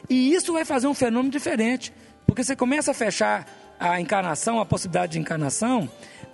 E 0.08 0.32
isso 0.32 0.52
vai 0.52 0.64
fazer 0.64 0.86
um 0.86 0.94
fenômeno 0.94 1.30
diferente, 1.30 1.92
porque 2.26 2.42
você 2.42 2.56
começa 2.56 2.90
a 2.90 2.94
fechar 2.94 3.46
a 3.78 4.00
encarnação, 4.00 4.60
a 4.60 4.66
possibilidade 4.66 5.12
de 5.12 5.18
encarnação, 5.18 5.88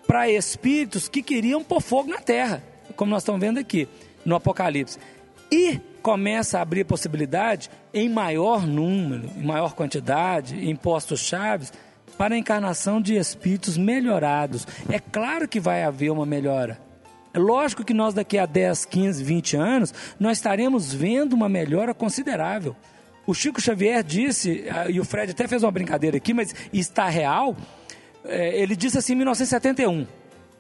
para 0.07 0.31
espíritos 0.31 1.09
que 1.09 1.23
queriam 1.23 1.63
pôr 1.63 1.81
fogo 1.81 2.11
na 2.11 2.19
terra, 2.19 2.63
como 2.97 3.11
nós 3.11 3.23
estamos 3.23 3.41
vendo 3.41 3.59
aqui 3.59 3.89
no 4.25 4.35
Apocalipse. 4.35 4.99
E 5.51 5.81
começa 6.03 6.59
a 6.59 6.63
abrir 6.63 6.85
possibilidade 6.85 7.71
em 7.93 8.09
maior 8.09 8.67
número, 8.67 9.29
em 9.37 9.45
maior 9.45 9.75
quantidade, 9.75 10.57
em 10.57 10.75
postos 10.75 11.21
chaves, 11.21 11.73
para 12.21 12.35
a 12.35 12.39
encarnação 12.39 13.01
de 13.01 13.17
espíritos 13.17 13.79
melhorados. 13.79 14.67
É 14.91 14.99
claro 14.99 15.49
que 15.49 15.59
vai 15.59 15.85
haver 15.85 16.11
uma 16.11 16.27
melhora. 16.27 16.79
É 17.33 17.39
lógico 17.39 17.83
que 17.83 17.95
nós 17.95 18.13
daqui 18.13 18.37
a 18.37 18.45
10, 18.45 18.85
15, 18.85 19.25
20 19.25 19.57
anos, 19.57 19.95
nós 20.21 20.37
estaremos 20.37 20.93
vendo 20.93 21.33
uma 21.33 21.49
melhora 21.49 21.95
considerável. 21.95 22.77
O 23.27 23.33
Chico 23.33 23.59
Xavier 23.59 24.05
disse, 24.05 24.67
ah, 24.71 24.91
e 24.91 25.01
o 25.01 25.05
Fred 25.07 25.33
até 25.33 25.49
fez 25.49 25.63
uma 25.63 25.73
brincadeira 25.73 26.19
aqui, 26.19 26.35
mas 26.35 26.55
está 26.71 27.09
real, 27.09 27.57
eh, 28.27 28.61
ele 28.61 28.77
disse 28.77 28.99
assim 28.99 29.15
em 29.15 29.17
1971, 29.17 30.07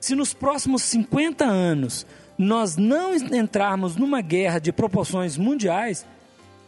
se 0.00 0.14
nos 0.14 0.32
próximos 0.32 0.80
50 0.84 1.44
anos 1.44 2.06
nós 2.38 2.78
não 2.78 3.14
entrarmos 3.14 3.96
numa 3.96 4.22
guerra 4.22 4.60
de 4.60 4.72
proporções 4.72 5.36
mundiais, 5.36 6.06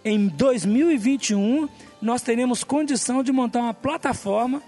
em 0.05 0.29
2021 0.29 1.67
nós 2.03 2.21
teremos 2.21 2.63
condição 2.63 3.23
de 3.23 3.33
montar 3.33 3.61
uma 3.61 3.73
plataforma 3.73 4.61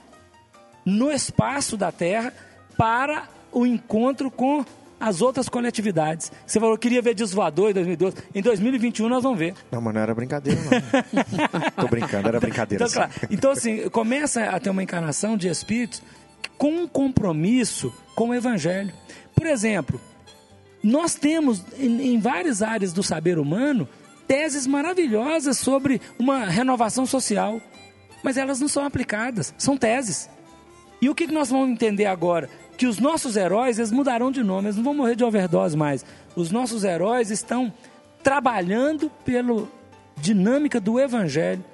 no 0.85 1.11
espaço 1.11 1.77
da 1.77 1.91
Terra 1.91 2.33
para 2.77 3.29
o 3.53 3.65
encontro 3.67 4.31
com 4.31 4.65
as 4.99 5.21
outras 5.21 5.49
coletividades. 5.49 6.33
Você 6.47 6.59
falou 6.59 6.77
que 6.77 6.83
queria 6.83 7.03
ver 7.03 7.15
desvoador 7.15 7.71
em 7.71 7.75
2012. 7.75 8.17
Em 8.35 8.43
2021 8.43 9.09
nós 9.09 9.23
vamos 9.23 9.39
ver. 9.39 9.55
Não, 9.71 9.81
mas 9.81 9.95
não 9.95 10.01
era 10.01 10.15
brincadeira, 10.15 10.61
não. 10.63 11.71
Tô 11.85 11.89
brincando, 11.89 12.29
era 12.29 12.41
brincadeira. 12.41 12.85
Então, 12.85 12.89
sim. 12.89 12.95
claro. 12.95 13.13
então, 13.31 13.51
assim, 13.51 13.89
começa 13.91 14.45
a 14.45 14.59
ter 14.59 14.71
uma 14.71 14.83
encarnação 14.83 15.37
de 15.37 15.49
espíritos 15.49 16.03
com 16.57 16.71
um 16.71 16.89
compromisso 16.89 17.93
com 18.15 18.31
o 18.31 18.35
Evangelho. 18.35 18.93
Por 19.35 19.47
exemplo, 19.47 20.01
nós 20.83 21.15
temos 21.15 21.63
em, 21.79 22.15
em 22.15 22.21
várias 22.21 22.63
áreas 22.63 22.93
do 22.93 23.03
saber 23.03 23.39
humano 23.39 23.89
teses 24.27 24.67
maravilhosas 24.67 25.59
sobre 25.59 26.01
uma 26.19 26.47
renovação 26.47 27.05
social, 27.05 27.61
mas 28.23 28.37
elas 28.37 28.61
não 28.61 28.69
são 28.69 28.85
aplicadas, 28.85 29.55
são 29.59 29.77
teses. 29.77 30.31
E 31.01 31.09
o 31.09 31.15
que 31.15 31.27
nós 31.27 31.51
vamos 31.51 31.71
entender 31.71 32.07
agora? 32.07 32.49
Que 32.77 32.87
os 32.87 32.99
nossos 32.99 33.37
heróis, 33.37 33.79
eles 33.79 33.93
mudarão 33.93 34.31
de 34.31 34.43
nome, 34.43 34.67
eles 34.67 34.77
não 34.77 34.85
vão 34.85 34.95
morrer 34.95 35.17
de 35.17 35.25
overdose 35.25 35.77
mais. 35.77 36.05
Os 36.35 36.51
nossos 36.51 36.85
heróis 36.85 37.31
estão 37.31 37.73
trabalhando 38.23 39.11
pela 39.25 39.69
dinâmica 40.17 40.81
do 40.81 40.99
Evangelho. 40.99 41.65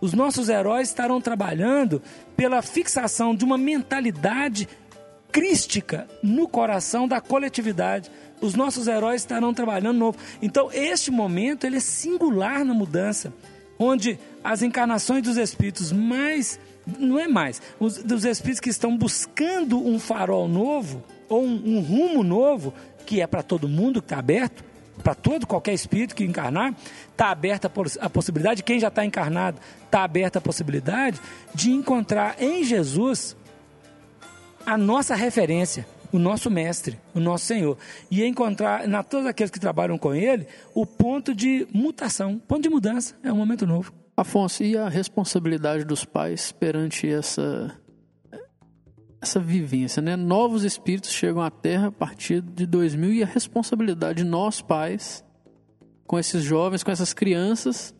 Os 0.00 0.12
nossos 0.12 0.48
heróis 0.48 0.88
estarão 0.88 1.20
trabalhando 1.20 2.00
pela 2.36 2.62
fixação 2.62 3.34
de 3.34 3.44
uma 3.44 3.58
mentalidade 3.58 4.68
crística 5.32 6.06
no 6.22 6.48
coração 6.48 7.08
da 7.08 7.20
coletividade. 7.20 8.10
Os 8.40 8.54
nossos 8.54 8.86
heróis 8.86 9.22
estarão 9.22 9.52
trabalhando 9.52 9.98
novo. 9.98 10.18
Então, 10.40 10.70
este 10.72 11.10
momento 11.10 11.64
ele 11.64 11.78
é 11.78 11.80
singular 11.80 12.64
na 12.64 12.72
mudança, 12.72 13.32
onde 13.78 14.18
as 14.42 14.62
encarnações 14.62 15.22
dos 15.22 15.36
espíritos 15.36 15.90
mais 15.92 16.60
não 16.98 17.18
é 17.18 17.28
mais, 17.28 17.60
os, 17.78 18.02
dos 18.02 18.24
espíritos 18.24 18.60
que 18.60 18.70
estão 18.70 18.96
buscando 18.96 19.78
um 19.78 19.98
farol 19.98 20.48
novo 20.48 21.02
ou 21.28 21.44
um, 21.44 21.76
um 21.76 21.80
rumo 21.80 22.22
novo 22.22 22.72
que 23.04 23.20
é 23.20 23.26
para 23.26 23.42
todo 23.42 23.68
mundo 23.68 24.00
que 24.00 24.06
está 24.06 24.18
aberto, 24.18 24.64
para 25.02 25.14
todo 25.14 25.46
qualquer 25.46 25.72
espírito 25.72 26.14
que 26.14 26.24
encarnar, 26.24 26.74
está 27.10 27.30
aberta 27.30 27.66
a 27.66 27.70
poss- 27.70 27.98
a 28.00 28.10
possibilidade, 28.10 28.62
quem 28.62 28.78
já 28.78 28.88
está 28.88 29.04
encarnado, 29.04 29.58
está 29.84 30.02
aberta 30.02 30.38
a 30.38 30.42
possibilidade 30.42 31.20
de 31.54 31.70
encontrar 31.70 32.36
em 32.42 32.64
Jesus 32.64 33.36
a 34.66 34.76
nossa 34.76 35.14
referência, 35.14 35.86
o 36.12 36.18
nosso 36.18 36.50
mestre, 36.50 36.98
o 37.14 37.20
nosso 37.20 37.46
Senhor. 37.46 37.78
E 38.10 38.24
encontrar, 38.24 38.86
na 38.86 39.02
todos 39.02 39.26
aqueles 39.26 39.50
que 39.50 39.60
trabalham 39.60 39.96
com 39.96 40.14
ele, 40.14 40.46
o 40.74 40.84
ponto 40.84 41.34
de 41.34 41.66
mutação, 41.72 42.38
ponto 42.38 42.62
de 42.62 42.68
mudança, 42.68 43.14
é 43.22 43.32
um 43.32 43.36
momento 43.36 43.66
novo. 43.66 43.92
Afonso, 44.20 44.64
e 44.64 44.76
a 44.76 44.88
responsabilidade 44.88 45.84
dos 45.84 46.04
pais 46.04 46.50
perante 46.52 47.08
essa 47.08 47.72
essa 49.20 49.40
vivência, 49.40 50.00
né? 50.00 50.16
Novos 50.16 50.62
espíritos 50.62 51.10
chegam 51.10 51.42
à 51.42 51.50
Terra 51.50 51.88
a 51.88 51.92
partir 51.92 52.40
de 52.40 52.66
2000 52.66 53.14
e 53.14 53.22
a 53.22 53.26
responsabilidade 53.26 54.22
de 54.22 54.28
nós 54.28 54.60
pais 54.60 55.24
com 56.06 56.18
esses 56.18 56.42
jovens, 56.42 56.84
com 56.84 56.90
essas 56.90 57.12
crianças 57.12 57.94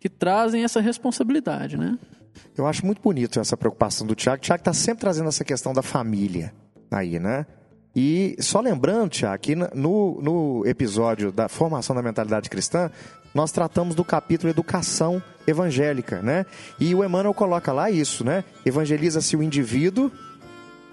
que 0.00 0.08
trazem 0.08 0.64
essa 0.64 0.80
responsabilidade, 0.80 1.76
né? 1.76 1.98
Eu 2.56 2.66
acho 2.66 2.84
muito 2.84 3.00
bonito 3.00 3.40
essa 3.40 3.56
preocupação 3.56 4.06
do 4.06 4.14
Tiago. 4.14 4.42
Tiago 4.42 4.60
está 4.60 4.72
sempre 4.72 5.00
trazendo 5.00 5.28
essa 5.28 5.44
questão 5.44 5.72
da 5.72 5.82
família 5.82 6.52
aí, 6.90 7.18
né? 7.18 7.46
E 7.96 8.36
só 8.40 8.60
lembrando, 8.60 9.10
Tiago, 9.10 9.40
que 9.40 9.54
no, 9.54 10.20
no 10.20 10.66
episódio 10.66 11.30
da 11.30 11.48
formação 11.48 11.94
da 11.94 12.02
mentalidade 12.02 12.50
cristã, 12.50 12.90
nós 13.34 13.50
tratamos 13.52 13.94
do 13.94 14.04
capítulo 14.04 14.48
Educação 14.50 15.22
Evangélica, 15.46 16.22
né? 16.22 16.46
E 16.78 16.94
o 16.94 17.04
Emmanuel 17.04 17.34
coloca 17.34 17.72
lá 17.72 17.90
isso, 17.90 18.24
né? 18.24 18.44
Evangeliza-se 18.64 19.36
o 19.36 19.42
indivíduo, 19.42 20.10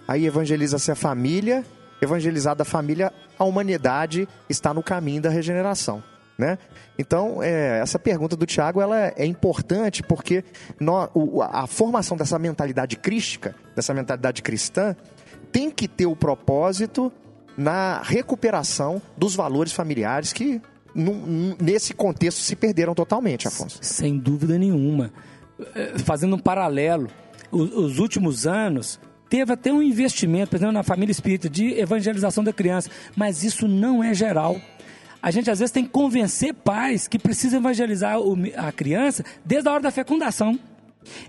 aí 0.08 0.26
evangeliza-se 0.26 0.92
a 0.92 0.96
família, 0.96 1.64
evangelizada 2.02 2.64
a 2.64 2.66
família, 2.66 3.14
a 3.38 3.44
humanidade 3.44 4.28
está 4.50 4.74
no 4.74 4.82
caminho 4.84 5.22
da 5.22 5.30
regeneração. 5.30 6.04
Né? 6.38 6.58
Então, 6.98 7.44
é, 7.44 7.80
essa 7.82 8.00
pergunta 8.00 8.36
do 8.36 8.48
Tiago 8.48 8.82
ela 8.82 9.14
é 9.16 9.26
importante 9.28 10.02
porque 10.02 10.44
o- 11.14 11.40
a 11.44 11.68
formação 11.68 12.18
dessa 12.18 12.40
mentalidade 12.40 12.96
crística, 12.96 13.54
dessa 13.76 13.94
mentalidade 13.94 14.42
cristã, 14.42 14.96
tem 15.52 15.70
que 15.70 15.88
ter 15.88 16.08
o 16.08 16.16
propósito 16.16 17.14
na 17.56 18.02
recuperação 18.02 19.00
dos 19.16 19.36
valores 19.36 19.72
familiares 19.72 20.34
que, 20.34 20.60
nesse 21.62 21.94
contexto, 21.94 22.40
se 22.40 22.56
perderam 22.56 22.94
totalmente, 22.94 23.48
Afonso. 23.48 23.78
Sem 23.82 24.18
dúvida 24.18 24.58
nenhuma. 24.58 25.12
Eh, 25.76 25.94
Fazendo 26.00 26.36
um 26.36 26.40
paralelo, 26.40 27.08
os 27.52 28.00
últimos 28.00 28.46
anos 28.48 29.00
teve 29.30 29.54
até 29.54 29.72
um 29.72 29.82
investimento, 29.82 30.50
por 30.50 30.58
exemplo, 30.58 30.74
na 30.74 30.84
família 30.84 31.12
espírita 31.12 31.50
de 31.50 31.74
evangelização 31.80 32.44
da 32.44 32.52
criança, 32.52 32.90
mas 33.16 33.44
isso 33.44 33.68
não 33.68 34.04
é 34.04 34.14
geral. 34.14 34.60
A 35.22 35.30
gente 35.32 35.50
às 35.52 35.60
vezes 35.60 35.72
tem 35.72 35.84
que 35.86 35.90
convencer 35.92 36.54
pais 36.54 37.08
que 37.08 37.20
precisam 37.20 37.60
evangelizar 37.60 38.18
a 38.58 38.72
criança 38.72 39.24
desde 39.46 39.70
a 39.70 39.72
hora 39.74 39.84
da 39.84 39.92
fecundação. 39.92 40.60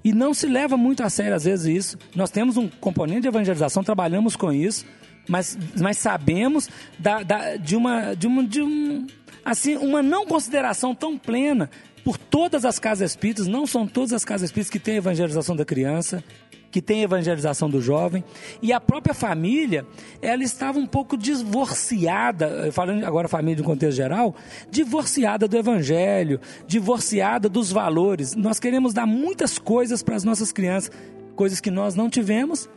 E 0.05 0.13
não 0.13 0.35
se 0.35 0.47
leva 0.47 0.77
muito 0.77 1.03
a 1.03 1.11
sério 1.11 1.35
às 1.35 1.45
vezes 1.45 1.67
isso. 1.67 1.99
Nós 2.15 2.31
temos 2.31 2.57
um 2.57 2.69
componente 2.69 3.23
de 3.23 3.29
evangelização, 3.29 3.83
trabalhamos 3.85 4.35
com 4.37 4.53
isso, 4.53 4.85
mas, 5.29 5.57
mas 5.81 5.99
sabemos 5.99 6.69
da, 6.99 7.23
da- 7.23 7.57
de 7.57 7.77
uma 7.77 8.15
de 8.15 8.27
uma 8.27 8.45
de 8.45 8.61
um 8.63 9.07
assim 9.45 9.77
uma 9.77 10.03
não 10.03 10.27
consideração 10.27 10.95
tão 10.95 11.19
plena 11.19 11.71
por 12.05 12.19
todas 12.19 12.65
as 12.65 12.79
casas 12.79 13.11
espíritas. 13.13 13.47
Não 13.47 13.67
são 13.67 13.87
todas 13.87 14.13
as 14.13 14.25
casas 14.25 14.47
espíritas 14.47 14.71
que 14.71 14.79
têm 14.79 14.97
evangelização 14.97 15.55
da 15.55 15.65
criança, 15.65 16.23
que 16.71 16.81
tem 16.81 17.03
evangelização 17.03 17.69
do 17.69 17.81
jovem. 17.81 18.25
E 18.61 18.73
a 18.73 18.81
própria 18.81 19.15
família, 19.15 19.87
ela 20.21 20.43
estava 20.43 20.79
um 20.79 20.87
pouco 20.87 21.17
divorciada, 21.17 22.67
eh, 22.67 22.73
falando 22.73 23.05
agora 23.05 23.29
família 23.29 23.57
de 23.57 23.63
um 23.63 23.67
contexto 23.67 23.97
geral, 23.97 24.35
divorciada 24.71 25.47
do 25.47 25.57
evangelho, 25.57 26.41
divorciada 26.67 27.49
dos 27.49 27.71
valores. 27.71 28.35
Nós 28.35 28.59
queremos 28.59 28.95
dar 28.95 29.07
muitas 29.07 29.59
coisas 29.59 30.03
para 30.03 30.17
as 30.17 30.25
nossas 30.25 30.51
crianças, 30.51 30.91
coisas 31.37 31.61
que 31.61 31.71
nós 31.71 31.95
não 31.95 32.09
tivemos, 32.09 32.69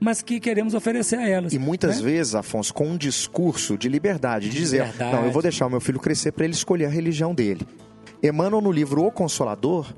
mas 0.00 0.22
que 0.22 0.40
queremos 0.40 0.72
oferecer 0.72 1.16
a 1.16 1.28
elas. 1.28 1.52
E 1.52 1.58
muitas 1.58 1.98
né? 1.98 2.10
vezes, 2.10 2.34
Afonso, 2.34 2.72
com 2.72 2.88
um 2.88 2.96
discurso 2.96 3.76
de 3.76 3.88
liberdade, 3.88 4.48
de 4.48 4.56
dizer: 4.56 4.92
não, 4.98 5.26
eu 5.26 5.30
vou 5.30 5.42
deixar 5.42 5.66
o 5.66 5.70
meu 5.70 5.80
filho 5.80 6.00
crescer 6.00 6.32
para 6.32 6.44
ele 6.44 6.54
escolher 6.54 6.86
a 6.86 6.88
religião 6.88 7.34
dele. 7.34 7.66
Emmanuel, 8.22 8.62
no 8.62 8.72
livro 8.72 9.04
O 9.04 9.12
Consolador, 9.12 9.94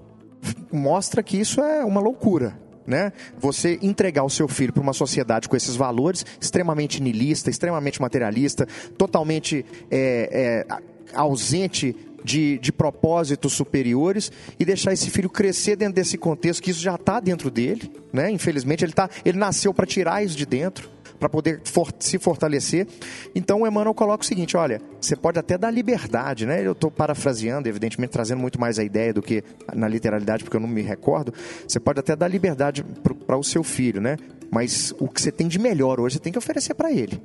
mostra 0.73 1.23
que 1.23 1.37
isso 1.39 1.61
é 1.61 1.85
uma 1.85 2.01
loucura. 2.01 2.61
Né? 2.85 3.13
Você 3.39 3.79
entregar 3.81 4.25
o 4.25 4.31
seu 4.31 4.49
filho 4.49 4.73
para 4.73 4.83
uma 4.83 4.93
sociedade 4.93 5.49
com 5.49 5.55
esses 5.55 5.77
valores 5.77 6.27
extremamente 6.41 7.01
niilista, 7.01 7.49
extremamente 7.49 8.01
materialista, 8.03 8.67
totalmente 8.99 9.65
é, 9.89 10.67
é, 10.69 10.77
ausente 11.15 11.95
de, 12.25 12.59
de 12.59 12.73
propósitos 12.73 13.53
superiores 13.53 14.31
e 14.59 14.65
deixar 14.65 14.93
esse 14.93 15.11
filho 15.11 15.29
crescer 15.31 15.77
dentro 15.77 15.95
desse 15.95 16.17
contexto 16.19 16.63
que 16.63 16.71
isso 16.71 16.81
já 16.81 16.95
está 16.95 17.21
dentro 17.21 17.51
dele, 17.51 17.91
né? 18.13 18.31
Infelizmente 18.31 18.85
ele 18.85 18.93
tá, 18.93 19.09
ele 19.25 19.39
nasceu 19.39 19.73
para 19.73 19.87
tirar 19.87 20.25
isso 20.25 20.37
de 20.37 20.47
dentro, 20.47 20.91
para 21.19 21.29
poder 21.29 21.61
for- 21.65 21.93
se 22.01 22.19
fortalecer. 22.19 22.87
Então 23.35 23.63
o 23.63 23.67
Emmanuel 23.67 23.95
coloca 23.95 24.25
o 24.25 24.27
seguinte: 24.27 24.57
olha, 24.57 24.81
você 25.01 25.15
pode 25.15 25.39
até 25.39 25.57
dar 25.57 25.71
liberdade, 25.71 26.45
né? 26.47 26.67
Eu 26.67 26.73
estou 26.73 26.91
parafraseando, 26.91 27.69
evidentemente 27.69 28.11
trazendo 28.11 28.41
muito 28.41 28.61
mais 28.61 28.79
a 28.79 28.85
ideia 28.85 29.13
do 29.15 29.23
que 29.23 29.45
na 29.75 29.87
literalidade, 29.89 30.43
porque 30.45 30.57
eu 30.57 30.61
não 30.61 30.69
me 30.69 30.83
recordo. 30.83 31.33
Você 31.67 31.79
pode 31.79 32.01
até 32.01 32.17
dar 32.17 32.29
liberdade 32.29 32.85
para 33.27 33.37
o 33.37 33.45
seu 33.45 33.63
filho, 33.63 34.01
né? 34.01 34.17
Mas 34.51 34.93
o 34.99 35.09
que 35.09 35.23
você 35.23 35.31
tem 35.33 35.49
de 35.49 35.59
melhor 35.59 35.99
hoje, 36.01 36.17
você 36.17 36.21
tem 36.21 36.33
que 36.33 36.39
oferecer 36.39 36.75
para 36.75 36.93
ele. 36.93 37.23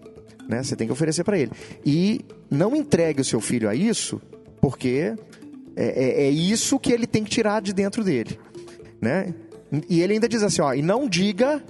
Né? 0.48 0.64
Você 0.64 0.78
tem 0.78 0.88
que 0.88 0.94
oferecer 0.94 1.26
para 1.26 1.38
ele. 1.38 1.52
E 1.86 2.22
não 2.50 2.74
entregue 2.74 3.20
o 3.20 3.26
seu 3.26 3.42
filho 3.42 3.68
a 3.68 3.76
isso, 3.76 4.22
porque 4.62 5.16
é, 5.76 5.86
é- 5.86 6.28
é 6.28 6.30
isso 6.30 6.80
que 6.80 6.92
ele 6.92 7.08
tem 7.08 7.24
que 7.24 7.30
tirar 7.30 7.62
de 7.62 7.74
dentro 7.74 8.04
dele. 8.04 8.40
Né? 9.02 9.34
E 9.90 10.02
ele 10.02 10.14
ainda 10.14 10.28
diz 10.28 10.44
assim: 10.44 10.62
ó, 10.62 10.74
e 10.74 10.82
não 10.82 11.08
diga 11.08 11.64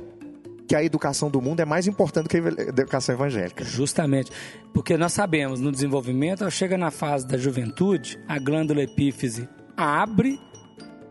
que 0.68 0.76
a 0.76 0.84
educação 0.84 1.30
do 1.30 1.42
mundo 1.42 1.62
é 1.62 1.66
mais 1.66 1.88
importante 1.88 2.28
que 2.28 2.38
a 2.38 2.70
educação 2.70 3.16
evangélica. 3.16 3.64
Justamente. 3.64 4.32
Porque 4.74 4.98
nós 4.98 5.14
sabemos, 5.14 5.62
no 5.62 5.72
desenvolvimento, 5.72 6.50
chega 6.52 6.78
na 6.78 6.92
fase 6.92 7.26
da 7.26 7.38
juventude, 7.38 8.20
a 8.28 8.38
glândula 8.38 8.84
epífise 8.84 9.48
abre 9.76 10.40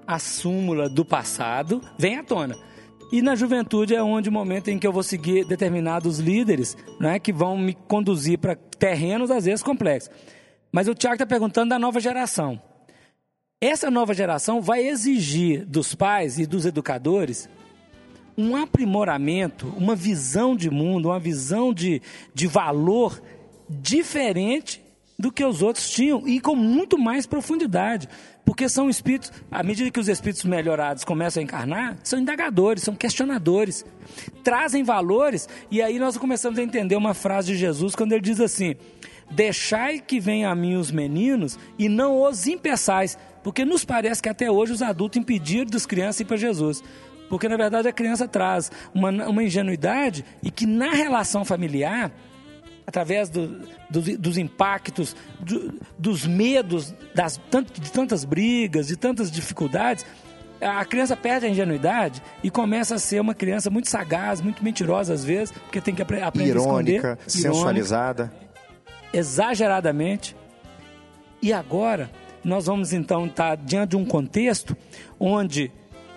a 0.06 0.18
súmula 0.18 0.88
do 0.88 1.04
passado, 1.04 1.80
vem 1.98 2.16
à 2.18 2.22
tona. 2.22 2.56
E 3.10 3.22
na 3.22 3.34
juventude 3.34 3.94
é 3.94 4.02
onde 4.02 4.28
o 4.28 4.32
momento 4.32 4.68
em 4.68 4.78
que 4.78 4.86
eu 4.86 4.92
vou 4.92 5.02
seguir 5.02 5.44
determinados 5.46 6.18
líderes 6.18 6.76
né, 7.00 7.18
que 7.18 7.32
vão 7.32 7.56
me 7.56 7.72
conduzir 7.72 8.38
para 8.38 8.56
terrenos, 8.56 9.30
às 9.30 9.44
vezes, 9.44 9.62
complexos. 9.62 10.10
Mas 10.76 10.88
o 10.88 10.94
Tiago 10.94 11.14
está 11.14 11.24
perguntando 11.24 11.70
da 11.70 11.78
nova 11.78 11.98
geração. 11.98 12.60
Essa 13.58 13.90
nova 13.90 14.12
geração 14.12 14.60
vai 14.60 14.86
exigir 14.86 15.64
dos 15.64 15.94
pais 15.94 16.38
e 16.38 16.44
dos 16.44 16.66
educadores 16.66 17.48
um 18.36 18.54
aprimoramento, 18.54 19.72
uma 19.74 19.96
visão 19.96 20.54
de 20.54 20.68
mundo, 20.68 21.08
uma 21.08 21.18
visão 21.18 21.72
de, 21.72 22.02
de 22.34 22.46
valor 22.46 23.22
diferente 23.70 24.84
do 25.18 25.32
que 25.32 25.42
os 25.42 25.62
outros 25.62 25.88
tinham 25.88 26.28
e 26.28 26.42
com 26.42 26.54
muito 26.54 26.98
mais 26.98 27.24
profundidade. 27.24 28.06
Porque 28.44 28.68
são 28.68 28.90
espíritos, 28.90 29.32
à 29.50 29.62
medida 29.62 29.90
que 29.90 29.98
os 29.98 30.08
espíritos 30.08 30.44
melhorados 30.44 31.04
começam 31.04 31.40
a 31.40 31.44
encarnar, 31.44 31.96
são 32.04 32.18
indagadores, 32.18 32.82
são 32.82 32.94
questionadores, 32.94 33.82
trazem 34.44 34.84
valores, 34.84 35.48
e 35.70 35.80
aí 35.80 35.98
nós 35.98 36.18
começamos 36.18 36.58
a 36.58 36.62
entender 36.62 36.96
uma 36.96 37.14
frase 37.14 37.52
de 37.52 37.58
Jesus 37.58 37.94
quando 37.94 38.12
ele 38.12 38.20
diz 38.20 38.40
assim: 38.40 38.76
Deixai 39.30 39.98
que 39.98 40.20
venham 40.20 40.50
a 40.50 40.54
mim 40.54 40.76
os 40.76 40.90
meninos 40.90 41.58
e 41.78 41.88
não 41.88 42.22
os 42.22 42.46
impeçais, 42.46 43.18
porque 43.42 43.64
nos 43.64 43.84
parece 43.84 44.22
que 44.22 44.28
até 44.28 44.50
hoje 44.50 44.72
os 44.72 44.82
adultos 44.82 45.18
impediram 45.18 45.66
das 45.70 45.84
crianças 45.86 46.20
ir 46.20 46.24
para 46.24 46.36
Jesus. 46.36 46.82
Porque 47.28 47.48
na 47.48 47.56
verdade 47.56 47.88
a 47.88 47.92
criança 47.92 48.28
traz 48.28 48.70
uma, 48.94 49.10
uma 49.28 49.42
ingenuidade 49.42 50.24
e 50.42 50.50
que 50.50 50.64
na 50.64 50.90
relação 50.92 51.44
familiar 51.44 52.12
através 52.86 53.28
do- 53.28 53.66
dos, 53.90 54.16
dos 54.16 54.38
impactos, 54.38 55.16
do- 55.40 55.74
dos 55.98 56.24
medos, 56.24 56.94
das, 57.12 57.40
de 57.80 57.90
tantas 57.90 58.24
brigas, 58.24 58.86
de 58.86 58.96
tantas 58.96 59.28
dificuldades, 59.28 60.06
a 60.60 60.84
criança 60.84 61.16
perde 61.16 61.46
a 61.46 61.48
ingenuidade 61.48 62.22
e 62.44 62.50
começa 62.50 62.94
a 62.94 62.98
ser 63.00 63.20
uma 63.20 63.34
criança 63.34 63.68
muito 63.70 63.90
sagaz, 63.90 64.40
muito 64.40 64.62
mentirosa 64.62 65.12
às 65.12 65.24
vezes, 65.24 65.50
porque 65.50 65.80
tem 65.80 65.94
que 65.96 66.00
apre 66.00 66.22
aprender 66.22 66.52
a 66.52 66.56
esconder. 66.60 66.92
Irônica, 66.92 67.08
irônica, 67.08 67.18
sensualizada. 67.28 68.32
Exageradamente. 69.18 70.36
E 71.42 71.52
agora, 71.52 72.10
nós 72.44 72.66
vamos 72.66 72.92
então 72.92 73.26
estar 73.26 73.56
diante 73.56 73.90
de 73.90 73.96
um 73.96 74.04
contexto 74.04 74.76
onde 75.18 75.70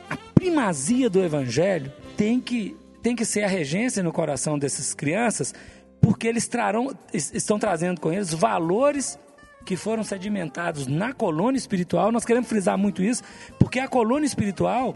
a 0.10 0.18
primazia 0.34 1.10
do 1.10 1.22
evangelho 1.22 1.92
tem 2.18 2.40
que, 2.40 2.76
tem 3.02 3.16
que 3.16 3.26
ser 3.26 3.44
a 3.44 3.48
regência 3.48 4.02
no 4.04 4.12
coração 4.12 4.58
dessas 4.58 4.94
crianças, 4.94 5.54
porque 6.02 6.28
eles 6.28 6.48
trarão, 6.48 6.96
es- 7.14 7.34
estão 7.34 7.60
trazendo 7.60 8.00
com 8.00 8.12
eles 8.12 8.34
valores 8.34 9.20
que 9.66 9.76
foram 9.76 10.04
sedimentados 10.04 10.88
na 10.88 11.14
colônia 11.14 11.58
espiritual. 11.58 12.12
Nós 12.12 12.26
queremos 12.26 12.48
frisar 12.50 12.78
muito 12.78 13.04
isso, 13.04 13.22
porque 13.60 13.80
a 13.80 13.88
colônia 13.88 14.26
espiritual 14.26 14.96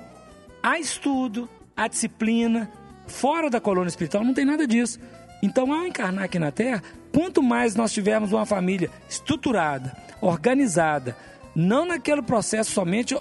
há 0.63 0.79
estudo, 0.79 1.47
há 1.75 1.87
disciplina. 1.87 2.71
Fora 3.05 3.49
da 3.49 3.59
colônia 3.59 3.89
espiritual 3.89 4.23
não 4.23 4.33
tem 4.33 4.45
nada 4.45 4.65
disso. 4.65 4.99
Então, 5.43 5.71
ao 5.73 5.85
encarnar 5.85 6.23
aqui 6.23 6.39
na 6.39 6.51
Terra, 6.51 6.81
quanto 7.13 7.41
mais 7.43 7.75
nós 7.75 7.91
tivermos 7.93 8.31
uma 8.33 8.45
família 8.45 8.89
estruturada, 9.09 9.95
organizada, 10.21 11.15
não 11.55 11.85
naquele 11.85 12.21
processo 12.21 12.71
somente 12.71 13.15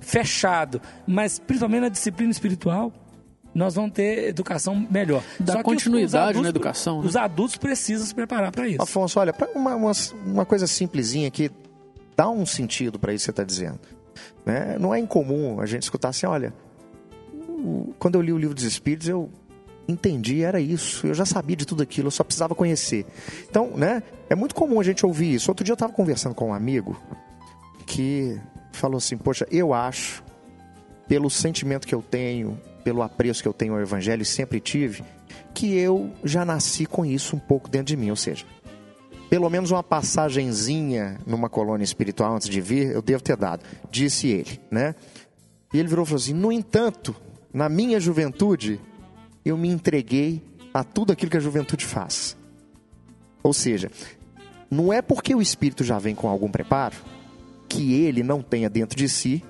fechado, 0.00 0.80
mas 1.06 1.38
principalmente 1.38 1.82
na 1.82 1.88
disciplina 1.88 2.30
espiritual, 2.30 2.92
nós 3.54 3.74
vamos 3.74 3.92
ter 3.92 4.28
educação 4.28 4.86
melhor. 4.90 5.22
Dá 5.38 5.54
Só 5.54 5.62
que 5.62 5.68
os- 5.70 5.74
continuidade 5.74 6.36
os 6.38 6.42
na 6.42 6.48
educação, 6.48 7.00
né? 7.02 7.06
Os 7.08 7.16
adultos 7.16 7.56
precisam 7.56 8.06
se 8.06 8.14
preparar 8.14 8.50
para 8.52 8.66
isso. 8.68 8.80
Afonso, 8.82 9.18
olha, 9.18 9.34
uma, 9.54 9.74
uma, 9.74 9.92
uma 10.26 10.46
coisa 10.46 10.66
simplesinha 10.66 11.30
que 11.30 11.50
dá 12.16 12.28
um 12.30 12.46
sentido 12.46 12.98
para 12.98 13.12
isso 13.12 13.22
que 13.22 13.26
você 13.26 13.30
está 13.32 13.44
dizendo. 13.44 13.78
Né? 14.46 14.76
Não 14.78 14.94
é 14.94 14.98
incomum 14.98 15.60
a 15.60 15.66
gente 15.66 15.82
escutar 15.82 16.10
assim, 16.10 16.26
olha, 16.26 16.52
quando 17.98 18.14
eu 18.14 18.22
li 18.22 18.32
o 18.32 18.38
livro 18.38 18.54
dos 18.54 18.64
Espíritos, 18.64 19.08
eu 19.08 19.28
entendi, 19.90 20.42
era 20.42 20.60
isso. 20.60 21.06
Eu 21.06 21.14
já 21.14 21.26
sabia 21.26 21.56
de 21.56 21.66
tudo 21.66 21.82
aquilo, 21.82 22.08
eu 22.08 22.10
só 22.12 22.24
precisava 22.24 22.54
conhecer. 22.54 23.06
Então, 23.48 23.76
né, 23.76 24.02
é 24.28 24.34
muito 24.34 24.54
comum 24.54 24.80
a 24.80 24.82
gente 24.82 25.04
ouvir 25.04 25.34
isso. 25.34 25.50
Outro 25.50 25.64
dia 25.64 25.72
eu 25.72 25.74
estava 25.74 25.92
conversando 25.92 26.34
com 26.34 26.48
um 26.48 26.54
amigo 26.54 27.00
que 27.86 28.40
falou 28.72 28.98
assim, 28.98 29.16
poxa, 29.16 29.46
eu 29.50 29.74
acho, 29.74 30.22
pelo 31.08 31.28
sentimento 31.28 31.86
que 31.86 31.94
eu 31.94 32.02
tenho, 32.02 32.58
pelo 32.84 33.02
apreço 33.02 33.42
que 33.42 33.48
eu 33.48 33.52
tenho 33.52 33.74
ao 33.74 33.80
Evangelho 33.80 34.22
e 34.22 34.26
sempre 34.26 34.60
tive, 34.60 35.02
que 35.52 35.76
eu 35.76 36.10
já 36.24 36.44
nasci 36.44 36.86
com 36.86 37.04
isso 37.04 37.36
um 37.36 37.38
pouco 37.38 37.68
dentro 37.68 37.86
de 37.86 37.96
mim. 37.96 38.10
Ou 38.10 38.16
seja, 38.16 38.44
pelo 39.28 39.48
menos 39.50 39.70
uma 39.70 39.82
passagenzinha 39.82 41.18
numa 41.26 41.48
colônia 41.48 41.84
espiritual 41.84 42.34
antes 42.34 42.48
de 42.48 42.60
vir, 42.60 42.90
eu 42.90 43.02
devo 43.02 43.22
ter 43.22 43.36
dado, 43.36 43.62
disse 43.90 44.28
ele, 44.28 44.60
né? 44.70 44.94
E 45.72 45.78
ele 45.78 45.88
virou 45.88 46.04
e 46.04 46.06
falou 46.06 46.20
assim: 46.20 46.34
no 46.34 46.50
entanto, 46.50 47.14
na 47.52 47.68
minha 47.68 48.00
juventude, 48.00 48.80
eu 49.44 49.56
me 49.56 49.68
entreguei 49.68 50.42
a 50.72 50.84
tudo 50.84 51.12
aquilo 51.12 51.30
que 51.30 51.36
a 51.36 51.40
juventude 51.40 51.84
faz. 51.84 52.36
Ou 53.42 53.52
seja, 53.52 53.90
não 54.70 54.92
é 54.92 55.00
porque 55.02 55.34
o 55.34 55.40
espírito 55.42 55.82
já 55.82 55.98
vem 55.98 56.14
com 56.14 56.28
algum 56.28 56.50
preparo 56.50 56.96
que 57.68 57.94
ele 57.94 58.22
não 58.22 58.42
tenha 58.42 58.68
dentro 58.68 58.96
de 58.98 59.08
si 59.08 59.42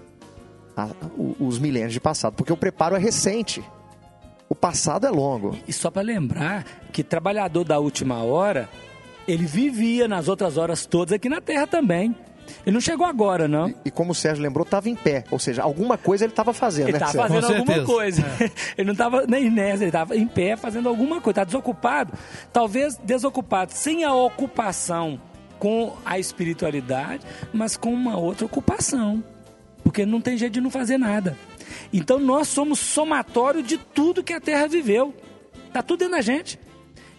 a- 0.77 0.91
os 1.39 1.59
milênios 1.59 1.93
de 1.93 2.01
passado, 2.01 2.35
porque 2.35 2.53
o 2.53 2.57
preparo 2.57 2.95
é 2.97 2.99
recente. 2.99 3.63
O 4.49 4.55
passado 4.55 5.07
é 5.07 5.11
longo. 5.11 5.57
E 5.69 5.73
só 5.73 5.91
para 5.91 6.03
lembrar 6.03 6.65
que 6.93 7.03
trabalhador 7.05 7.65
da 7.65 7.79
última 7.79 8.23
hora, 8.23 8.69
ele 9.29 9.45
vivia 9.47 10.09
nas 10.09 10.27
outras 10.29 10.57
horas 10.57 10.87
todas 10.87 11.13
aqui 11.13 11.29
na 11.29 11.41
Terra 11.41 11.67
também. 11.67 12.15
Ele 12.67 12.75
não 12.75 12.81
chegou 12.81 13.07
agora, 13.07 13.49
não. 13.49 13.75
E 13.85 13.91
como 13.91 14.13
o 14.13 14.15
Sérgio 14.15 14.43
lembrou, 14.43 14.65
estava 14.65 14.89
em 14.89 14.95
pé. 14.95 15.25
Ou 15.31 15.39
seja, 15.39 15.63
alguma 15.63 15.97
coisa 15.97 16.25
ele 16.25 16.33
estava 16.33 16.53
fazendo, 16.53 16.89
Ele 16.89 16.99
né, 16.99 17.05
estava 17.07 17.29
Sérgio? 17.29 17.41
fazendo 17.41 17.65
Com 17.65 17.73
alguma 17.73 17.87
certeza. 17.87 18.23
coisa. 18.23 18.53
Ele 18.77 18.87
não 18.87 18.93
estava 18.93 19.27
nem 19.27 19.51
nessa, 19.51 19.83
ele 19.83 19.87
estava 19.87 20.17
em 20.17 20.27
pé 20.27 20.57
fazendo 20.57 20.89
alguma 20.89 21.21
coisa. 21.21 21.31
Estava 21.31 21.47
desocupado. 21.47 22.13
Talvez 22.53 22.97
desocupado, 22.99 23.73
sem 23.73 24.05
a 24.05 24.15
ocupação 24.15 25.21
com 25.59 25.95
a 26.05 26.19
espiritualidade, 26.19 27.25
mas 27.53 27.77
com 27.77 27.93
uma 27.93 28.17
outra 28.17 28.47
ocupação. 28.47 29.23
Porque 29.83 30.05
não 30.07 30.21
tem 30.21 30.37
jeito 30.37 30.55
de 30.55 30.61
não 30.61 30.71
fazer 30.71 30.99
nada. 30.99 31.37
Então 31.93 32.19
nós 32.19 32.49
somos 32.49 32.79
somatório 32.79 33.63
de 33.63 33.79
tudo 33.79 34.23
que 34.23 34.33
a 34.33 34.41
Terra 34.41 34.67
viveu. 34.67 35.15
Está 35.69 35.83
tudo 35.83 36.01
dentro 36.01 36.17
da 36.17 36.21
gente. 36.21 36.59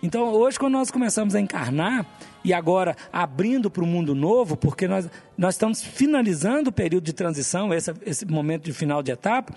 Então 0.04 0.34
hoje, 0.34 0.58
quando 0.58 0.74
nós 0.74 0.90
começamos 0.90 1.36
a 1.36 1.40
encarnar, 1.40 2.06
e 2.44 2.54
agora 2.54 2.96
abrindo 3.14 3.70
para 3.70 3.84
o 3.84 3.88
mundo 3.88 4.16
novo, 4.16 4.58
porque 4.58 4.88
nós, 4.88 5.10
nós 5.38 5.56
estamos 5.56 5.84
finalizando 5.84 6.70
o 6.70 6.74
período 6.74 7.04
de 7.04 7.14
transição, 7.14 7.74
esse, 7.74 7.94
esse 8.06 8.26
momento 8.26 8.64
de 8.64 8.74
final 8.74 9.04
de 9.04 9.12
etapa. 9.12 9.54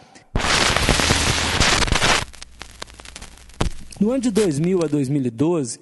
No 3.98 4.10
ano 4.10 4.20
de 4.20 4.30
2000 4.30 4.84
a 4.84 4.86
2012, 4.86 5.80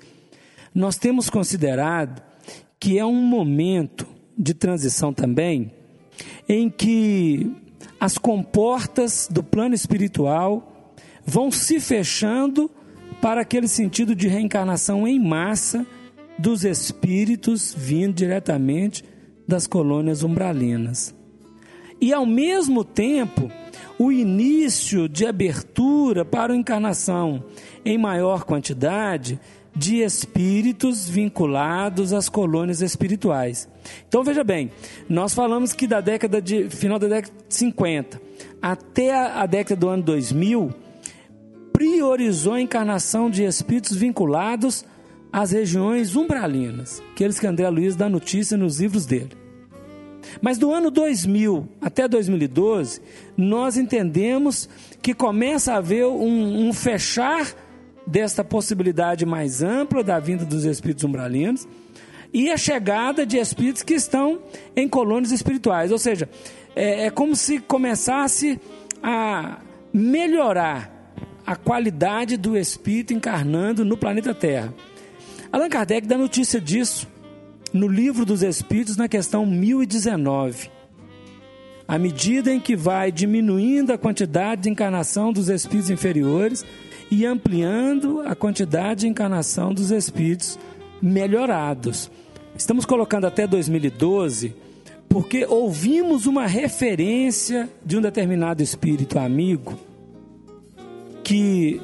nós 0.75 0.97
temos 0.97 1.29
considerado 1.29 2.23
que 2.79 2.99
é 2.99 3.05
um 3.05 3.21
momento 3.23 4.07
de 4.39 4.55
transição 4.55 5.13
também 5.13 5.73
em 6.49 6.71
que 6.71 7.53
as 7.99 8.19
comportas 8.19 9.29
do 9.31 9.43
plano 9.43 9.75
espiritual 9.75 10.95
vão 11.25 11.51
se 11.51 11.81
fechando 11.81 12.71
para 13.23 13.43
aquele 13.43 13.69
sentido 13.69 14.17
de 14.17 14.27
reencarnação 14.27 15.07
em 15.07 15.19
massa 15.19 15.87
dos 16.37 16.65
espíritos 16.65 17.73
vindo 17.73 18.15
diretamente 18.15 19.05
das 19.47 19.69
colônias 19.69 20.25
umbralinas. 20.25 21.15
E 22.01 22.13
ao 22.13 22.27
mesmo 22.27 22.83
tempo, 22.83 23.49
o 23.97 24.11
início 24.11 25.09
de 25.09 25.25
abertura 25.25 26.25
para 26.25 26.53
a 26.53 26.57
encarnação 26.57 27.45
em 27.85 27.97
maior 27.97 28.43
quantidade 28.43 29.39
de 29.75 30.03
espíritos 30.03 31.09
vinculados 31.09 32.13
às 32.13 32.29
colônias 32.29 32.83
espirituais. 32.83 33.69
Então 34.09 34.25
veja 34.25 34.43
bem, 34.43 34.73
nós 35.09 35.33
falamos 35.33 35.73
que 35.73 35.87
da 35.87 36.01
década 36.01 36.43
de 36.43 36.69
final 36.69 36.99
da 36.99 37.07
década 37.07 37.33
de 37.49 37.55
50 37.55 38.21
até 38.61 39.15
a, 39.15 39.47
década 39.47 39.81
do 39.81 39.89
ano 39.89 40.03
2000 40.03 40.82
priorizou 41.83 42.53
a 42.53 42.61
encarnação 42.61 43.29
de 43.29 43.43
espíritos 43.43 43.97
vinculados 43.97 44.85
às 45.33 45.51
regiões 45.51 46.15
umbralinas, 46.15 47.03
aqueles 47.11 47.41
que 47.41 47.47
André 47.47 47.69
Luiz 47.69 47.97
dá 47.97 48.09
notícia 48.09 48.57
nos 48.57 48.79
livros 48.79 49.05
dele. 49.05 49.31
Mas 50.41 50.59
do 50.59 50.73
ano 50.73 50.93
2000 50.93 51.69
até 51.81 52.07
2012, 52.07 53.01
nós 53.37 53.77
entendemos 53.77 54.69
que 55.03 55.13
começa 55.13 55.73
a 55.73 55.79
haver 55.79 56.07
um, 56.07 56.69
um 56.69 56.73
fechar 56.73 57.53
desta 58.07 58.45
possibilidade 58.45 59.27
mais 59.27 59.61
ampla 59.61 60.05
da 60.05 60.21
vinda 60.21 60.45
dos 60.45 60.65
espíritos 60.65 61.03
umbralinos 61.03 61.67
e 62.33 62.49
a 62.49 62.57
chegada 62.57 63.27
de 63.27 63.39
espíritos 63.39 63.83
que 63.83 63.95
estão 63.95 64.39
em 64.77 64.89
colônias 64.89 65.33
espirituais. 65.33 65.91
Ou 65.91 65.99
seja, 65.99 66.29
é, 66.77 67.07
é 67.07 67.11
como 67.11 67.35
se 67.35 67.59
começasse 67.59 68.61
a 69.03 69.59
melhorar 69.93 70.92
a 71.47 71.57
qualidade 71.57 72.37
do 72.37 72.57
espírito 72.57 73.13
encarnando 73.13 73.85
no 73.85 73.97
planeta 73.97 74.35
Terra. 74.35 74.73
Allan 75.53 75.69
Kardec 75.69 76.07
dá 76.07 76.17
notícia 76.17 76.61
disso 76.61 77.07
no 77.73 77.89
Livro 77.89 78.25
dos 78.25 78.43
Espíritos, 78.43 78.97
na 78.97 79.09
questão 79.09 79.45
1019. 79.45 80.71
À 81.87 81.99
medida 81.99 82.53
em 82.53 82.61
que 82.61 82.77
vai 82.77 83.11
diminuindo 83.11 83.93
a 83.93 83.99
quantidade 83.99 84.63
de 84.63 84.71
encarnação 84.71 85.33
dos 85.33 85.49
espíritos 85.49 85.91
inferiores 85.91 86.65
e 87.11 87.27
ampliando 87.27 88.23
a 88.25 88.35
quantidade 88.35 89.01
de 89.01 89.09
encarnação 89.09 89.75
dos 89.75 89.91
espíritos 89.91 90.59
melhorados. 91.03 92.11
Estamos 92.57 92.85
colocando 92.85 93.27
até 93.27 93.47
2012 93.47 94.55
porque 95.09 95.45
ouvimos 95.45 96.25
uma 96.25 96.47
referência 96.47 97.69
de 97.85 97.99
um 97.99 98.01
determinado 98.01 98.63
espírito 98.63 99.19
amigo 99.19 99.79
que 101.23 101.81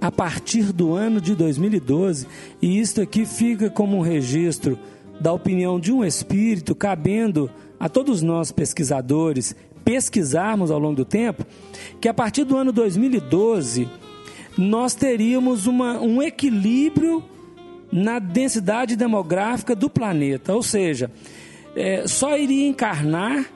a 0.00 0.10
partir 0.10 0.72
do 0.72 0.94
ano 0.94 1.20
de 1.20 1.34
2012, 1.34 2.26
e 2.60 2.78
isto 2.78 3.00
aqui 3.00 3.24
fica 3.24 3.70
como 3.70 3.96
um 3.96 4.00
registro 4.00 4.78
da 5.20 5.32
opinião 5.32 5.80
de 5.80 5.92
um 5.92 6.04
espírito, 6.04 6.74
cabendo 6.74 7.50
a 7.80 7.88
todos 7.88 8.22
nós 8.22 8.52
pesquisadores 8.52 9.54
pesquisarmos 9.84 10.70
ao 10.70 10.78
longo 10.78 10.96
do 10.96 11.04
tempo, 11.04 11.46
que 12.00 12.08
a 12.08 12.14
partir 12.14 12.44
do 12.44 12.56
ano 12.56 12.72
2012 12.72 13.88
nós 14.58 14.94
teríamos 14.94 15.66
uma, 15.66 16.00
um 16.00 16.22
equilíbrio 16.22 17.22
na 17.92 18.18
densidade 18.18 18.96
demográfica 18.96 19.76
do 19.76 19.88
planeta, 19.88 20.54
ou 20.54 20.62
seja, 20.62 21.10
é, 21.74 22.06
só 22.06 22.36
iria 22.36 22.66
encarnar 22.66 23.46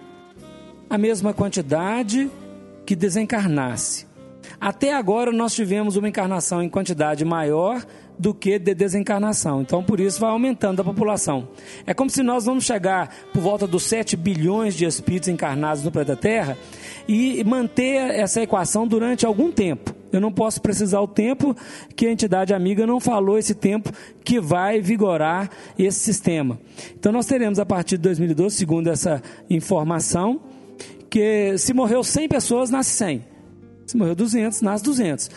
a 0.89 0.97
mesma 0.97 1.33
quantidade 1.33 2.31
que 2.87 2.95
desencarnasse. 2.95 4.10
Até 4.61 4.93
agora 4.93 5.33
nós 5.33 5.55
tivemos 5.55 5.97
uma 5.97 6.09
encarnação 6.09 6.63
em 6.63 6.69
quantidade 6.69 7.25
maior 7.25 7.83
do 8.19 8.35
que 8.35 8.59
de 8.59 8.75
desencarnação. 8.75 9.63
Então, 9.63 9.83
por 9.83 9.99
isso, 9.99 10.21
vai 10.21 10.29
aumentando 10.29 10.83
a 10.83 10.85
população. 10.85 11.49
É 11.87 11.95
como 11.95 12.11
se 12.11 12.23
nós 12.23 12.45
vamos 12.45 12.65
chegar 12.65 13.09
por 13.33 13.41
volta 13.41 13.67
dos 13.67 13.85
7 13.85 14.15
bilhões 14.19 14.75
de 14.75 14.85
espíritos 14.85 15.31
encarnados 15.31 15.83
no 15.83 15.91
planeta 15.91 16.15
Terra 16.15 16.59
e 17.09 17.43
manter 17.45 18.11
essa 18.11 18.43
equação 18.43 18.87
durante 18.87 19.25
algum 19.25 19.51
tempo. 19.51 19.95
Eu 20.13 20.21
não 20.21 20.31
posso 20.31 20.61
precisar 20.61 21.01
o 21.01 21.09
tempo 21.09 21.57
que 21.97 22.07
a 22.07 22.13
entidade 22.13 22.53
amiga 22.53 22.87
não 22.87 23.01
falou 23.01 23.39
esse 23.39 23.55
tempo 23.55 23.91
que 24.23 24.39
vai 24.39 24.83
vigorar 24.83 25.49
esse 25.79 26.01
sistema. 26.01 26.61
Então, 26.99 27.11
nós 27.11 27.25
teremos 27.25 27.59
a 27.59 27.65
partir 27.65 27.97
de 27.97 28.03
2012, 28.03 28.55
segundo 28.55 28.91
essa 28.91 29.23
informação, 29.49 30.43
que 31.09 31.57
se 31.57 31.73
morreu 31.73 32.05
100 32.05 32.29
pessoas, 32.29 32.69
nasce 32.69 32.91
100. 32.91 33.40
Se 33.91 33.97
morreu 33.97 34.15
200, 34.15 34.63
nasce 34.63 34.85
200 34.85 35.31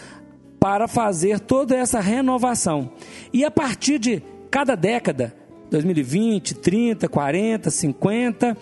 para 0.60 0.88
fazer 0.88 1.40
toda 1.40 1.76
essa 1.76 2.00
renovação. 2.00 2.92
E 3.34 3.44
a 3.44 3.50
partir 3.50 3.98
de 3.98 4.22
cada 4.52 4.76
década, 4.76 5.36
2020, 5.72 6.54
30, 6.54 7.10
40, 7.10 7.72
50, 7.72 8.58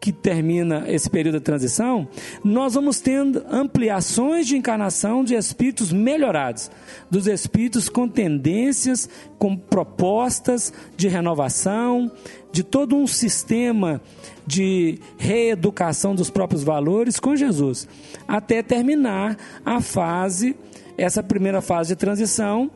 que 0.00 0.12
termina 0.12 0.84
esse 0.86 1.10
período 1.10 1.38
de 1.38 1.44
transição, 1.44 2.06
nós 2.44 2.74
vamos 2.74 3.00
tendo 3.00 3.44
ampliações 3.50 4.46
de 4.46 4.56
encarnação 4.56 5.24
de 5.24 5.34
espíritos 5.34 5.92
melhorados, 5.92 6.70
dos 7.10 7.26
espíritos 7.26 7.88
com 7.88 8.06
tendências, 8.06 9.08
com 9.36 9.56
propostas 9.56 10.72
de 10.96 11.08
renovação, 11.08 12.08
de 12.52 12.62
todo 12.62 12.94
um 12.94 13.06
sistema 13.06 14.00
de 14.46 14.98
reeducação 15.16 16.14
dos 16.14 16.30
próprios 16.30 16.62
valores 16.62 17.18
com 17.18 17.34
Jesus, 17.34 17.88
até 18.26 18.62
terminar 18.62 19.36
a 19.64 19.80
fase, 19.80 20.54
essa 20.96 21.22
primeira 21.22 21.60
fase 21.60 21.90
de 21.90 21.96
transição, 21.96 22.70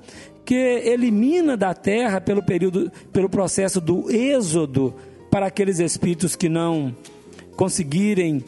que 0.44 0.54
elimina 0.54 1.56
da 1.56 1.74
terra 1.74 2.20
pelo 2.20 2.42
período, 2.42 2.90
pelo 3.12 3.28
processo 3.28 3.80
do 3.80 4.10
êxodo 4.10 4.94
para 5.30 5.46
aqueles 5.46 5.78
espíritos 5.78 6.34
que 6.34 6.48
não 6.48 6.96
conseguirem 7.54 8.42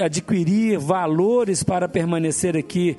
adquirir 0.00 0.78
valores 0.78 1.62
para 1.62 1.88
permanecer 1.88 2.56
aqui 2.56 2.96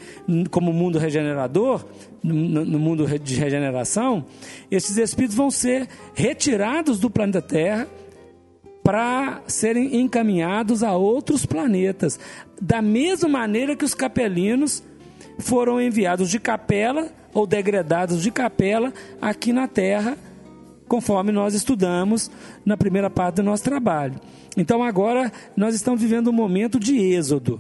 como 0.50 0.74
mundo 0.74 0.98
regenerador, 0.98 1.86
no 2.24 2.80
mundo 2.80 3.06
de 3.20 3.36
regeneração, 3.36 4.26
esses 4.72 4.98
espíritos 4.98 5.38
vão 5.38 5.52
ser 5.52 5.88
retirados 6.16 7.00
do 7.00 7.08
planeta 7.08 7.42
Terra 7.42 7.88
para 8.86 9.42
serem 9.48 10.00
encaminhados 10.00 10.84
a 10.84 10.96
outros 10.96 11.44
planetas, 11.44 12.20
da 12.62 12.84
mesma 12.84 13.28
maneira 13.28 13.76
que 13.76 13.84
os 13.84 13.96
capelinos 13.96 14.84
foram 15.40 15.82
enviados 15.82 16.30
de 16.30 16.40
capela 16.40 17.10
ou 17.34 17.48
degradados 17.48 18.22
de 18.22 18.30
capela 18.30 18.94
aqui 19.20 19.52
na 19.52 19.68
Terra, 19.68 20.16
conforme 20.88 21.32
nós 21.32 21.56
estudamos 21.56 22.30
na 22.64 22.78
primeira 22.78 23.10
parte 23.10 23.38
do 23.38 23.44
nosso 23.44 23.64
trabalho. 23.64 24.22
Então 24.56 24.84
agora 24.84 25.32
nós 25.58 25.74
estamos 25.74 26.00
vivendo 26.00 26.28
um 26.28 26.34
momento 26.34 26.80
de 26.80 26.96
êxodo 26.96 27.60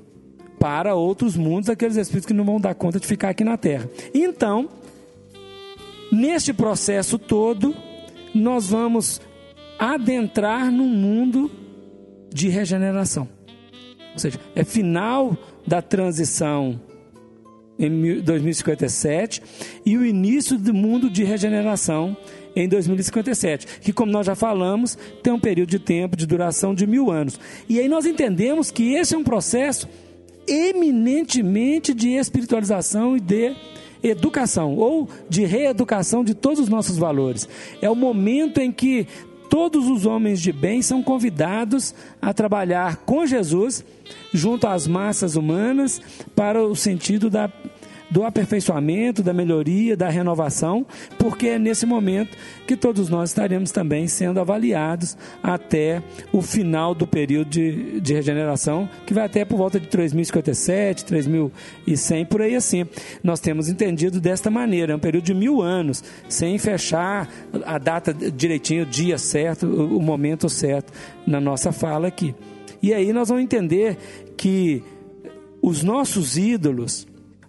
para 0.59 0.93
outros 0.93 1.35
mundos, 1.35 1.71
aqueles 1.71 1.97
espíritos 1.97 2.27
que 2.27 2.35
não 2.35 2.45
vão 2.45 2.61
dar 2.61 2.75
conta 2.75 2.99
de 2.99 3.07
ficar 3.07 3.29
aqui 3.29 3.43
na 3.43 3.57
Terra. 3.57 3.89
Então, 4.13 4.69
neste 6.11 6.53
processo 6.53 7.17
todo, 7.17 7.75
nós 8.31 8.69
vamos 8.69 9.19
adentrar 9.77 10.71
num 10.71 10.87
mundo 10.87 11.51
de 12.33 12.49
regeneração. 12.49 13.27
Ou 14.13 14.19
seja, 14.19 14.39
é 14.55 14.63
final 14.63 15.37
da 15.67 15.81
transição 15.81 16.79
em 17.77 18.21
2057 18.21 19.41
e 19.85 19.97
o 19.97 20.05
início 20.05 20.57
do 20.57 20.73
mundo 20.73 21.09
de 21.09 21.23
regeneração 21.23 22.15
em 22.55 22.69
2057, 22.69 23.81
que, 23.81 23.91
como 23.91 24.11
nós 24.11 24.25
já 24.25 24.33
falamos, 24.33 24.97
tem 25.21 25.33
um 25.33 25.39
período 25.39 25.69
de 25.69 25.79
tempo 25.79 26.15
de 26.15 26.25
duração 26.25 26.73
de 26.73 26.87
mil 26.87 27.11
anos. 27.11 27.37
E 27.67 27.79
aí 27.79 27.89
nós 27.89 28.05
entendemos 28.05 28.71
que 28.71 28.93
esse 28.93 29.13
é 29.13 29.17
um 29.17 29.23
processo 29.23 29.89
eminentemente 30.47 31.93
de 31.93 32.11
espiritualização 32.11 33.17
e 33.17 33.19
de 33.19 33.53
educação, 34.01 34.75
ou 34.77 35.09
de 35.27 35.43
reeducação 35.45 36.23
de 36.23 36.33
todos 36.33 36.59
os 36.59 36.69
nossos 36.69 36.97
valores. 36.97 37.49
É 37.81 37.89
o 37.89 37.95
momento 37.95 38.59
em 38.61 38.71
que 38.71 39.07
todos 39.49 39.87
os 39.87 40.05
homens 40.05 40.41
de 40.41 40.51
bem 40.51 40.81
são 40.81 41.01
convidados 41.01 41.93
a 42.21 42.33
trabalhar 42.33 42.97
com 42.97 43.25
Jesus 43.25 43.83
junto 44.33 44.67
às 44.67 44.87
massas 44.87 45.35
humanas 45.35 46.01
para 46.35 46.63
o 46.63 46.75
sentido 46.75 47.29
da 47.29 47.49
do 48.15 48.23
aperfeiçoamento, 48.23 49.21
da 49.21 49.33
melhoria, 49.33 49.97
da 49.97 50.07
renovação, 50.07 50.85
porque 51.19 51.49
é 51.49 51.59
nesse 51.59 51.85
momento 51.85 52.37
que 52.65 52.77
todos 52.77 53.09
nós 53.09 53.31
estaremos 53.31 53.71
também 53.71 54.07
sendo 54.07 54.39
avaliados 54.39 55.17
até 55.43 56.01
o 56.31 56.41
final 56.41 56.95
do 56.95 57.05
período 57.05 57.49
de, 57.49 57.99
de 57.99 58.13
regeneração, 58.13 58.89
que 59.05 59.13
vai 59.13 59.25
até 59.25 59.43
por 59.43 59.57
volta 59.57 59.81
de 59.81 59.87
3057, 59.87 61.03
3100, 61.03 62.25
por 62.27 62.41
aí 62.41 62.55
assim. 62.55 62.85
Nós 63.21 63.41
temos 63.41 63.67
entendido 63.67 64.21
desta 64.21 64.49
maneira, 64.49 64.93
é 64.93 64.95
um 64.95 64.99
período 64.99 65.25
de 65.25 65.33
mil 65.33 65.61
anos, 65.61 66.01
sem 66.29 66.57
fechar 66.57 67.27
a 67.65 67.77
data 67.77 68.13
direitinho, 68.13 68.83
o 68.83 68.85
dia 68.85 69.17
certo, 69.17 69.67
o 69.67 70.01
momento 70.01 70.47
certo 70.47 70.93
na 71.27 71.41
nossa 71.41 71.73
fala 71.73 72.07
aqui. 72.07 72.33
E 72.81 72.93
aí 72.93 73.11
nós 73.11 73.27
vamos 73.27 73.43
entender 73.43 73.97
que 74.37 74.81
os 75.61 75.83
nossos 75.83 76.37
ídolos, 76.37 77.05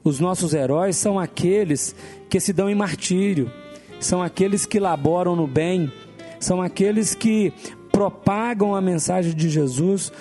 os 0.08 0.20
nossos 0.20 0.54
heróis 0.54 0.96
são 0.96 1.18
aqueles 1.18 1.94
que 2.28 2.38
se 2.38 2.52
dão 2.52 2.70
em 2.70 2.74
martírio, 2.74 3.50
são 3.98 4.22
aqueles 4.22 4.64
que 4.64 4.78
laboram 4.78 5.34
no 5.34 5.46
bem, 5.46 5.92
são 6.38 6.62
aqueles 6.62 7.14
que 7.14 7.52
propagam 7.90 8.74
a 8.74 8.80
mensagem 8.80 9.34
de 9.34 9.48
Jesus 9.48 10.12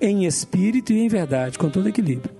em 0.00 0.26
espírito 0.26 0.92
e 0.92 1.00
em 1.00 1.08
verdade, 1.08 1.58
com 1.58 1.70
todo 1.70 1.88
equilíbrio. 1.88 2.30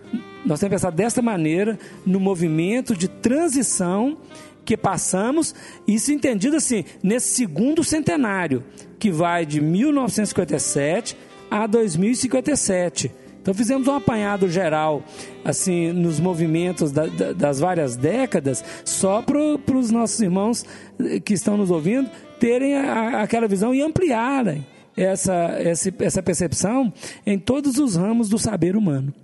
Nós 0.44 0.60
temos 0.60 0.70
que 0.70 0.76
pensar 0.76 0.92
desta 0.92 1.20
maneira 1.20 1.78
no 2.06 2.20
movimento 2.20 2.94
de 2.94 3.08
transição 3.08 4.16
que 4.64 4.76
passamos, 4.76 5.54
isso 5.86 6.12
entendido 6.12 6.56
assim, 6.56 6.84
nesse 7.02 7.28
segundo 7.28 7.82
centenário, 7.82 8.62
que 8.98 9.10
vai 9.10 9.46
de 9.46 9.60
1957 9.60 11.16
a 11.50 11.66
2057. 11.66 13.10
Então 13.40 13.54
fizemos 13.54 13.88
um 13.88 13.94
apanhado 13.94 14.48
geral, 14.48 15.02
assim, 15.44 15.92
nos 15.92 16.20
movimentos 16.20 16.92
da, 16.92 17.06
da, 17.06 17.32
das 17.32 17.60
várias 17.60 17.96
décadas, 17.96 18.64
só 18.84 19.22
para 19.22 19.76
os 19.76 19.90
nossos 19.90 20.20
irmãos 20.20 20.64
que 21.24 21.34
estão 21.34 21.56
nos 21.56 21.70
ouvindo 21.70 22.10
terem 22.38 22.76
a, 22.76 23.22
aquela 23.22 23.48
visão 23.48 23.74
e 23.74 23.80
ampliarem 23.82 24.66
essa, 24.96 25.32
essa, 25.32 25.94
essa 26.00 26.22
percepção 26.22 26.92
em 27.24 27.38
todos 27.38 27.78
os 27.78 27.96
ramos 27.96 28.28
do 28.28 28.38
saber 28.38 28.76
humano. 28.76 29.14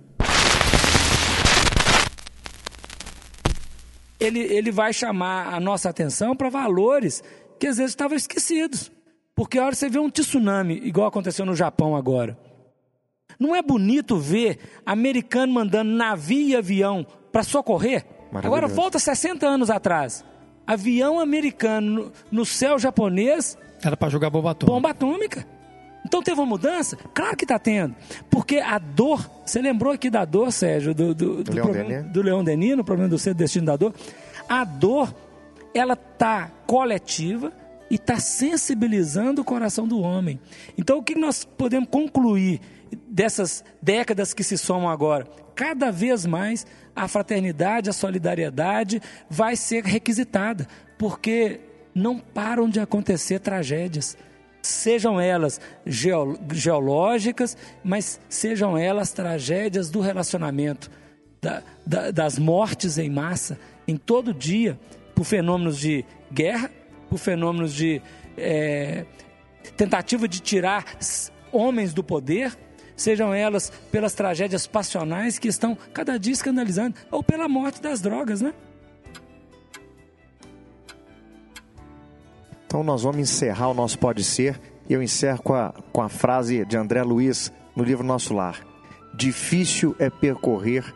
Ele, 4.19 4.39
ele 4.39 4.71
vai 4.71 4.93
chamar 4.93 5.53
a 5.53 5.59
nossa 5.59 5.89
atenção 5.89 6.35
para 6.35 6.49
valores 6.49 7.21
que 7.59 7.67
às 7.67 7.77
vezes 7.77 7.91
estavam 7.91 8.15
esquecidos. 8.15 8.91
Porque 9.35 9.59
a 9.59 9.65
hora 9.65 9.75
você 9.75 9.89
vê 9.89 9.99
um 9.99 10.09
tsunami, 10.09 10.79
igual 10.83 11.07
aconteceu 11.07 11.45
no 11.45 11.55
Japão 11.55 11.95
agora, 11.95 12.37
não 13.39 13.55
é 13.55 13.61
bonito 13.61 14.17
ver 14.17 14.59
americano 14.85 15.53
mandando 15.53 15.91
navio 15.91 16.47
e 16.49 16.55
avião 16.55 17.05
para 17.31 17.43
socorrer? 17.43 18.05
Agora 18.33 18.67
volta 18.67 18.99
60 18.99 19.45
anos 19.45 19.69
atrás. 19.69 20.23
Avião 20.67 21.19
americano 21.19 22.11
no, 22.31 22.45
céu 22.45 22.79
japonês. 22.79 23.57
Era 23.83 23.95
para 23.95 24.09
jogar 24.09 24.29
bomba 24.29 24.51
atômica. 24.51 24.73
Bomba 24.73 24.89
atômica. 24.89 25.47
Então 26.05 26.21
teve 26.21 26.39
uma 26.39 26.45
mudança? 26.45 26.97
Claro 27.13 27.35
que 27.35 27.45
está 27.45 27.57
tendo. 27.57 27.95
Porque 28.29 28.57
a 28.57 28.77
dor, 28.77 29.29
você 29.45 29.61
lembrou 29.61 29.93
aqui 29.93 30.09
da 30.09 30.23
dor, 30.25 30.51
Sérgio, 30.51 30.93
do, 30.93 31.13
do, 31.15 31.43
do, 31.43 31.51
Leão, 31.51 31.65
problema, 31.65 31.89
Denis. 31.89 32.11
do 32.11 32.21
Leão 32.21 32.43
Denis, 32.43 32.77
no 32.77 32.83
problema 32.83 33.09
do 33.09 33.17
ser 33.17 33.33
destino 33.33 33.65
da 33.65 33.75
dor. 33.75 33.93
A 34.47 34.63
dor, 34.63 35.13
ela 35.73 35.93
está 35.93 36.51
coletiva 36.67 37.51
e 37.89 37.95
está 37.95 38.17
sensibilizando 38.17 39.41
o 39.41 39.45
coração 39.45 39.87
do 39.87 39.99
homem. 39.99 40.39
Então 40.77 40.97
o 40.99 41.03
que 41.03 41.15
nós 41.15 41.43
podemos 41.43 41.89
concluir 41.89 42.61
dessas 43.07 43.63
décadas 43.81 44.33
que 44.33 44.43
se 44.43 44.57
somam 44.57 44.89
agora, 44.89 45.25
cada 45.55 45.91
vez 45.91 46.25
mais 46.25 46.65
a 46.95 47.07
fraternidade, 47.07 47.89
a 47.89 47.93
solidariedade 47.93 49.01
vai 49.29 49.55
ser 49.55 49.83
requisitada, 49.83 50.67
porque 50.97 51.59
não 51.93 52.19
param 52.19 52.69
de 52.69 52.79
acontecer 52.79 53.39
tragédias. 53.39 54.17
Sejam 54.61 55.19
elas 55.21 55.61
geológicas, 55.85 57.55
mas 57.83 58.19
sejam 58.27 58.77
elas 58.77 59.11
tragédias 59.13 59.89
do 59.89 60.01
relacionamento, 60.01 60.89
da, 61.41 61.61
da, 61.85 62.11
das 62.11 62.39
mortes 62.39 62.97
em 62.97 63.09
massa, 63.09 63.59
em 63.87 63.95
todo 63.95 64.33
dia, 64.33 64.79
por 65.13 65.23
fenômenos 65.23 65.79
de 65.79 66.03
guerra, 66.33 66.71
por 67.09 67.19
fenômenos 67.19 67.73
de 67.73 68.01
é, 68.37 69.05
tentativa 69.77 70.27
de 70.27 70.41
tirar 70.41 70.97
homens 71.51 71.93
do 71.93 72.03
poder, 72.03 72.57
sejam 72.95 73.33
elas 73.33 73.71
pelas 73.91 74.13
tragédias 74.13 74.65
passionais 74.67 75.37
que 75.37 75.47
estão 75.47 75.77
cada 75.93 76.17
dia 76.17 76.33
escandalizando, 76.33 76.95
ou 77.11 77.23
pela 77.23 77.47
morte 77.47 77.81
das 77.81 78.01
drogas, 78.01 78.41
né? 78.41 78.53
Então 82.65 82.83
nós 82.83 83.03
vamos 83.03 83.19
encerrar 83.19 83.69
o 83.69 83.73
nosso 83.73 83.97
Pode 83.97 84.23
Ser 84.23 84.59
e 84.89 84.93
eu 84.93 85.01
encerro 85.01 85.41
com 85.41 85.53
a, 85.53 85.73
com 85.91 86.01
a 86.01 86.09
frase 86.09 86.65
de 86.65 86.77
André 86.77 87.03
Luiz 87.03 87.51
no 87.75 87.83
livro 87.83 88.03
Nosso 88.03 88.33
Lar. 88.33 88.59
Difícil 89.13 89.95
é 89.97 90.09
percorrer 90.09 90.93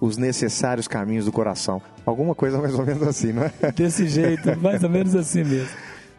os 0.00 0.16
necessários 0.16 0.86
caminhos 0.86 1.24
do 1.24 1.32
coração. 1.32 1.80
Alguma 2.04 2.34
coisa 2.34 2.58
mais 2.58 2.74
ou 2.74 2.84
menos 2.84 3.02
assim, 3.02 3.32
não 3.32 3.42
é? 3.42 3.72
Desse 3.72 4.06
jeito, 4.06 4.56
mais 4.60 4.82
ou 4.84 4.90
menos 4.90 5.14
assim 5.14 5.42
mesmo. 5.42 5.68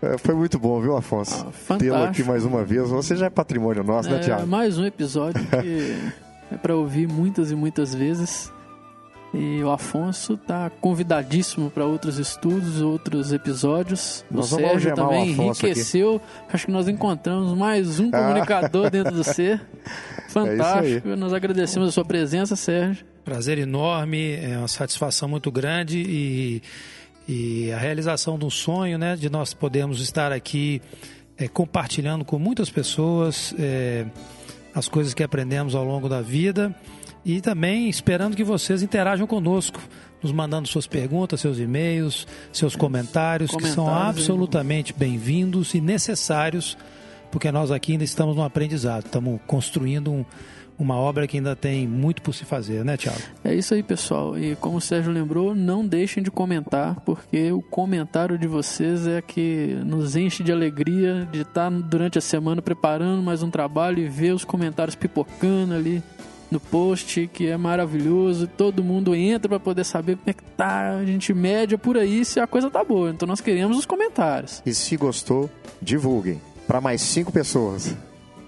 É, 0.02 0.18
foi 0.18 0.36
muito 0.36 0.60
bom, 0.60 0.80
viu, 0.80 0.96
Afonso? 0.96 1.48
Ah, 1.70 1.76
Tê-lo 1.78 2.04
aqui 2.04 2.24
mais 2.24 2.46
uma 2.46 2.64
vez. 2.64 2.90
Você 2.90 3.16
já 3.16 3.26
é 3.26 3.30
patrimônio 3.30 3.84
nosso, 3.84 4.10
né, 4.10 4.16
é, 4.16 4.20
né, 4.20 4.24
Tiago? 4.26 4.48
Mais 4.48 4.78
um 4.78 4.86
episódio 4.86 5.44
que 5.62 5.96
é 6.52 6.56
para 6.58 6.76
ouvir 6.76 7.08
muitas 7.08 7.52
e 7.52 7.56
muitas 7.56 7.94
vezes. 7.96 8.52
E 9.34 9.62
o 9.62 9.70
Afonso 9.70 10.36
está 10.36 10.70
convidadíssimo 10.82 11.70
para 11.70 11.86
outros 11.86 12.18
estudos, 12.18 12.82
outros 12.82 13.34
episódios. 13.34 14.24
Nós 14.32 14.52
o 14.52 14.56
Sérgio 14.56 14.92
algemar 14.92 14.94
o 14.94 15.10
também 15.10 15.34
Afonso 15.34 15.52
aqui. 15.60 15.66
enriqueceu. 15.68 16.22
Acho 16.52 16.66
que 16.68 16.72
nós 16.72 16.88
encontramos 16.88 17.54
mais 17.58 18.00
um 18.00 18.10
Ah. 18.14 18.18
comunicador 18.24 18.90
dentro 18.90 19.14
do 19.14 19.24
ser. 19.26 19.62
Fantástico. 20.30 21.10
É 21.10 21.16
Nós 21.16 21.34
agradecemos 21.34 21.90
a 21.90 21.92
sua 21.92 22.06
presença, 22.06 22.56
Sérgio. 22.56 23.06
Prazer 23.26 23.58
enorme, 23.58 24.36
é 24.36 24.58
uma 24.58 24.68
satisfação 24.70 25.28
muito 25.28 25.52
grande 25.52 26.00
e, 26.00 26.62
e 27.28 27.72
a 27.72 27.78
realização 27.78 28.38
de 28.40 28.46
um 28.46 28.50
sonho, 28.50 28.98
né, 28.98 29.16
de 29.16 29.30
nós 29.30 29.54
podermos 29.54 30.00
estar 30.02 30.32
aqui 30.32 30.82
é, 31.38 31.48
compartilhando 31.48 32.24
com 32.24 32.40
muitas 32.40 32.70
pessoas 32.70 33.54
é, 33.60 34.06
as 34.74 34.88
coisas 34.88 35.14
que 35.14 35.24
aprendemos 35.24 35.76
ao 35.76 35.84
longo 35.84 36.08
da 36.08 36.22
vida 36.22 36.74
e 37.26 37.42
também 37.42 37.90
esperando 37.90 38.36
que 38.36 38.44
vocês 38.44 38.82
interajam 38.82 39.28
conosco, 39.28 39.80
nos 40.24 40.32
mandando 40.32 40.68
suas 40.68 40.88
perguntas, 40.88 41.42
seus 41.42 41.60
e-mails, 41.60 42.26
seus 42.54 42.76
comentários, 42.76 43.52
que 43.52 43.68
são 43.68 43.86
Comentários, 43.86 44.18
absolutamente 44.22 44.94
bem-vindos 44.94 45.74
e 45.74 45.82
necessários, 45.82 46.78
porque 47.32 47.52
nós 47.52 47.70
aqui 47.72 47.92
ainda 47.92 48.04
estamos 48.06 48.36
no 48.36 48.44
aprendizado, 48.44 49.06
estamos 49.06 49.40
construindo 49.46 50.12
um- 50.12 50.26
uma 50.80 50.96
obra 50.96 51.28
que 51.28 51.38
ainda 51.38 51.56
tem 51.56 51.88
muito 51.88 52.22
por 52.22 52.34
se 52.34 52.46
fazer, 52.46 52.86
né, 52.86 52.98
Tiago? 52.98 53.20
É 53.44 53.54
isso 53.54 53.74
aí, 53.74 53.82
pessoal. 53.82 54.38
E 54.38 54.56
como 54.56 54.78
o 54.78 54.82
Sérgio 54.82 55.12
lembrou, 55.12 55.56
não 55.56 55.86
deixem 55.86 56.22
de 56.22 56.30
comentar, 56.30 57.00
porque 57.02 57.52
o 57.52 57.62
comentário 57.62 58.38
de 58.38 58.48
vocês 58.48 59.08
é 59.08 59.22
que 59.22 59.78
nos 59.86 60.16
enche 60.16 60.44
de 60.44 60.52
alegria 60.52 61.28
de 61.32 61.42
estar 61.42 61.70
durante 61.70 62.18
a 62.18 62.22
semana 62.22 62.62
preparando 62.62 63.22
mais 63.24 63.42
um 63.42 63.50
trabalho 63.50 64.00
e 64.00 64.08
ver 64.08 64.34
os 64.34 64.46
comentários 64.46 64.96
pipocando 64.96 65.74
ali 65.74 66.04
no 66.50 66.60
post, 66.60 67.30
que 67.34 67.48
é 67.48 67.58
maravilhoso. 67.58 68.48
Todo 68.48 68.84
mundo 68.84 69.16
entra 69.16 69.50
para 69.50 69.60
poder 69.60 69.84
saber 69.84 70.16
como 70.18 70.30
é 70.30 70.34
que 70.34 70.44
tá. 70.44 70.98
A 70.98 71.06
gente 71.06 71.34
média 71.34 71.78
por 71.78 71.98
aí 71.98 72.24
se 72.24 72.40
a 72.40 72.48
coisa 72.48 72.70
tá 72.70 72.84
boa. 72.84 73.10
Então 73.10 73.28
nós 73.28 73.42
queremos 73.42 73.78
os 73.78 73.86
comentários. 73.86 74.62
E 74.66 74.74
se 74.74 74.96
gostou, 74.96 75.50
divulguem 75.82 76.40
para 76.68 76.82
mais 76.82 77.02
cinco 77.02 77.32
pessoas. 77.32 77.96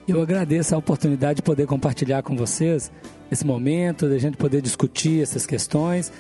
Eu 0.09 0.21
agradeço 0.21 0.73
a 0.73 0.77
oportunidade 0.77 1.35
de 1.37 1.41
poder 1.43 1.67
compartilhar 1.67 2.23
com 2.23 2.35
vocês 2.35 2.91
esse 3.31 3.45
momento, 3.45 4.07
de 4.09 4.15
a 4.15 4.19
gente 4.19 4.37
poder 4.37 4.59
discutir 4.61 5.21
essas 5.21 5.45
questões. 5.45 6.11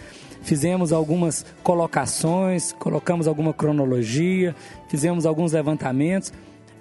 Fizemos 0.43 0.93
algumas 0.93 1.43
colocações, 1.63 2.71
colocamos 2.73 3.27
alguma 3.27 3.51
cronologia, 3.51 4.55
fizemos 4.89 5.25
alguns 5.25 5.53
levantamentos, 5.53 6.31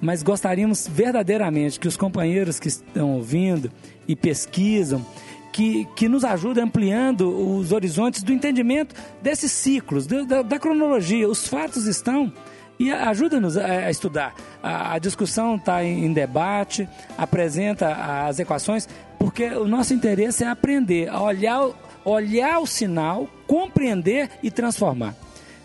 mas 0.01 0.23
gostaríamos 0.23 0.87
verdadeiramente 0.87 1.81
que 1.81 1.89
os 1.89 1.97
companheiros 1.97 2.61
que 2.61 2.69
estão 2.69 3.15
ouvindo 3.15 3.71
e 4.07 4.15
pesquisam, 4.15 5.05
que, 5.51 5.87
que 5.97 6.09
nos 6.09 6.25
ajudem 6.25 6.63
ampliando 6.65 7.29
os 7.59 7.73
horizontes 7.73 8.23
do 8.23 8.33
entendimento 8.33 8.95
desses 9.23 9.51
ciclos, 9.51 10.07
da- 10.07 10.23
da- 10.23 10.43
da 10.43 10.59
cronologia. 10.59 11.27
Os 11.29 11.49
fatos 11.49 11.87
estão 11.87 12.31
e 12.79 12.91
ajuda-nos 12.91 13.57
a 13.57 13.91
estudar. 13.91 14.35
A, 14.63 14.99
discussão 14.99 15.57
está 15.57 15.83
em, 15.83 16.13
debate, 16.13 16.89
apresenta 17.17 17.93
as 18.27 18.39
equações, 18.39 18.89
porque 19.19 19.47
o 19.47 19.67
nosso 19.67 19.93
interesse 19.93 20.45
é 20.45 20.49
aprender, 20.49 21.09
a 21.09 21.21
olhar, 21.21 21.69
olhar 22.05 22.61
o 22.61 22.67
sinal, 22.67 23.29
compreender 23.47 24.31
e 24.43 24.51
transformar. 24.51 25.15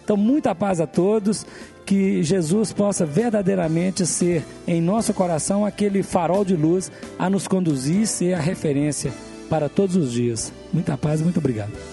Então, 0.03 0.17
muita 0.17 0.53
paz 0.53 0.81
a 0.81 0.87
todos, 0.87 1.45
que 1.85 2.23
Jesus 2.23 2.73
possa 2.73 3.05
verdadeiramente 3.05 4.05
ser 4.05 4.43
em 4.67 4.81
nosso 4.81 5.13
coração 5.13 5.65
aquele 5.65 6.01
farol 6.01 6.43
de 6.43 6.55
luz 6.55 6.91
a 7.19 7.29
nos 7.29 7.47
conduzir 7.47 8.01
e 8.01 8.07
ser 8.07 8.33
a 8.33 8.39
referência 8.39 9.13
para 9.49 9.69
todos 9.69 9.95
os 9.95 10.11
dias. 10.11 10.51
Muita 10.71 10.97
paz 10.97 11.21
muito 11.21 11.39
obrigado. 11.39 11.92